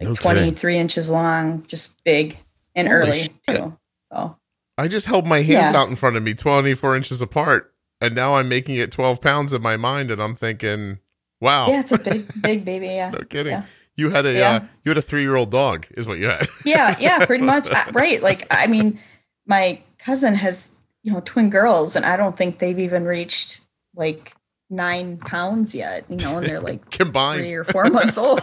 [0.00, 0.76] like No twenty kidding.
[0.80, 2.38] inches long, just big
[2.74, 3.42] and Holy early shit.
[3.46, 3.76] too.
[4.12, 4.38] So
[4.78, 5.80] I just held my hands Yeah.
[5.80, 9.52] out in front of me, 24 inches apart, and now I'm making it 12 pounds
[9.54, 10.98] in my mind, and I'm thinking,
[11.40, 12.86] wow, yeah, it's a big big baby.
[12.86, 13.10] Yeah.
[13.14, 13.52] no kidding.
[13.52, 13.64] yeah.
[13.96, 14.50] You had a Yeah.
[14.56, 16.48] uh, you had a three year old dog, is what you had.
[16.64, 18.98] yeah yeah pretty much Uh, right like i mean
[19.46, 20.72] my cousin has
[21.02, 23.60] you know twin girls and i don't think they've even reached
[23.94, 24.34] like
[24.68, 27.52] nine pounds yet you know and they're like three Combined.
[27.52, 28.40] or four months old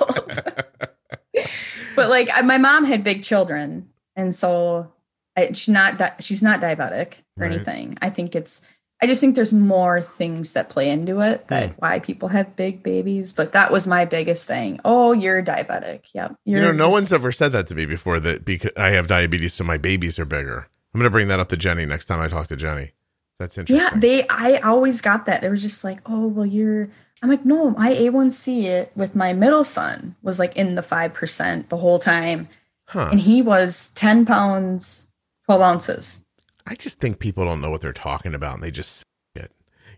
[1.96, 4.92] but like I, my mom had big children and so
[5.38, 7.52] I, she's not di- she's not diabetic or Right.
[7.52, 8.66] anything i think it's
[9.04, 11.76] i just think there's more things that play into it that Hmm.
[11.80, 16.36] why people have big babies but that was my biggest thing oh you're diabetic yep
[16.46, 18.90] You you're know, no just- one's ever said that to me before that because I
[18.98, 20.68] have diabetes, so my babies are bigger.
[20.94, 22.92] I'm going to bring that up to Jenny next time I talk to Jenny.
[23.40, 23.84] That's interesting.
[23.86, 25.42] Yeah, they I always got that.
[25.42, 26.90] They were just like, "Oh, well you're
[27.22, 31.70] I'm like, "No, my A1C it with my middle son was like in the 5%
[31.70, 32.48] the whole time
[32.90, 33.10] huh.
[33.12, 35.08] and he was 10 pounds
[35.48, 36.23] 12 ounces."
[36.66, 39.04] I just think people don't know what they're talking about and they just say
[39.36, 39.52] it.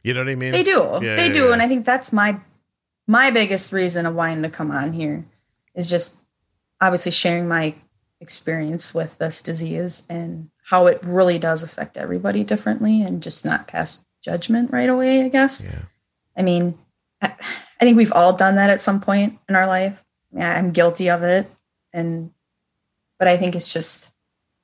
[0.03, 0.51] You know what I mean?
[0.51, 0.99] They do.
[1.01, 1.53] Yeah, they yeah, do, yeah.
[1.53, 2.39] and I think that's my
[3.07, 5.25] my biggest reason of wanting to come on here
[5.75, 6.17] is just
[6.81, 7.75] obviously sharing my
[8.19, 13.67] experience with this disease and how it really does affect everybody differently and just not
[13.67, 15.63] pass judgment right away, I guess.
[15.63, 15.83] Yeah.
[16.35, 16.77] I mean,
[17.21, 17.33] I,
[17.79, 20.03] I think we've all done that at some point in our life.
[20.33, 21.47] I mean, I'm guilty of it.
[21.93, 22.31] And,
[23.19, 24.11] but I think it's just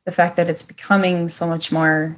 [0.05, 2.17] the fact that it's becoming so much more,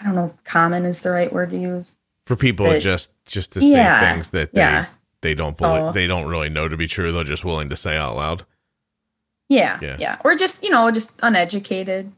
[0.00, 1.96] I don't know if common is the right word to use.
[2.24, 4.86] For people But- just just to Yeah, say things that they Yeah.
[5.22, 7.10] they don't So- believe, they don't really know to be true.
[7.12, 8.44] They're just willing to say out loud.
[9.48, 9.78] Yeah.
[9.80, 9.96] Yeah.
[9.98, 10.16] Yeah.
[10.24, 12.12] Or just, you know, just uneducated.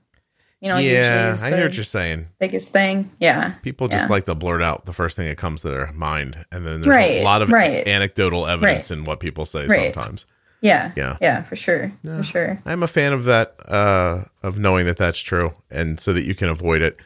[0.60, 2.26] You know, yeah, I hear what you're saying.
[2.40, 3.12] biggest thing.
[3.20, 3.52] Yeah.
[3.62, 4.10] People just Yeah.
[4.10, 6.96] like to blurt out the first thing that comes to their mind, and then there's
[6.96, 7.86] a lot of right.
[7.86, 9.94] anecdotal evidence in what people say Right.
[9.94, 10.26] sometimes.
[10.60, 10.92] Yeah.
[10.96, 11.16] Yeah.
[11.20, 11.92] Yeah, for sure.
[12.02, 12.16] Yeah.
[12.18, 12.62] For sure.
[12.66, 16.34] I'm a fan of that, uh, of knowing that that's true, and so that you
[16.34, 16.98] can avoid it.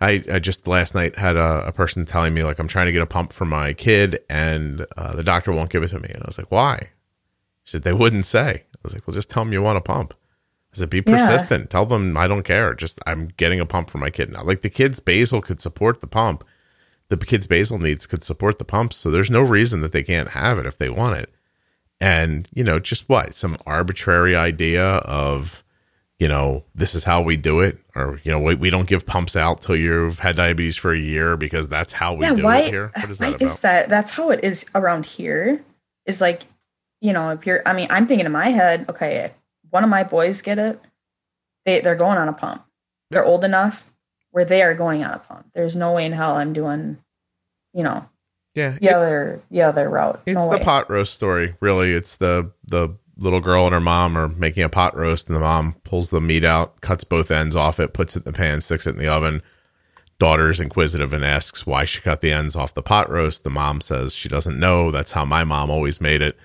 [0.00, 2.92] I, I just last night had a, a person telling me like I'm trying to
[2.92, 6.08] get a pump for my kid, and uh, the doctor won't give it to me,
[6.12, 6.78] and I was like, why?
[7.62, 8.64] He said they wouldn't say.
[8.74, 10.12] I was like, well, just tell them you want a pump.
[10.74, 11.26] I said, be Yeah.
[11.28, 11.70] persistent.
[11.70, 12.74] Tell them I don't care.
[12.74, 14.42] Just I'm getting a pump for my kid now.
[14.42, 16.44] Like the kid's basal could support the pump.
[17.08, 18.92] The kid's basal needs could support the pump.
[18.92, 21.32] So there's no reason that they can't have it if they want it.
[22.00, 23.34] And, you know, just what?
[23.34, 25.64] Some arbitrary idea of,
[26.18, 27.78] you know, this is how we do it.
[27.94, 30.98] Or, you know, we, we don't give pumps out till you've had diabetes for a
[30.98, 32.92] year because that's how we yeah, do why it here.
[32.94, 33.62] What is why that is about?
[33.62, 35.62] that that's how it is around here.
[36.04, 36.44] Is like,
[37.00, 39.32] you know, if you're I mean, I'm thinking in my head, okay, if
[39.70, 40.80] one of my boys get it,
[41.64, 42.64] they they're going on a pump.
[43.10, 43.92] They're old enough
[44.30, 45.46] where they are going on a pump.
[45.54, 46.98] There's no way in hell I'm doing,
[47.72, 48.08] you know,
[48.56, 48.70] Yeah.
[48.80, 50.20] the other the other route.
[50.26, 50.64] It's no the way.
[50.64, 51.92] pot roast story, really.
[51.92, 55.40] It's the the little girl and her mom are making a pot roast, and the
[55.40, 58.60] mom pulls the meat out, cuts both ends off it, puts it in the pan,
[58.60, 59.42] sticks it in the oven.
[60.18, 63.44] Daughter's inquisitive and asks why she cut the ends off the pot roast.
[63.44, 64.90] The mom says she doesn't know.
[64.90, 66.38] That's how my mom always made it.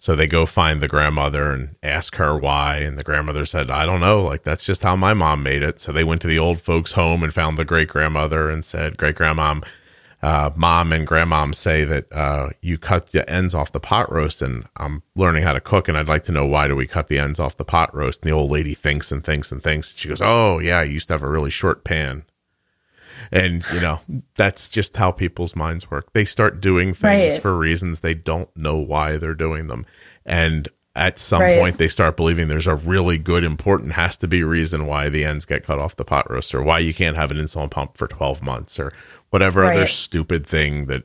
[0.00, 2.76] So they go find the grandmother and ask her why.
[2.76, 4.22] And the grandmother said, I don't know.
[4.22, 5.80] Like, that's just how my mom made it.
[5.80, 8.96] So they went to the old folks' home and found the great grandmother and said,
[8.96, 9.66] Great grandmom,
[10.22, 14.42] uh, mom and grandmom say that uh, you cut the ends off the pot roast.
[14.42, 15.86] And I'm learning how to cook.
[15.88, 18.22] And I'd like to know why do we cut the ends off the pot roast?
[18.22, 19.94] And the old lady thinks and thinks and thinks.
[19.96, 22.24] She goes, Oh, yeah, I used to have a really short pan.
[23.30, 24.00] And, you know,
[24.36, 26.12] that's just how people's minds work.
[26.12, 27.42] They start doing things Right.
[27.42, 29.86] for reasons they don't know why they're doing them.
[30.24, 31.56] And at some Right.
[31.56, 35.24] point, they start believing there's a really good, important, has to be reason why the
[35.24, 37.96] ends get cut off the pot roast or why you can't have an insulin pump
[37.96, 38.92] for 12 months or
[39.30, 41.04] whatever other stupid thing that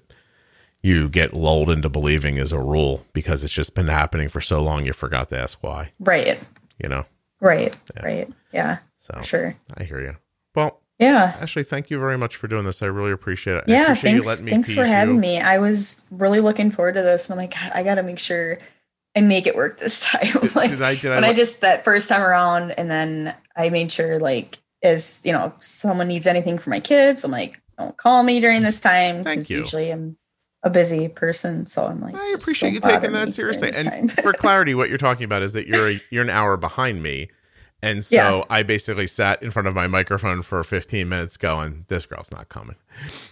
[0.82, 4.62] you get lulled into believing is a rule because it's just been happening for so
[4.62, 6.40] long you forgot to ask why, Right.
[6.82, 7.06] you know?
[7.40, 7.76] Right.
[8.02, 8.30] Right.
[8.52, 8.80] Yeah.
[8.98, 9.56] So sure.
[9.78, 10.16] I hear you.
[10.56, 11.36] Well, Yeah.
[11.42, 12.82] Ashley, thank you very much for doing this.
[12.82, 13.64] I really appreciate it.
[13.68, 14.26] Yeah, appreciate thanks.
[14.26, 15.22] you letting me thanks for having you.
[15.22, 15.40] me.
[15.42, 18.20] I was really looking forward to this, and I'm like, God, I got to make
[18.20, 18.58] sure
[19.16, 20.28] I make it work this time.
[20.56, 20.96] like Did I?
[20.96, 21.16] Did I?
[21.16, 25.32] when I just that first time around, and then I made sure, like, as you
[25.34, 28.80] know, if someone needs anything for my kids, I'm like, don't call me during this
[28.80, 30.18] time because usually I'm
[30.64, 31.66] a busy person.
[31.66, 33.72] So I'm like, I appreciate you taking that seriously.
[33.76, 37.04] And for clarity, what you're talking about is that you're a, you're an hour behind
[37.04, 37.30] me,
[37.82, 38.44] and so Yeah.
[38.50, 42.48] I basically sat in front of my microphone for 15 minutes, going, "This girl's not
[42.50, 42.78] coming.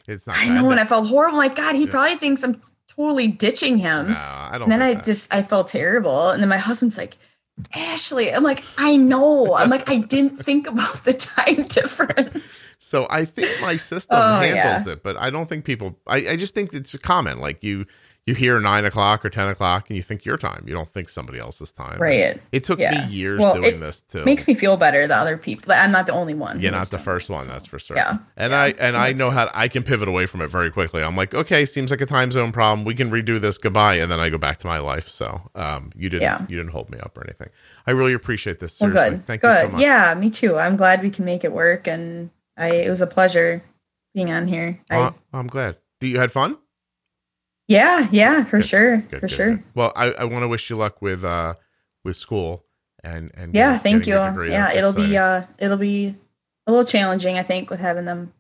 [0.08, 1.38] It's not." I know, and I felt horrible.
[1.38, 1.92] Like, God, he Yeah.
[1.92, 4.10] probably thinks I'm totally ditching him.
[4.12, 4.64] No, I don't.
[4.64, 5.06] And then I that.
[5.06, 6.32] just I felt terrible.
[6.32, 7.16] And then my husband's like,
[7.76, 9.56] Ashley, I'm like, I know.
[9.56, 12.70] I'm like, I didn't think about the time difference.
[12.80, 15.98] So I think my system Oh, handles it, but I don't think people.
[16.08, 17.40] I, I just think it's a common.
[17.40, 17.86] Like you,
[18.28, 20.64] you hear nine o'clock or ten o'clock, and you think your time.
[20.68, 22.00] You don't think somebody else's time.
[22.00, 22.40] Right.
[22.52, 23.06] It took Yeah.
[23.08, 26.06] me years Well, doing this to Makes me feel better that other people I'm not
[26.06, 26.60] the only one.
[26.60, 27.52] You're not the first one, so.
[27.52, 28.20] that's for sure Yeah.
[28.38, 28.60] And Yeah.
[28.62, 31.02] I and I know how to, I can pivot away from it very quickly.
[31.02, 32.86] I'm like, okay, seems like a time zone problem.
[32.86, 33.58] We can redo this.
[33.58, 35.10] Goodbye, and then I go back to my life.
[35.10, 36.42] So, um, you didn't Yeah.
[36.48, 37.50] you didn't hold me up or anything.
[37.88, 38.80] I really appreciate this.
[38.80, 39.26] Well, Seriously, good.
[39.26, 39.58] thank good.
[39.58, 39.82] you so much.
[39.82, 40.58] Yeah, me too.
[40.60, 43.64] I'm glad we can make it work and I it was a pleasure
[44.14, 44.80] being on here.
[44.92, 45.78] I, I'm glad.
[46.02, 46.58] You had fun.
[47.72, 48.66] Yeah, yeah, for Good.
[48.66, 48.98] sure.
[48.98, 49.64] Good, for good, sure.
[49.76, 51.54] Well, I, I want to wish you luck with uh
[52.04, 52.66] with school
[53.04, 54.16] and and Yeah, thank you.
[54.16, 56.16] Yeah, That's it'll be uh it'll be
[56.68, 58.34] a little challenging, I think, with having them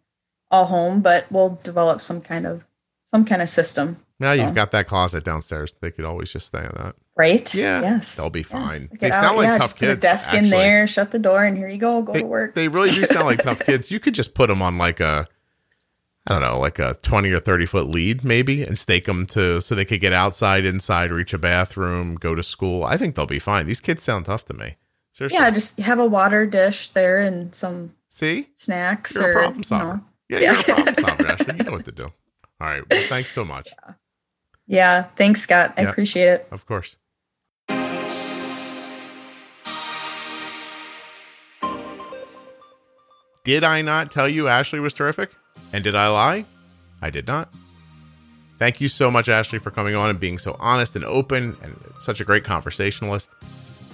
[0.51, 2.65] all home, but we'll develop some kind of
[3.05, 5.75] some kind of system, now you've got that closet downstairs.
[5.81, 6.95] They could always just stay in that.
[7.17, 7.53] right?
[7.55, 8.15] Yeah, Yes.
[8.15, 8.81] they'll be fine.
[8.91, 11.11] Get They out- sound like yeah, tough just put a kids, desk in there, shut
[11.11, 12.53] the door, and here you go, go they, to work.
[12.55, 13.91] They really do sound like tough kids.
[13.91, 15.25] You could just put them on like a,
[16.27, 19.59] I don't know, like a twenty or thirty foot lead maybe, and stake them to
[19.59, 22.83] so they could get outside, inside, reach a bathroom, go to school.
[22.83, 23.65] I think they'll be fine.
[23.65, 24.73] These kids sound tough to me.
[25.13, 25.37] Seriously.
[25.39, 29.63] yeah, just have a water dish there and some See, snacks you're or a problem
[29.69, 30.01] you know.
[30.29, 30.51] Yeah, Yeah.
[30.53, 31.57] you're a problem solver, Ashley.
[31.57, 32.03] You know what to do.
[32.61, 32.83] All right.
[32.89, 33.69] Well, thanks so much.
[34.67, 35.73] Yeah, thanks, Scott.
[35.75, 35.89] I Yeah.
[35.89, 36.47] appreciate it.
[36.51, 36.97] Of course.
[43.43, 45.31] Did I not tell you Ashley was terrific?
[45.73, 46.45] And did I lie?
[47.01, 47.53] I did not.
[48.59, 51.75] Thank you so much, Ashley, for coming on and being so honest and open and
[51.99, 53.31] such a great conversationalist.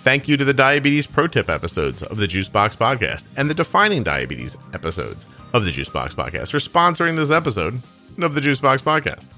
[0.03, 4.03] Thank you to the Diabetes Pro Tip episodes of the Juicebox Podcast and the Defining
[4.03, 7.81] Diabetes episodes of the Juicebox Podcast for sponsoring this episode
[8.22, 9.34] of the Juicebox Podcast.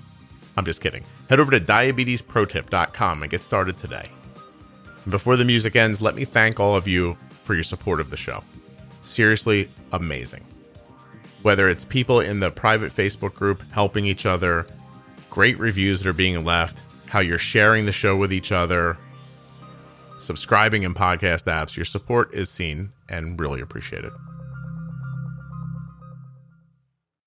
[0.58, 1.04] I'm just kidding.
[1.30, 4.10] Head over to diabetesprotip.com and get started today.
[5.08, 8.18] Before the music ends, let me thank all of you for your support of the
[8.18, 8.44] show.
[9.02, 10.44] Seriously, amazing.
[11.42, 14.68] Whether it's people in the private Facebook group helping each other,
[15.30, 18.98] great reviews that are being left, how you're sharing the show with each other,
[20.20, 24.12] subscribing in podcast apps, your support is seen and really appreciated.